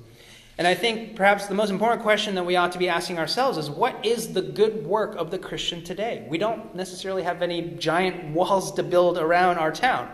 And 0.56 0.66
I 0.66 0.74
think 0.74 1.16
perhaps 1.16 1.48
the 1.48 1.54
most 1.54 1.68
important 1.68 2.00
question 2.00 2.34
that 2.36 2.46
we 2.46 2.56
ought 2.56 2.72
to 2.72 2.78
be 2.78 2.88
asking 2.88 3.18
ourselves 3.18 3.58
is 3.58 3.68
what 3.68 4.06
is 4.06 4.32
the 4.32 4.40
good 4.40 4.86
work 4.86 5.14
of 5.16 5.30
the 5.30 5.38
Christian 5.38 5.84
today? 5.84 6.26
We 6.30 6.38
don't 6.38 6.74
necessarily 6.74 7.24
have 7.24 7.42
any 7.42 7.60
giant 7.72 8.32
walls 8.32 8.72
to 8.72 8.82
build 8.82 9.18
around 9.18 9.58
our 9.58 9.70
town. 9.70 10.10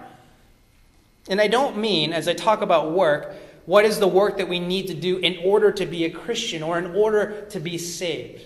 And 1.29 1.41
I 1.41 1.47
don't 1.47 1.77
mean, 1.77 2.13
as 2.13 2.27
I 2.27 2.35
talk 2.35 2.61
about 2.61 2.91
work, 2.91 3.37
what 3.67 3.85
is 3.85 3.99
the 3.99 4.09
work 4.09 4.39
that 4.39 4.49
we 4.49 4.59
need 4.59 4.89
to 4.89 4.95
do 4.95 5.19
in 5.19 5.39
order 5.45 5.71
to 5.73 5.87
be 5.87 6.05
a 6.05 6.11
Christian 6.11 6.63
or 6.63 6.79
in 6.79 6.95
order 6.95 7.47
to 7.51 7.61
be 7.61 7.79
saved. 7.79 8.45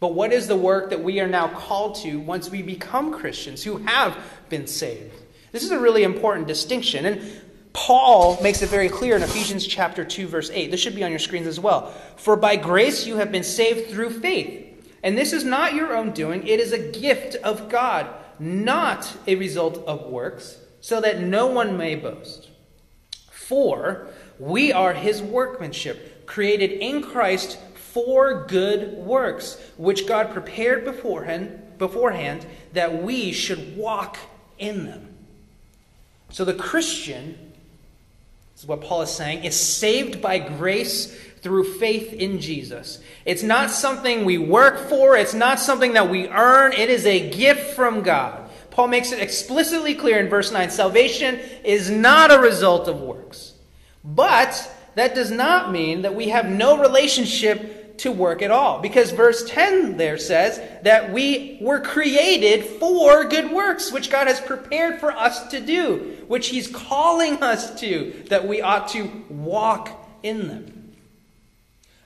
But 0.00 0.14
what 0.14 0.32
is 0.32 0.48
the 0.48 0.56
work 0.56 0.90
that 0.90 1.02
we 1.02 1.20
are 1.20 1.28
now 1.28 1.46
called 1.46 1.94
to 1.96 2.18
once 2.18 2.50
we 2.50 2.60
become 2.60 3.12
Christians 3.12 3.62
who 3.62 3.76
have 3.78 4.18
been 4.48 4.66
saved? 4.66 5.14
This 5.52 5.62
is 5.62 5.70
a 5.70 5.78
really 5.78 6.02
important 6.02 6.48
distinction. 6.48 7.06
And 7.06 7.40
Paul 7.72 8.42
makes 8.42 8.62
it 8.62 8.68
very 8.68 8.88
clear 8.88 9.16
in 9.16 9.22
Ephesians 9.22 9.64
chapter 9.64 10.04
2 10.04 10.26
verse 10.26 10.50
8. 10.52 10.70
This 10.70 10.80
should 10.80 10.96
be 10.96 11.04
on 11.04 11.10
your 11.10 11.20
screens 11.20 11.46
as 11.46 11.60
well. 11.60 11.94
For 12.16 12.36
by 12.36 12.56
grace 12.56 13.06
you 13.06 13.16
have 13.16 13.30
been 13.30 13.44
saved 13.44 13.90
through 13.90 14.10
faith. 14.10 14.68
And 15.04 15.16
this 15.16 15.32
is 15.32 15.44
not 15.44 15.74
your 15.74 15.96
own 15.96 16.12
doing, 16.12 16.46
it 16.46 16.60
is 16.60 16.72
a 16.72 16.90
gift 16.90 17.34
of 17.36 17.68
God, 17.68 18.08
not 18.38 19.16
a 19.26 19.34
result 19.34 19.84
of 19.86 20.06
works, 20.06 20.58
so 20.80 21.00
that 21.00 21.20
no 21.20 21.46
one 21.48 21.76
may 21.76 21.96
boast. 21.96 22.50
For 23.30 24.08
we 24.42 24.72
are 24.72 24.92
his 24.92 25.22
workmanship, 25.22 26.26
created 26.26 26.72
in 26.72 27.00
Christ 27.00 27.60
for 27.76 28.44
good 28.48 28.94
works, 28.94 29.56
which 29.76 30.08
God 30.08 30.32
prepared 30.32 30.84
beforehand, 30.84 31.78
beforehand 31.78 32.44
that 32.72 33.04
we 33.04 33.30
should 33.30 33.76
walk 33.76 34.18
in 34.58 34.84
them. 34.84 35.14
So 36.30 36.44
the 36.44 36.54
Christian, 36.54 37.52
this 38.54 38.64
is 38.64 38.66
what 38.66 38.80
Paul 38.80 39.02
is 39.02 39.10
saying, 39.10 39.44
is 39.44 39.54
saved 39.54 40.20
by 40.20 40.40
grace 40.40 41.16
through 41.40 41.74
faith 41.74 42.12
in 42.12 42.40
Jesus. 42.40 42.98
It's 43.24 43.44
not 43.44 43.70
something 43.70 44.24
we 44.24 44.38
work 44.38 44.88
for, 44.88 45.16
it's 45.16 45.34
not 45.34 45.60
something 45.60 45.92
that 45.92 46.10
we 46.10 46.26
earn, 46.28 46.72
it 46.72 46.90
is 46.90 47.06
a 47.06 47.30
gift 47.30 47.76
from 47.76 48.02
God. 48.02 48.50
Paul 48.70 48.88
makes 48.88 49.12
it 49.12 49.20
explicitly 49.20 49.94
clear 49.94 50.18
in 50.18 50.28
verse 50.28 50.50
9 50.50 50.68
salvation 50.70 51.38
is 51.62 51.90
not 51.90 52.32
a 52.32 52.40
result 52.40 52.88
of 52.88 53.00
works. 53.00 53.51
But 54.04 54.70
that 54.94 55.14
does 55.14 55.30
not 55.30 55.72
mean 55.72 56.02
that 56.02 56.14
we 56.14 56.28
have 56.28 56.48
no 56.48 56.78
relationship 56.78 57.98
to 57.98 58.10
work 58.10 58.42
at 58.42 58.50
all. 58.50 58.80
Because 58.80 59.10
verse 59.12 59.48
10 59.48 59.96
there 59.96 60.18
says 60.18 60.60
that 60.82 61.12
we 61.12 61.58
were 61.60 61.80
created 61.80 62.64
for 62.64 63.24
good 63.24 63.52
works, 63.52 63.92
which 63.92 64.10
God 64.10 64.26
has 64.26 64.40
prepared 64.40 64.98
for 64.98 65.12
us 65.12 65.48
to 65.48 65.60
do, 65.60 66.24
which 66.26 66.48
He's 66.48 66.68
calling 66.68 67.42
us 67.42 67.78
to, 67.80 68.24
that 68.28 68.46
we 68.46 68.60
ought 68.60 68.88
to 68.88 69.24
walk 69.28 69.90
in 70.22 70.48
them. 70.48 70.82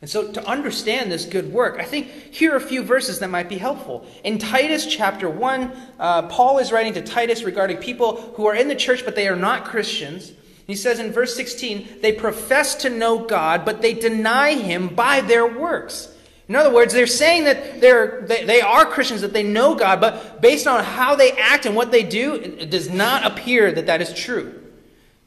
And 0.02 0.10
so, 0.10 0.30
to 0.32 0.46
understand 0.46 1.10
this 1.10 1.24
good 1.24 1.50
work, 1.50 1.78
I 1.80 1.84
think 1.84 2.08
here 2.08 2.52
are 2.52 2.56
a 2.56 2.60
few 2.60 2.82
verses 2.82 3.18
that 3.20 3.30
might 3.30 3.48
be 3.48 3.56
helpful. 3.56 4.06
In 4.24 4.36
Titus 4.36 4.84
chapter 4.86 5.28
1, 5.30 5.72
uh, 5.98 6.22
Paul 6.28 6.58
is 6.58 6.70
writing 6.70 6.92
to 6.94 7.02
Titus 7.02 7.42
regarding 7.42 7.78
people 7.78 8.20
who 8.34 8.46
are 8.46 8.54
in 8.54 8.68
the 8.68 8.76
church, 8.76 9.06
but 9.06 9.16
they 9.16 9.26
are 9.26 9.36
not 9.36 9.64
Christians. 9.64 10.32
He 10.66 10.74
says 10.74 10.98
in 10.98 11.12
verse 11.12 11.36
16, 11.36 12.00
they 12.02 12.12
profess 12.12 12.74
to 12.76 12.90
know 12.90 13.24
God, 13.24 13.64
but 13.64 13.82
they 13.82 13.94
deny 13.94 14.54
him 14.54 14.88
by 14.88 15.20
their 15.20 15.46
works. 15.46 16.12
In 16.48 16.56
other 16.56 16.72
words, 16.72 16.92
they're 16.92 17.06
saying 17.06 17.44
that 17.44 17.80
they're, 17.80 18.22
they, 18.22 18.44
they 18.44 18.60
are 18.60 18.84
Christians, 18.84 19.20
that 19.20 19.32
they 19.32 19.42
know 19.42 19.74
God, 19.74 20.00
but 20.00 20.40
based 20.40 20.66
on 20.66 20.82
how 20.82 21.16
they 21.16 21.32
act 21.32 21.66
and 21.66 21.74
what 21.74 21.90
they 21.90 22.02
do, 22.02 22.34
it, 22.34 22.62
it 22.62 22.70
does 22.70 22.88
not 22.88 23.24
appear 23.26 23.72
that 23.72 23.86
that 23.86 24.00
is 24.00 24.12
true. 24.12 24.62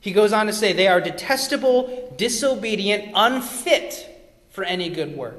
He 0.02 0.12
goes 0.12 0.32
on 0.32 0.48
to 0.48 0.54
say, 0.54 0.72
they 0.72 0.88
are 0.88 1.02
detestable, 1.02 2.14
disobedient, 2.18 3.12
unfit 3.16 4.08
for 4.50 4.64
any 4.64 4.90
good 4.90 5.16
work. 5.16 5.38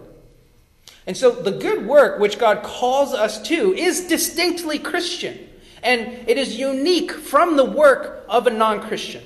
And 1.06 1.16
so 1.16 1.30
the 1.30 1.52
good 1.52 1.86
work 1.86 2.20
which 2.20 2.38
God 2.38 2.62
calls 2.62 3.14
us 3.14 3.40
to 3.48 3.74
is 3.74 4.06
distinctly 4.06 4.78
Christian, 4.78 5.48
and 5.82 6.28
it 6.28 6.36
is 6.36 6.58
unique 6.58 7.10
from 7.10 7.56
the 7.56 7.64
work 7.64 8.24
of 8.28 8.46
a 8.46 8.50
non 8.50 8.80
Christian. 8.80 9.24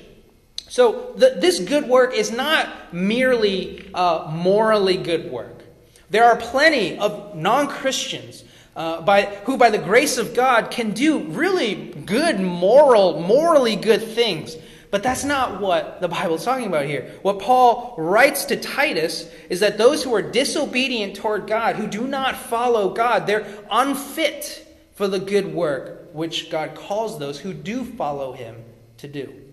So 0.75 1.13
the, 1.15 1.37
this 1.39 1.61
good 1.61 1.87
work 1.87 2.13
is 2.13 2.33
not 2.33 2.93
merely 2.93 3.89
uh, 3.93 4.29
morally 4.29 4.97
good 4.97 5.31
work. 5.31 5.63
There 6.09 6.25
are 6.25 6.35
plenty 6.35 6.97
of 6.97 7.33
non 7.33 7.69
Christians 7.69 8.43
uh, 8.75 8.99
by, 8.99 9.21
who, 9.45 9.55
by 9.55 9.69
the 9.69 9.77
grace 9.77 10.17
of 10.17 10.33
God, 10.33 10.71
can 10.71 10.91
do 10.91 11.19
really 11.29 11.93
good, 12.05 12.41
moral, 12.41 13.21
morally 13.21 13.77
good 13.77 14.03
things. 14.03 14.57
But 14.91 15.01
that's 15.01 15.23
not 15.23 15.61
what 15.61 16.01
the 16.01 16.09
Bible 16.09 16.35
is 16.35 16.43
talking 16.43 16.67
about 16.67 16.87
here. 16.87 17.09
What 17.21 17.39
Paul 17.39 17.95
writes 17.97 18.43
to 18.43 18.57
Titus 18.57 19.31
is 19.49 19.61
that 19.61 19.77
those 19.77 20.03
who 20.03 20.13
are 20.13 20.21
disobedient 20.21 21.15
toward 21.15 21.47
God, 21.47 21.77
who 21.77 21.87
do 21.87 22.05
not 22.05 22.35
follow 22.35 22.93
God, 22.93 23.27
they're 23.27 23.47
unfit 23.71 24.67
for 24.95 25.07
the 25.07 25.19
good 25.19 25.53
work 25.53 26.09
which 26.11 26.49
God 26.49 26.75
calls 26.75 27.17
those 27.17 27.39
who 27.39 27.53
do 27.53 27.85
follow 27.85 28.33
him 28.33 28.57
to 28.97 29.07
do. 29.07 29.44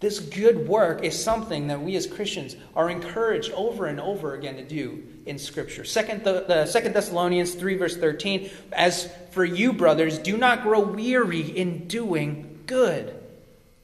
This 0.00 0.20
good 0.20 0.68
work 0.68 1.02
is 1.02 1.20
something 1.20 1.66
that 1.68 1.82
we 1.82 1.96
as 1.96 2.06
Christians 2.06 2.54
are 2.76 2.88
encouraged 2.88 3.50
over 3.50 3.86
and 3.86 4.00
over 4.00 4.34
again 4.34 4.54
to 4.56 4.62
do 4.62 5.02
in 5.26 5.38
Scripture. 5.40 5.84
Second, 5.84 6.22
the, 6.22 6.44
the 6.46 6.66
Second 6.66 6.94
Thessalonians 6.94 7.54
3, 7.54 7.74
verse 7.74 7.96
13, 7.96 8.48
as 8.72 9.10
for 9.32 9.44
you, 9.44 9.72
brothers, 9.72 10.18
do 10.18 10.36
not 10.36 10.62
grow 10.62 10.78
weary 10.78 11.40
in 11.40 11.88
doing 11.88 12.60
good. 12.66 13.12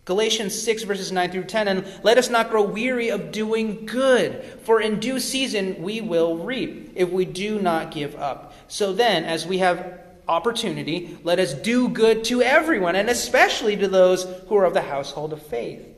Galatians 0.05 0.55
6, 0.63 0.85
verses 0.85 1.11
9 1.11 1.33
through 1.33 1.45
10, 1.45 1.67
and 1.67 2.01
let 2.05 2.17
us 2.17 2.31
not 2.31 2.51
grow 2.51 2.63
weary 2.63 3.09
of 3.09 3.33
doing 3.33 3.85
good, 3.85 4.45
for 4.63 4.81
in 4.81 5.01
due 5.01 5.19
season 5.19 5.83
we 5.83 6.01
will 6.01 6.39
reap, 6.39 6.93
if 6.95 7.11
we 7.11 7.25
do 7.25 7.61
not 7.61 7.91
give 7.91 8.15
up. 8.15 8.55
So 8.69 8.93
then, 8.93 9.25
as 9.25 9.47
we 9.47 9.59
have 9.59 10.01
opportunity, 10.29 11.19
let 11.25 11.41
us 11.41 11.55
do 11.55 11.89
good 11.89 12.23
to 12.25 12.41
everyone, 12.41 12.95
and 12.95 13.11
especially 13.11 13.77
to 13.79 13.89
those 13.89 14.25
who 14.49 14.57
are 14.57 14.65
of 14.65 14.75
the 14.75 14.83
household 14.83 15.33
of 15.33 15.43
faith. 15.43 15.94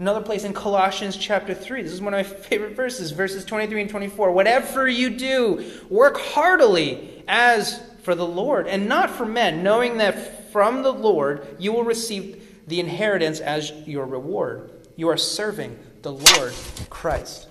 Another 0.00 0.22
place 0.22 0.42
in 0.42 0.52
Colossians 0.52 1.16
chapter 1.16 1.54
3. 1.54 1.82
This 1.82 1.92
is 1.92 2.00
one 2.00 2.14
of 2.14 2.18
my 2.18 2.24
favorite 2.24 2.74
verses, 2.74 3.12
verses 3.12 3.44
23 3.44 3.82
and 3.82 3.90
24. 3.90 4.32
Whatever 4.32 4.88
you 4.88 5.08
do, 5.08 5.70
work 5.88 6.18
heartily 6.18 7.22
as 7.28 7.80
for 8.02 8.16
the 8.16 8.26
Lord 8.26 8.66
and 8.66 8.88
not 8.88 9.08
for 9.08 9.24
men, 9.24 9.62
knowing 9.62 9.98
that 9.98 10.50
from 10.50 10.82
the 10.82 10.92
Lord 10.92 11.46
you 11.60 11.72
will 11.72 11.84
receive 11.84 12.42
the 12.66 12.80
inheritance 12.80 13.38
as 13.38 13.70
your 13.86 14.04
reward. 14.04 14.72
You 14.96 15.10
are 15.10 15.16
serving 15.16 15.78
the 16.02 16.10
Lord 16.10 16.52
Christ. 16.90 17.46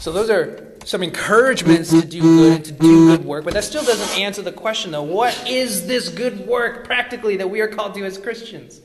So, 0.00 0.12
those 0.12 0.28
are 0.28 0.74
some 0.84 1.02
encouragements 1.02 1.88
to 1.88 2.04
do 2.04 2.20
good 2.20 2.56
and 2.56 2.64
to 2.66 2.72
do 2.72 3.16
good 3.16 3.24
work, 3.24 3.44
but 3.44 3.54
that 3.54 3.64
still 3.64 3.84
doesn't 3.84 4.18
answer 4.18 4.42
the 4.42 4.52
question, 4.52 4.90
though. 4.90 5.02
What 5.02 5.48
is 5.48 5.86
this 5.86 6.10
good 6.10 6.46
work 6.46 6.84
practically 6.84 7.38
that 7.38 7.48
we 7.48 7.62
are 7.62 7.68
called 7.68 7.94
to 7.94 8.04
as 8.04 8.18
Christians? 8.18 8.82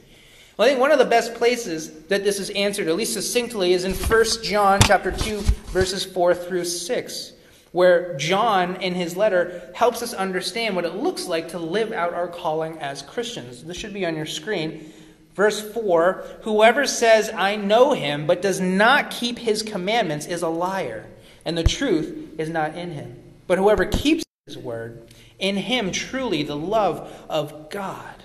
Well, 0.59 0.67
I 0.67 0.71
think 0.71 0.81
one 0.81 0.91
of 0.91 0.99
the 0.99 1.05
best 1.05 1.35
places 1.35 1.89
that 2.09 2.25
this 2.25 2.37
is 2.37 2.49
answered, 2.49 2.89
at 2.89 2.97
least 2.97 3.13
succinctly, 3.13 3.71
is 3.71 3.85
in 3.85 3.93
1 3.93 4.25
John 4.43 4.81
chapter 4.83 5.09
2, 5.09 5.39
verses 5.67 6.03
4 6.03 6.35
through 6.35 6.65
6, 6.65 7.31
where 7.71 8.17
John, 8.17 8.75
in 8.81 8.93
his 8.93 9.15
letter, 9.15 9.71
helps 9.73 10.03
us 10.03 10.13
understand 10.13 10.75
what 10.75 10.83
it 10.83 10.95
looks 10.95 11.27
like 11.27 11.47
to 11.51 11.59
live 11.59 11.93
out 11.93 12.13
our 12.13 12.27
calling 12.27 12.77
as 12.79 13.01
Christians. 13.01 13.63
This 13.63 13.77
should 13.77 13.93
be 13.93 14.05
on 14.05 14.17
your 14.17 14.25
screen. 14.25 14.91
Verse 15.33 15.61
4 15.71 16.25
Whoever 16.41 16.85
says, 16.85 17.31
I 17.33 17.55
know 17.55 17.93
him, 17.93 18.27
but 18.27 18.41
does 18.41 18.59
not 18.59 19.11
keep 19.11 19.39
his 19.39 19.63
commandments 19.63 20.25
is 20.25 20.41
a 20.41 20.49
liar, 20.49 21.05
and 21.45 21.57
the 21.57 21.63
truth 21.63 22.37
is 22.37 22.49
not 22.49 22.75
in 22.75 22.91
him. 22.91 23.17
But 23.47 23.59
whoever 23.59 23.85
keeps 23.85 24.25
his 24.45 24.57
word, 24.57 25.07
in 25.39 25.55
him 25.55 25.93
truly 25.93 26.43
the 26.43 26.57
love 26.57 27.09
of 27.29 27.69
God 27.69 28.23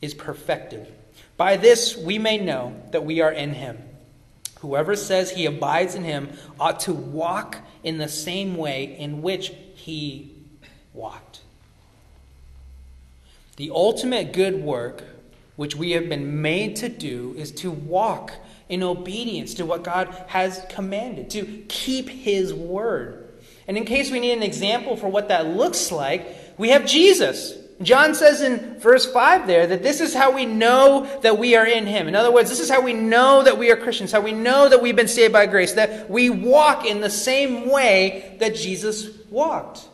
is 0.00 0.14
perfected. 0.14 0.94
By 1.38 1.56
this 1.56 1.96
we 1.96 2.18
may 2.18 2.36
know 2.36 2.74
that 2.90 3.06
we 3.06 3.22
are 3.22 3.32
in 3.32 3.54
him. 3.54 3.78
Whoever 4.58 4.96
says 4.96 5.30
he 5.30 5.46
abides 5.46 5.94
in 5.94 6.02
him 6.02 6.30
ought 6.58 6.80
to 6.80 6.92
walk 6.92 7.58
in 7.84 7.96
the 7.96 8.08
same 8.08 8.56
way 8.56 8.96
in 8.98 9.22
which 9.22 9.52
he 9.74 10.34
walked. 10.92 11.40
The 13.56 13.70
ultimate 13.70 14.32
good 14.32 14.62
work 14.62 15.04
which 15.54 15.76
we 15.76 15.92
have 15.92 16.08
been 16.08 16.42
made 16.42 16.76
to 16.76 16.88
do 16.88 17.34
is 17.36 17.52
to 17.52 17.70
walk 17.70 18.32
in 18.68 18.82
obedience 18.82 19.54
to 19.54 19.64
what 19.64 19.84
God 19.84 20.08
has 20.26 20.64
commanded, 20.68 21.30
to 21.30 21.64
keep 21.68 22.08
his 22.08 22.52
word. 22.52 23.28
And 23.68 23.76
in 23.76 23.84
case 23.84 24.10
we 24.10 24.20
need 24.20 24.32
an 24.32 24.42
example 24.42 24.96
for 24.96 25.08
what 25.08 25.28
that 25.28 25.46
looks 25.46 25.92
like, 25.92 26.26
we 26.58 26.70
have 26.70 26.84
Jesus. 26.84 27.54
John 27.80 28.14
says 28.14 28.42
in 28.42 28.80
verse 28.80 29.10
5 29.10 29.46
there 29.46 29.66
that 29.68 29.82
this 29.82 30.00
is 30.00 30.12
how 30.12 30.32
we 30.34 30.46
know 30.46 31.20
that 31.22 31.38
we 31.38 31.54
are 31.54 31.66
in 31.66 31.86
Him. 31.86 32.08
In 32.08 32.16
other 32.16 32.32
words, 32.32 32.50
this 32.50 32.60
is 32.60 32.68
how 32.68 32.80
we 32.80 32.92
know 32.92 33.42
that 33.44 33.56
we 33.56 33.70
are 33.70 33.76
Christians, 33.76 34.10
how 34.10 34.20
we 34.20 34.32
know 34.32 34.68
that 34.68 34.82
we've 34.82 34.96
been 34.96 35.06
saved 35.06 35.32
by 35.32 35.46
grace, 35.46 35.74
that 35.74 36.10
we 36.10 36.28
walk 36.28 36.84
in 36.84 37.00
the 37.00 37.10
same 37.10 37.70
way 37.70 38.36
that 38.40 38.56
Jesus 38.56 39.08
walked. 39.30 39.86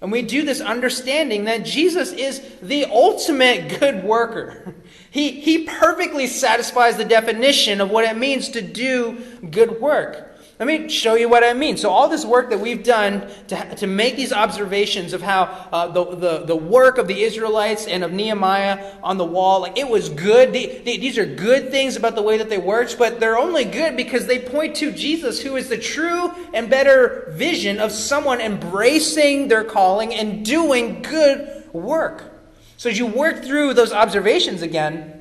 And 0.00 0.12
we 0.12 0.22
do 0.22 0.44
this 0.44 0.60
understanding 0.60 1.44
that 1.44 1.64
Jesus 1.64 2.12
is 2.12 2.42
the 2.62 2.86
ultimate 2.86 3.80
good 3.80 4.04
worker. 4.04 4.74
He, 5.10 5.40
he 5.40 5.64
perfectly 5.64 6.26
satisfies 6.26 6.98
the 6.98 7.04
definition 7.04 7.80
of 7.80 7.90
what 7.90 8.04
it 8.04 8.18
means 8.18 8.50
to 8.50 8.60
do 8.60 9.18
good 9.50 9.80
work. 9.80 10.35
Let 10.58 10.68
me 10.68 10.88
show 10.88 11.16
you 11.16 11.28
what 11.28 11.44
I 11.44 11.52
mean. 11.52 11.76
So, 11.76 11.90
all 11.90 12.08
this 12.08 12.24
work 12.24 12.48
that 12.48 12.58
we've 12.58 12.82
done 12.82 13.28
to, 13.48 13.74
to 13.76 13.86
make 13.86 14.16
these 14.16 14.32
observations 14.32 15.12
of 15.12 15.20
how 15.20 15.42
uh, 15.70 15.88
the, 15.88 16.16
the, 16.16 16.38
the 16.46 16.56
work 16.56 16.96
of 16.96 17.06
the 17.06 17.22
Israelites 17.22 17.86
and 17.86 18.02
of 18.02 18.10
Nehemiah 18.10 18.94
on 19.02 19.18
the 19.18 19.24
wall, 19.24 19.60
like 19.60 19.76
it 19.76 19.86
was 19.86 20.08
good. 20.08 20.54
The, 20.54 20.80
the, 20.82 20.96
these 20.96 21.18
are 21.18 21.26
good 21.26 21.70
things 21.70 21.96
about 21.96 22.14
the 22.14 22.22
way 22.22 22.38
that 22.38 22.48
they 22.48 22.56
worked, 22.56 22.96
but 22.98 23.20
they're 23.20 23.36
only 23.36 23.66
good 23.66 23.98
because 23.98 24.26
they 24.26 24.38
point 24.38 24.76
to 24.76 24.92
Jesus, 24.92 25.42
who 25.42 25.56
is 25.56 25.68
the 25.68 25.76
true 25.76 26.32
and 26.54 26.70
better 26.70 27.30
vision 27.32 27.78
of 27.78 27.92
someone 27.92 28.40
embracing 28.40 29.48
their 29.48 29.64
calling 29.64 30.14
and 30.14 30.42
doing 30.42 31.02
good 31.02 31.64
work. 31.74 32.32
So, 32.78 32.88
as 32.88 32.98
you 32.98 33.04
work 33.04 33.44
through 33.44 33.74
those 33.74 33.92
observations 33.92 34.62
again, 34.62 35.20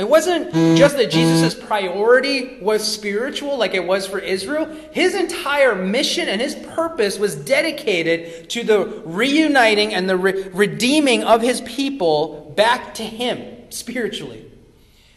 it 0.00 0.08
wasn't 0.08 0.52
just 0.76 0.96
that 0.96 1.10
Jesus' 1.10 1.54
priority 1.54 2.58
was 2.60 2.86
spiritual 2.90 3.58
like 3.58 3.74
it 3.74 3.84
was 3.84 4.06
for 4.06 4.18
Israel. 4.18 4.64
His 4.92 5.14
entire 5.14 5.74
mission 5.74 6.28
and 6.28 6.40
his 6.40 6.54
purpose 6.54 7.18
was 7.18 7.36
dedicated 7.36 8.48
to 8.50 8.64
the 8.64 9.02
reuniting 9.04 9.92
and 9.92 10.08
the 10.08 10.16
re- 10.16 10.48
redeeming 10.48 11.22
of 11.22 11.42
his 11.42 11.60
people 11.62 12.52
back 12.56 12.94
to 12.94 13.02
him 13.02 13.70
spiritually. 13.70 14.46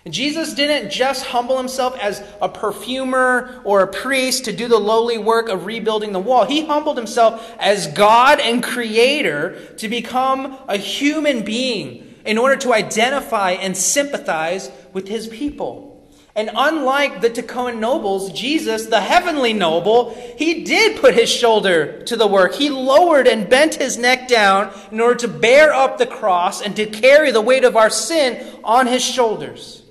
And 0.05 0.13
Jesus 0.13 0.53
didn't 0.53 0.91
just 0.91 1.27
humble 1.27 1.57
himself 1.57 1.97
as 1.97 2.21
a 2.41 2.49
perfumer 2.49 3.61
or 3.63 3.83
a 3.83 3.87
priest 3.87 4.45
to 4.45 4.51
do 4.51 4.67
the 4.67 4.77
lowly 4.77 5.17
work 5.17 5.47
of 5.47 5.65
rebuilding 5.65 6.11
the 6.11 6.19
wall. 6.19 6.43
He 6.43 6.65
humbled 6.65 6.97
himself 6.97 7.55
as 7.57 7.87
God 7.87 8.41
and 8.41 8.61
creator 8.61 9.73
to 9.77 9.87
become 9.87 10.57
a 10.67 10.75
human 10.75 11.45
being 11.45 12.12
in 12.25 12.37
order 12.37 12.55
to 12.57 12.73
identify 12.73 13.51
and 13.51 13.75
sympathize 13.75 14.71
with 14.93 15.07
his 15.07 15.27
people. 15.27 15.93
And 16.35 16.49
unlike 16.55 17.21
the 17.21 17.29
Tekoan 17.29 17.77
nobles, 17.77 18.31
Jesus, 18.31 18.87
the 18.87 19.01
heavenly 19.01 19.53
noble, 19.53 20.15
he 20.35 20.63
did 20.63 20.99
put 20.99 21.13
his 21.13 21.29
shoulder 21.29 22.01
to 22.03 22.15
the 22.15 22.25
work. 22.25 22.55
He 22.55 22.71
lowered 22.71 23.27
and 23.27 23.47
bent 23.47 23.75
his 23.75 23.99
neck 23.99 24.27
down 24.27 24.73
in 24.91 24.99
order 24.99 25.19
to 25.19 25.27
bear 25.27 25.71
up 25.71 25.99
the 25.99 26.07
cross 26.07 26.59
and 26.63 26.75
to 26.75 26.87
carry 26.87 27.29
the 27.29 27.41
weight 27.41 27.63
of 27.63 27.77
our 27.77 27.91
sin 27.91 28.59
on 28.63 28.87
his 28.87 29.03
shoulders. 29.03 29.82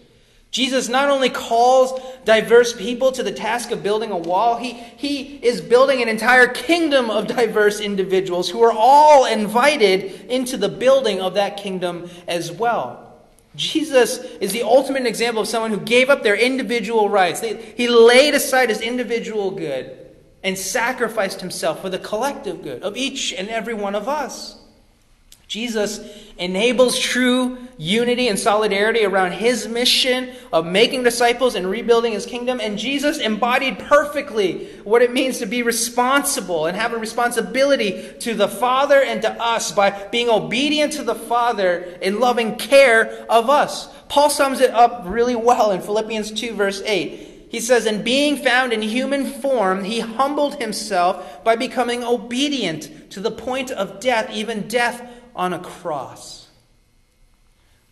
Jesus 0.52 0.90
not 0.90 1.08
only 1.08 1.30
calls 1.30 1.98
diverse 2.26 2.74
people 2.74 3.10
to 3.12 3.22
the 3.22 3.32
task 3.32 3.70
of 3.70 3.82
building 3.82 4.10
a 4.10 4.18
wall, 4.18 4.58
he, 4.58 4.74
he 4.74 5.36
is 5.42 5.62
building 5.62 6.02
an 6.02 6.10
entire 6.10 6.46
kingdom 6.46 7.08
of 7.08 7.26
diverse 7.26 7.80
individuals 7.80 8.50
who 8.50 8.62
are 8.62 8.72
all 8.72 9.24
invited 9.24 10.30
into 10.30 10.58
the 10.58 10.68
building 10.68 11.22
of 11.22 11.34
that 11.34 11.56
kingdom 11.56 12.08
as 12.28 12.52
well. 12.52 13.24
Jesus 13.56 14.18
is 14.18 14.52
the 14.52 14.62
ultimate 14.62 15.06
example 15.06 15.40
of 15.40 15.48
someone 15.48 15.70
who 15.70 15.80
gave 15.80 16.10
up 16.10 16.22
their 16.22 16.36
individual 16.36 17.08
rights. 17.08 17.40
He 17.40 17.88
laid 17.88 18.34
aside 18.34 18.68
his 18.68 18.82
individual 18.82 19.52
good 19.52 19.98
and 20.42 20.58
sacrificed 20.58 21.40
himself 21.40 21.80
for 21.80 21.88
the 21.88 21.98
collective 21.98 22.62
good 22.62 22.82
of 22.82 22.98
each 22.98 23.32
and 23.32 23.48
every 23.48 23.74
one 23.74 23.94
of 23.94 24.06
us. 24.06 24.61
Jesus 25.52 26.00
enables 26.38 26.98
true 26.98 27.58
unity 27.76 28.28
and 28.28 28.38
solidarity 28.38 29.04
around 29.04 29.32
his 29.32 29.68
mission 29.68 30.30
of 30.50 30.64
making 30.64 31.02
disciples 31.02 31.56
and 31.56 31.68
rebuilding 31.68 32.14
his 32.14 32.24
kingdom. 32.24 32.58
And 32.58 32.78
Jesus 32.78 33.18
embodied 33.18 33.78
perfectly 33.78 34.68
what 34.82 35.02
it 35.02 35.12
means 35.12 35.40
to 35.40 35.46
be 35.46 35.62
responsible 35.62 36.64
and 36.64 36.74
have 36.74 36.94
a 36.94 36.96
responsibility 36.96 38.14
to 38.20 38.32
the 38.32 38.48
Father 38.48 39.02
and 39.02 39.20
to 39.20 39.30
us 39.42 39.72
by 39.72 39.90
being 40.08 40.30
obedient 40.30 40.94
to 40.94 41.02
the 41.02 41.14
Father 41.14 41.98
in 42.00 42.18
loving 42.18 42.56
care 42.56 43.26
of 43.28 43.50
us. 43.50 43.94
Paul 44.08 44.30
sums 44.30 44.60
it 44.60 44.70
up 44.70 45.02
really 45.04 45.36
well 45.36 45.72
in 45.72 45.82
Philippians 45.82 46.32
2, 46.32 46.54
verse 46.54 46.80
8. 46.86 47.48
He 47.50 47.60
says, 47.60 47.84
In 47.84 48.02
being 48.02 48.38
found 48.38 48.72
in 48.72 48.80
human 48.80 49.26
form, 49.26 49.84
he 49.84 50.00
humbled 50.00 50.62
himself 50.62 51.44
by 51.44 51.56
becoming 51.56 52.02
obedient 52.02 53.10
to 53.10 53.20
the 53.20 53.30
point 53.30 53.70
of 53.70 54.00
death, 54.00 54.30
even 54.30 54.66
death 54.66 55.06
on 55.34 55.52
a 55.52 55.58
cross. 55.58 56.48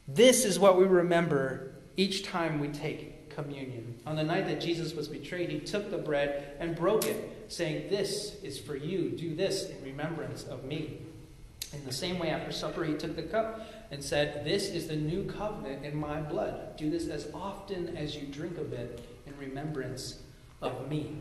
This 0.06 0.44
is 0.44 0.58
what 0.58 0.78
we 0.78 0.84
remember 0.84 1.72
each 1.96 2.24
time 2.24 2.60
we 2.60 2.68
take 2.68 3.30
communion. 3.30 3.94
On 4.06 4.16
the 4.16 4.24
night 4.24 4.46
that 4.46 4.60
Jesus 4.60 4.94
was 4.94 5.08
betrayed, 5.08 5.50
he 5.50 5.60
took 5.60 5.90
the 5.90 5.98
bread 5.98 6.56
and 6.58 6.74
broke 6.74 7.06
it, 7.06 7.46
saying, 7.48 7.88
This 7.88 8.36
is 8.42 8.58
for 8.58 8.76
you. 8.76 9.10
Do 9.10 9.34
this 9.34 9.68
in 9.70 9.82
remembrance 9.82 10.44
of 10.44 10.64
me. 10.64 10.98
In 11.72 11.84
the 11.84 11.92
same 11.92 12.18
way, 12.18 12.30
after 12.30 12.50
supper, 12.50 12.84
he 12.84 12.94
took 12.94 13.14
the 13.14 13.22
cup 13.22 13.60
and 13.90 14.02
said, 14.02 14.44
This 14.44 14.68
is 14.68 14.88
the 14.88 14.96
new 14.96 15.24
covenant 15.24 15.84
in 15.84 15.96
my 15.96 16.20
blood. 16.20 16.76
Do 16.76 16.90
this 16.90 17.08
as 17.08 17.28
often 17.32 17.96
as 17.96 18.16
you 18.16 18.26
drink 18.26 18.58
of 18.58 18.72
it 18.72 19.00
in 19.26 19.36
remembrance 19.38 20.20
of 20.60 20.88
me. 20.88 21.16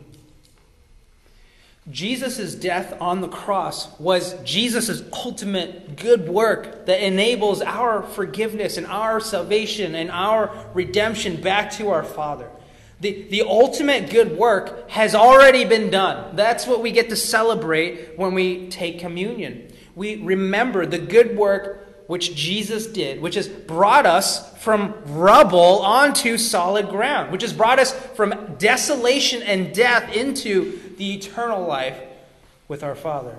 Jesus' 1.88 2.54
death 2.54 2.94
on 3.00 3.20
the 3.20 3.28
cross 3.28 3.98
was 3.98 4.40
Jesus' 4.42 5.02
ultimate 5.12 5.96
good 5.96 6.28
work 6.28 6.86
that 6.86 7.00
enables 7.00 7.62
our 7.62 8.02
forgiveness 8.02 8.76
and 8.76 8.86
our 8.86 9.18
salvation 9.18 9.94
and 9.94 10.10
our 10.10 10.54
redemption 10.74 11.40
back 11.40 11.70
to 11.72 11.88
our 11.88 12.04
Father. 12.04 12.50
The, 13.00 13.22
the 13.30 13.42
ultimate 13.42 14.10
good 14.10 14.36
work 14.36 14.90
has 14.90 15.14
already 15.14 15.64
been 15.64 15.90
done. 15.90 16.36
That's 16.36 16.66
what 16.66 16.82
we 16.82 16.92
get 16.92 17.08
to 17.08 17.16
celebrate 17.16 18.18
when 18.18 18.34
we 18.34 18.68
take 18.68 19.00
communion. 19.00 19.72
We 19.96 20.16
remember 20.16 20.84
the 20.84 20.98
good 20.98 21.34
work 21.34 21.79
which 22.10 22.34
Jesus 22.34 22.88
did, 22.88 23.22
which 23.22 23.36
has 23.36 23.46
brought 23.46 24.04
us 24.04 24.52
from 24.58 24.92
rubble 25.06 25.78
onto 25.78 26.36
solid 26.38 26.88
ground, 26.88 27.30
which 27.30 27.42
has 27.42 27.52
brought 27.52 27.78
us 27.78 27.92
from 27.92 28.56
desolation 28.58 29.44
and 29.44 29.72
death 29.72 30.12
into 30.12 30.80
the 30.96 31.14
eternal 31.14 31.64
life 31.64 31.96
with 32.66 32.82
our 32.82 32.96
Father. 32.96 33.38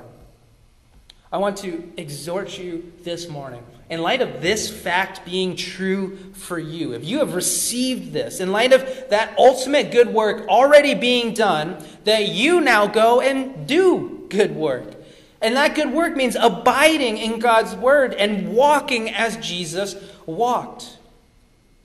I 1.34 1.38
want 1.38 1.58
to 1.58 1.92
exhort 1.98 2.58
you 2.58 2.94
this 3.04 3.28
morning, 3.28 3.62
in 3.90 4.02
light 4.02 4.22
of 4.22 4.42
this 4.42 4.70
fact 4.70 5.26
being 5.26 5.58
true 5.58 6.16
for 6.32 6.58
you, 6.58 6.94
if 6.94 7.04
you 7.04 7.20
have 7.20 7.36
received 7.36 8.14
this, 8.14 8.40
in 8.40 8.54
light 8.54 8.72
of 8.72 8.86
that 9.10 9.38
ultimate 9.38 9.92
good 9.92 10.14
work 10.14 10.48
already 10.48 10.94
being 10.96 11.34
done, 11.34 11.84
that 12.06 12.30
you 12.30 12.62
now 12.62 12.88
go 12.88 13.20
and 13.20 13.68
do 13.68 14.28
good 14.30 14.56
work. 14.56 15.01
And 15.42 15.56
that 15.56 15.76
good 15.76 15.92
work 15.92 16.16
means 16.16 16.36
abiding 16.36 17.18
in 17.18 17.40
God's 17.40 17.76
word 17.76 18.14
and 18.14 18.54
walking 18.54 19.10
as 19.10 19.38
Jesus 19.38 19.96
walked. 20.26 20.98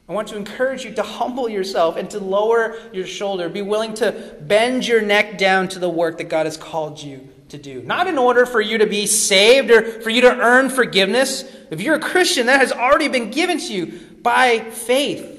I 0.09 0.13
want 0.13 0.29
to 0.29 0.37
encourage 0.37 0.85
you 0.85 0.95
to 0.95 1.03
humble 1.03 1.49
yourself 1.49 1.97
and 1.97 2.09
to 2.11 2.21
lower 2.21 2.79
your 2.93 3.07
shoulder. 3.07 3.49
Be 3.49 3.63
willing 3.63 3.95
to 3.95 4.37
bend 4.41 4.87
your 4.87 5.03
neck 5.03 5.37
down 5.37 5.69
to 5.69 5.79
the 5.81 5.89
work 5.89 6.19
that 6.19 6.29
God 6.29 6.47
has 6.47 6.57
called 6.57 7.03
you 7.03 7.29
to 7.49 7.59
do. 7.59 7.83
Not 7.83 8.07
in 8.07 8.19
order 8.19 8.47
for 8.47 8.61
you 8.61 8.79
to 8.79 8.87
be 8.87 9.07
saved 9.07 9.71
or 9.71 10.01
for 10.03 10.11
you 10.11 10.21
to 10.21 10.39
earn 10.39 10.69
forgiveness. 10.69 11.45
If 11.71 11.81
you're 11.81 11.97
a 11.97 12.01
Christian, 12.01 12.47
that 12.47 12.61
has 12.61 12.73
already 12.73 13.09
been 13.09 13.31
given 13.31 13.59
to 13.59 13.73
you 13.73 14.01
by 14.23 14.61
faith. 14.61 15.36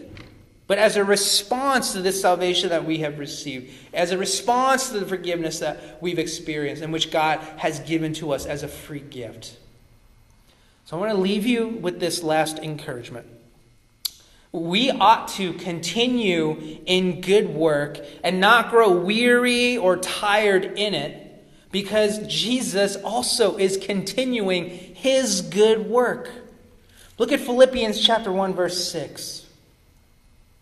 But 0.68 0.78
as 0.78 0.98
a 0.98 1.04
response 1.04 1.94
to 1.94 2.02
this 2.02 2.22
salvation 2.22 2.70
that 2.70 2.86
we 2.86 3.00
have 3.00 3.20
received, 3.20 3.74
as 3.94 4.12
a 4.12 4.18
response 4.18 4.90
to 4.90 5.00
the 5.00 5.06
forgiveness 5.06 5.60
that 5.60 6.02
we've 6.02 6.20
experienced 6.20 6.84
and 6.84 6.92
which 6.92 7.10
God 7.10 7.40
has 7.58 7.80
given 7.80 8.14
to 8.16 8.34
us 8.34 8.46
as 8.46 8.64
a 8.64 8.68
free 8.68 9.00
gift. 9.00 9.58
So 10.86 10.98
I 10.98 11.00
want 11.00 11.14
to 11.14 11.22
leave 11.22 11.46
you 11.46 11.68
with 11.68 12.00
this 12.00 12.22
last 12.22 12.60
encouragement 12.60 13.28
we 14.52 14.92
ought 14.92 15.28
to 15.28 15.54
continue 15.54 16.80
in 16.86 17.22
good 17.22 17.50
work 17.50 18.00
and 18.24 18.40
not 18.40 18.70
grow 18.70 18.92
weary 18.92 19.78
or 19.78 19.98
tired 19.98 20.66
in 20.78 20.94
it 20.94 21.24
because 21.72 22.26
Jesus 22.28 22.96
also 22.96 23.58
is 23.58 23.78
continuing 23.78 24.70
his 24.70 25.42
good 25.42 25.88
work. 25.88 26.32
Look 27.18 27.32
at 27.32 27.40
Philippians 27.40 28.00
chapter 28.00 28.32
1 28.32 28.54
verse 28.54 28.90
6. 28.92 29.46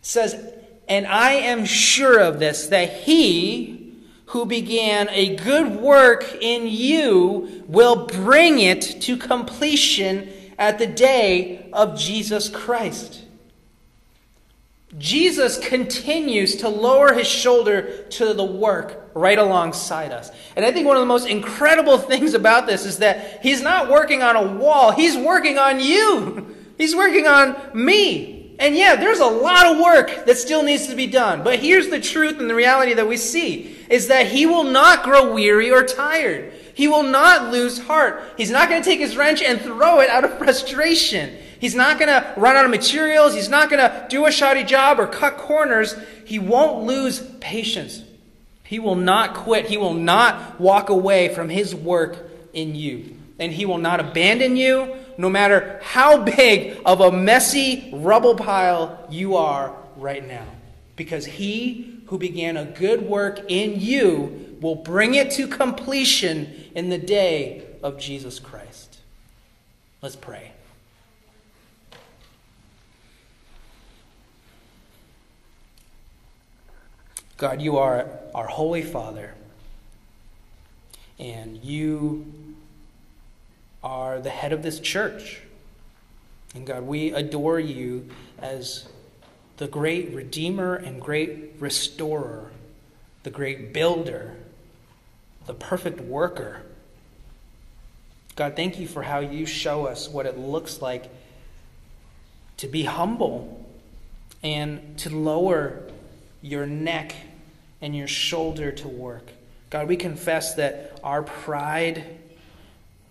Says, 0.07 0.35
"And 0.87 1.07
I 1.07 1.31
am 1.31 1.65
sure 1.65 2.19
of 2.19 2.39
this 2.39 2.67
that 2.67 2.93
he 3.05 3.91
who 4.27 4.45
began 4.45 5.09
a 5.09 5.35
good 5.35 5.81
work 5.81 6.37
in 6.41 6.67
you 6.67 7.63
will 7.67 8.05
bring 8.05 8.59
it 8.59 9.01
to 9.01 9.17
completion 9.17 10.29
at 10.59 10.77
the 10.77 10.85
day 10.85 11.65
of 11.73 11.99
Jesus 11.99 12.49
Christ." 12.49 13.21
Jesus 14.99 15.57
continues 15.57 16.55
to 16.57 16.69
lower 16.69 17.13
his 17.13 17.27
shoulder 17.27 18.05
to 18.11 18.35
the 18.35 18.45
work 18.45 19.09
right 19.15 19.39
alongside 19.39 20.11
us. 20.11 20.29
And 20.55 20.63
I 20.63 20.71
think 20.71 20.85
one 20.85 20.97
of 20.97 21.01
the 21.01 21.07
most 21.07 21.27
incredible 21.27 21.97
things 21.97 22.35
about 22.35 22.67
this 22.67 22.85
is 22.85 22.99
that 22.99 23.39
he's 23.41 23.63
not 23.63 23.89
working 23.89 24.21
on 24.21 24.35
a 24.35 24.43
wall, 24.43 24.91
he's 24.91 25.17
working 25.17 25.57
on 25.57 25.79
you. 25.79 26.55
He's 26.77 26.93
working 26.93 27.25
on 27.25 27.55
me. 27.73 28.44
And 28.59 28.75
yeah, 28.75 28.95
there's 28.95 29.19
a 29.19 29.25
lot 29.25 29.65
of 29.65 29.79
work 29.79 30.25
that 30.25 30.37
still 30.37 30.63
needs 30.63 30.87
to 30.87 30.95
be 30.95 31.07
done. 31.07 31.43
But 31.43 31.59
here's 31.59 31.89
the 31.89 31.99
truth 31.99 32.39
and 32.39 32.49
the 32.49 32.55
reality 32.55 32.93
that 32.93 33.07
we 33.07 33.17
see 33.17 33.75
is 33.89 34.07
that 34.07 34.27
he 34.27 34.45
will 34.45 34.63
not 34.63 35.03
grow 35.03 35.33
weary 35.33 35.71
or 35.71 35.83
tired. 35.83 36.53
He 36.73 36.87
will 36.87 37.03
not 37.03 37.51
lose 37.51 37.79
heart. 37.79 38.21
He's 38.37 38.51
not 38.51 38.69
going 38.69 38.81
to 38.81 38.89
take 38.89 38.99
his 38.99 39.17
wrench 39.17 39.41
and 39.41 39.59
throw 39.59 39.99
it 39.99 40.09
out 40.09 40.23
of 40.23 40.37
frustration. 40.37 41.37
He's 41.59 41.75
not 41.75 41.99
going 41.99 42.09
to 42.09 42.33
run 42.37 42.55
out 42.55 42.65
of 42.65 42.71
materials. 42.71 43.33
He's 43.33 43.49
not 43.49 43.69
going 43.69 43.79
to 43.79 44.05
do 44.09 44.25
a 44.25 44.31
shoddy 44.31 44.63
job 44.63 44.99
or 44.99 45.07
cut 45.07 45.37
corners. 45.37 45.95
He 46.25 46.39
won't 46.39 46.85
lose 46.85 47.21
patience. 47.39 48.03
He 48.63 48.79
will 48.79 48.95
not 48.95 49.35
quit. 49.35 49.67
He 49.67 49.77
will 49.77 49.93
not 49.93 50.59
walk 50.59 50.89
away 50.89 51.33
from 51.33 51.49
his 51.49 51.75
work 51.75 52.29
in 52.53 52.75
you. 52.75 53.17
And 53.39 53.51
he 53.51 53.65
will 53.65 53.77
not 53.77 53.99
abandon 53.99 54.55
you, 54.55 54.95
no 55.17 55.29
matter 55.29 55.79
how 55.83 56.23
big 56.23 56.81
of 56.85 57.01
a 57.01 57.11
messy 57.11 57.89
rubble 57.93 58.35
pile 58.35 59.05
you 59.09 59.35
are 59.35 59.75
right 59.97 60.25
now. 60.25 60.45
Because 60.95 61.25
he 61.25 62.01
who 62.07 62.17
began 62.17 62.55
a 62.55 62.65
good 62.65 63.01
work 63.01 63.41
in 63.49 63.79
you 63.79 64.57
will 64.61 64.75
bring 64.75 65.15
it 65.15 65.31
to 65.31 65.47
completion 65.47 66.53
in 66.75 66.89
the 66.89 66.97
day 66.97 67.65
of 67.83 67.99
Jesus 67.99 68.39
Christ. 68.39 68.99
Let's 70.01 70.15
pray. 70.15 70.51
God, 77.37 77.61
you 77.61 77.77
are 77.77 78.07
our 78.33 78.47
Holy 78.47 78.81
Father, 78.81 79.33
and 81.19 81.61
you 81.61 82.31
are 83.85 84.19
the 84.19 84.31
head 84.31 84.51
of 84.51 84.63
this 84.63 84.79
church. 84.79 85.39
And 86.55 86.65
God, 86.65 86.83
we 86.83 87.11
adore 87.11 87.59
you 87.59 88.09
as 88.39 88.89
the 89.57 89.67
great 89.67 90.13
Redeemer 90.13 90.75
and 90.75 90.99
great 90.99 91.53
Restorer, 91.59 92.49
the 93.23 93.29
great 93.29 93.73
Builder, 93.73 94.35
the 95.45 95.53
perfect 95.53 96.01
worker. 96.01 96.63
God, 98.35 98.55
thank 98.55 98.79
you 98.79 98.87
for 98.87 99.03
how 99.03 99.19
you 99.19 99.45
show 99.45 99.85
us 99.85 100.09
what 100.09 100.25
it 100.25 100.37
looks 100.37 100.81
like 100.81 101.05
to 102.57 102.67
be 102.67 102.83
humble 102.83 103.65
and 104.41 104.97
to 104.99 105.15
lower 105.15 105.83
your 106.41 106.65
neck 106.65 107.15
and 107.81 107.95
your 107.95 108.07
shoulder 108.07 108.71
to 108.71 108.87
work. 108.87 109.29
God, 109.69 109.87
we 109.87 109.95
confess 109.95 110.55
that 110.55 110.99
our 111.03 111.21
pride 111.21 112.03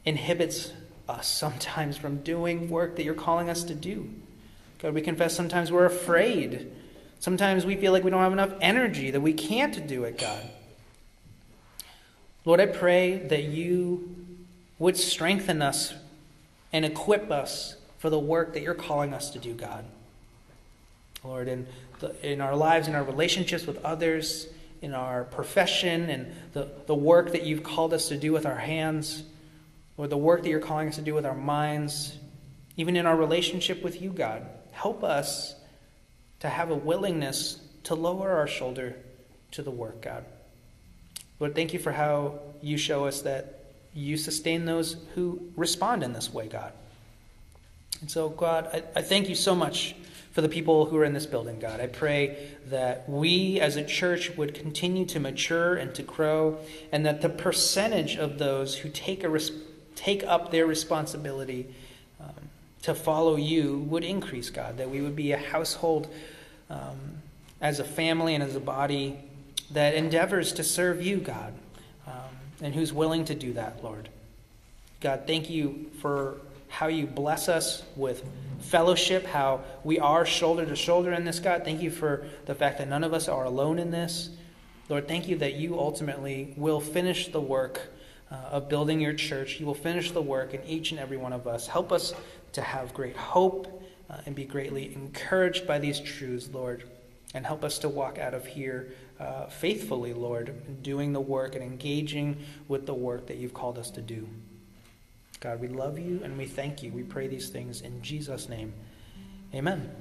inhibits 0.05 0.73
us 1.09 1.29
sometimes 1.29 1.97
from 1.97 2.19
doing 2.19 2.69
work 2.69 2.97
that 2.97 3.05
you're 3.05 3.15
calling 3.15 3.51
us 3.51 3.65
to 3.65 3.75
do. 3.75 4.11
God, 4.79 4.95
we 4.95 5.01
confess 5.01 5.35
sometimes 5.35 5.73
we're 5.73 5.87
afraid. 5.87 6.71
Sometimes 7.21 7.65
we 7.65 7.77
feel 7.77 7.93
like 7.93 8.05
we 8.05 8.11
don't 8.11 8.21
have 8.21 8.33
enough 8.33 8.53
energy, 8.61 9.11
that 9.11 9.21
we 9.21 9.33
can't 9.33 9.87
do 9.87 10.05
it, 10.05 10.19
God. 10.19 10.43
Lord, 12.45 12.61
I 12.61 12.67
pray 12.67 13.19
that 13.29 13.45
you 13.45 14.15
would 14.79 14.97
strengthen 14.97 15.63
us 15.63 15.95
and 16.73 16.85
equip 16.85 17.31
us 17.31 17.77
for 17.99 18.11
the 18.11 18.19
work 18.19 18.53
that 18.53 18.63
you're 18.63 18.75
calling 18.75 19.15
us 19.15 19.31
to 19.31 19.39
do, 19.39 19.55
God. 19.55 19.85
Lord, 21.23 21.49
in, 21.49 21.67
the, 22.01 22.33
in 22.33 22.43
our 22.43 22.55
lives, 22.55 22.87
in 22.87 22.95
our 22.95 23.03
relationships 23.03 23.67
with 23.67 23.83
others, 23.83 24.49
in 24.83 24.93
our 24.93 25.25
profession, 25.25 26.11
and 26.11 26.35
the, 26.53 26.69
the 26.87 26.95
work 26.95 27.33
that 27.33 27.45
you've 27.45 27.63
called 27.63 27.95
us 27.95 28.09
to 28.09 28.19
do 28.19 28.33
with 28.33 28.45
our 28.45 28.59
hands, 28.59 29.23
or 29.97 30.07
the 30.07 30.17
work 30.17 30.43
that 30.43 30.49
you're 30.49 30.61
calling 30.61 30.89
us 30.89 30.97
to 30.97 31.03
do 31.03 31.15
with 31.15 31.27
our 31.27 31.35
minds, 31.35 32.17
even 32.77 32.97
in 32.97 33.07
our 33.07 33.17
relationship 33.17 33.83
with 33.83 34.01
you, 34.03 34.11
God. 34.11 34.47
Help 34.73 35.05
us 35.05 35.55
to 36.41 36.49
have 36.49 36.71
a 36.71 36.75
willingness 36.75 37.61
to 37.85 37.95
lower 37.95 38.31
our 38.31 38.47
shoulder 38.47 38.97
to 39.53 39.63
the 39.63 39.71
work, 39.71 40.03
God. 40.03 40.25
Lord, 41.39 41.55
thank 41.55 41.73
you 41.73 41.79
for 41.79 41.93
how 41.93 42.41
you 42.61 42.77
show 42.77 43.07
us 43.07 43.23
that 43.23 43.65
you 43.93 44.17
sustain 44.17 44.65
those 44.65 44.97
who 45.15 45.53
respond 45.57 46.03
in 46.03 46.13
this 46.13 46.33
way, 46.33 46.49
God. 46.49 46.73
And 48.01 48.11
so, 48.11 48.29
God, 48.29 48.69
I, 48.73 48.99
I 48.99 49.03
thank 49.03 49.29
you 49.29 49.35
so 49.35 49.55
much 49.55 49.95
for 50.33 50.41
the 50.41 50.49
people 50.49 50.87
who 50.87 50.97
are 50.97 51.05
in 51.05 51.13
this 51.13 51.27
building, 51.27 51.61
God. 51.61 51.81
I 51.81 51.87
pray 51.87 52.49
that 52.67 53.09
we 53.09 53.61
as 53.61 53.77
a 53.77 53.85
church 53.85 54.37
would 54.37 54.53
continue 54.53 55.07
to 55.07 55.21
mature 55.21 55.77
and 55.77 55.95
to 55.95 56.03
grow, 56.03 56.59
and 56.91 57.07
that 57.07 57.21
the 57.21 57.29
percentage 57.29 58.17
of 58.17 58.39
those 58.39 58.79
who 58.79 58.89
take, 58.89 59.23
a 59.23 59.29
res- 59.29 59.53
take 59.95 60.25
up 60.25 60.51
their 60.51 60.67
responsibility 60.67 61.67
um, 62.21 62.35
to 62.83 62.95
follow 62.95 63.37
you 63.37 63.79
would 63.89 64.05
increase, 64.05 64.51
God. 64.51 64.79
That 64.79 64.91
we 64.91 65.01
would 65.01 65.17
be 65.17 65.33
a 65.33 65.39
household 65.39 66.13
um, 66.71 66.99
as 67.61 67.81
a 67.81 67.85
family 67.85 68.35
and 68.35 68.43
as 68.43 68.57
a 68.57 68.61
body 68.61 69.19
that 69.71 69.95
endeavors 69.95 70.53
to 70.55 70.65
serve 70.65 71.03
you, 71.03 71.19
God, 71.19 71.53
um, 72.07 72.13
and 72.61 72.75
who's 72.75 72.93
willing 72.93 73.25
to 73.27 73.35
do 73.35 73.55
that, 73.55 73.83
Lord. 73.83 74.09
God, 75.01 75.23
thank 75.27 75.51
you 75.51 75.91
for 76.01 76.37
how 76.69 76.89
you 76.89 77.07
bless 77.07 77.49
us 77.49 77.83
with 77.95 78.25
fellowship, 78.61 79.27
how 79.27 79.61
we 79.85 79.99
are 79.99 80.27
shoulder 80.27 80.67
to 80.67 80.75
shoulder 80.75 81.13
in 81.13 81.25
this, 81.25 81.39
God. 81.39 81.65
Thank 81.65 81.83
you 81.83 81.91
for 81.91 82.27
the 82.47 82.55
fact 82.55 82.79
that 82.79 82.89
none 82.89 83.05
of 83.05 83.13
us 83.13 83.29
are 83.29 83.45
alone 83.45 83.79
in 83.79 83.91
this. 83.91 84.31
Lord, 84.89 85.09
thank 85.09 85.29
you 85.29 85.37
that 85.39 85.55
you 85.55 85.79
ultimately 85.79 86.53
will 86.57 86.81
finish 86.81 87.29
the 87.29 87.41
work 87.41 87.81
uh, 88.31 88.37
of 88.51 88.69
building 88.69 89.01
your 89.01 89.13
church. 89.13 89.61
You 89.61 89.67
will 89.67 89.75
finish 89.75 90.11
the 90.11 90.23
work 90.23 90.55
in 90.55 90.63
each 90.65 90.91
and 90.91 91.01
every 91.01 91.17
one 91.17 91.33
of 91.33 91.47
us. 91.47 91.67
Help 91.67 91.93
us 91.93 92.15
to 92.53 92.63
have 92.63 92.95
great 92.95 93.17
hope 93.17 93.83
uh, 94.11 94.19
and 94.27 94.35
be 94.35 94.45
greatly 94.45 94.95
encouraged 94.95 95.67
by 95.67 95.79
these 95.79 96.01
truths, 96.01 96.49
Lord. 96.53 96.85
And 97.35 97.45
help 97.45 97.65
us 97.65 97.79
to 97.79 97.89
walk 97.89 98.19
out 98.19 98.33
of 98.33 98.47
here 98.47 98.93
uh, 99.19 99.47
faithfully, 99.47 100.13
Lord, 100.13 100.83
doing 100.83 101.13
the 101.13 101.21
work 101.21 101.55
and 101.55 101.65
engaging 101.65 102.39
with 102.69 102.87
the 102.87 102.95
work 102.95 103.27
that 103.27 103.39
you've 103.39 103.55
called 103.55 103.79
us 103.79 103.91
to 103.91 104.01
do. 104.01 104.29
God, 105.41 105.61
we 105.61 105.69
love 105.69 105.99
you 105.99 106.21
and 106.25 106.39
we 106.39 106.47
thank 106.47 106.83
you. 106.83 106.91
We 106.91 107.03
pray 107.03 107.29
these 107.29 107.51
things 107.51 107.83
in 107.83 108.03
Jesus' 108.03 108.49
name. 108.49 108.73
Amen. 109.53 109.95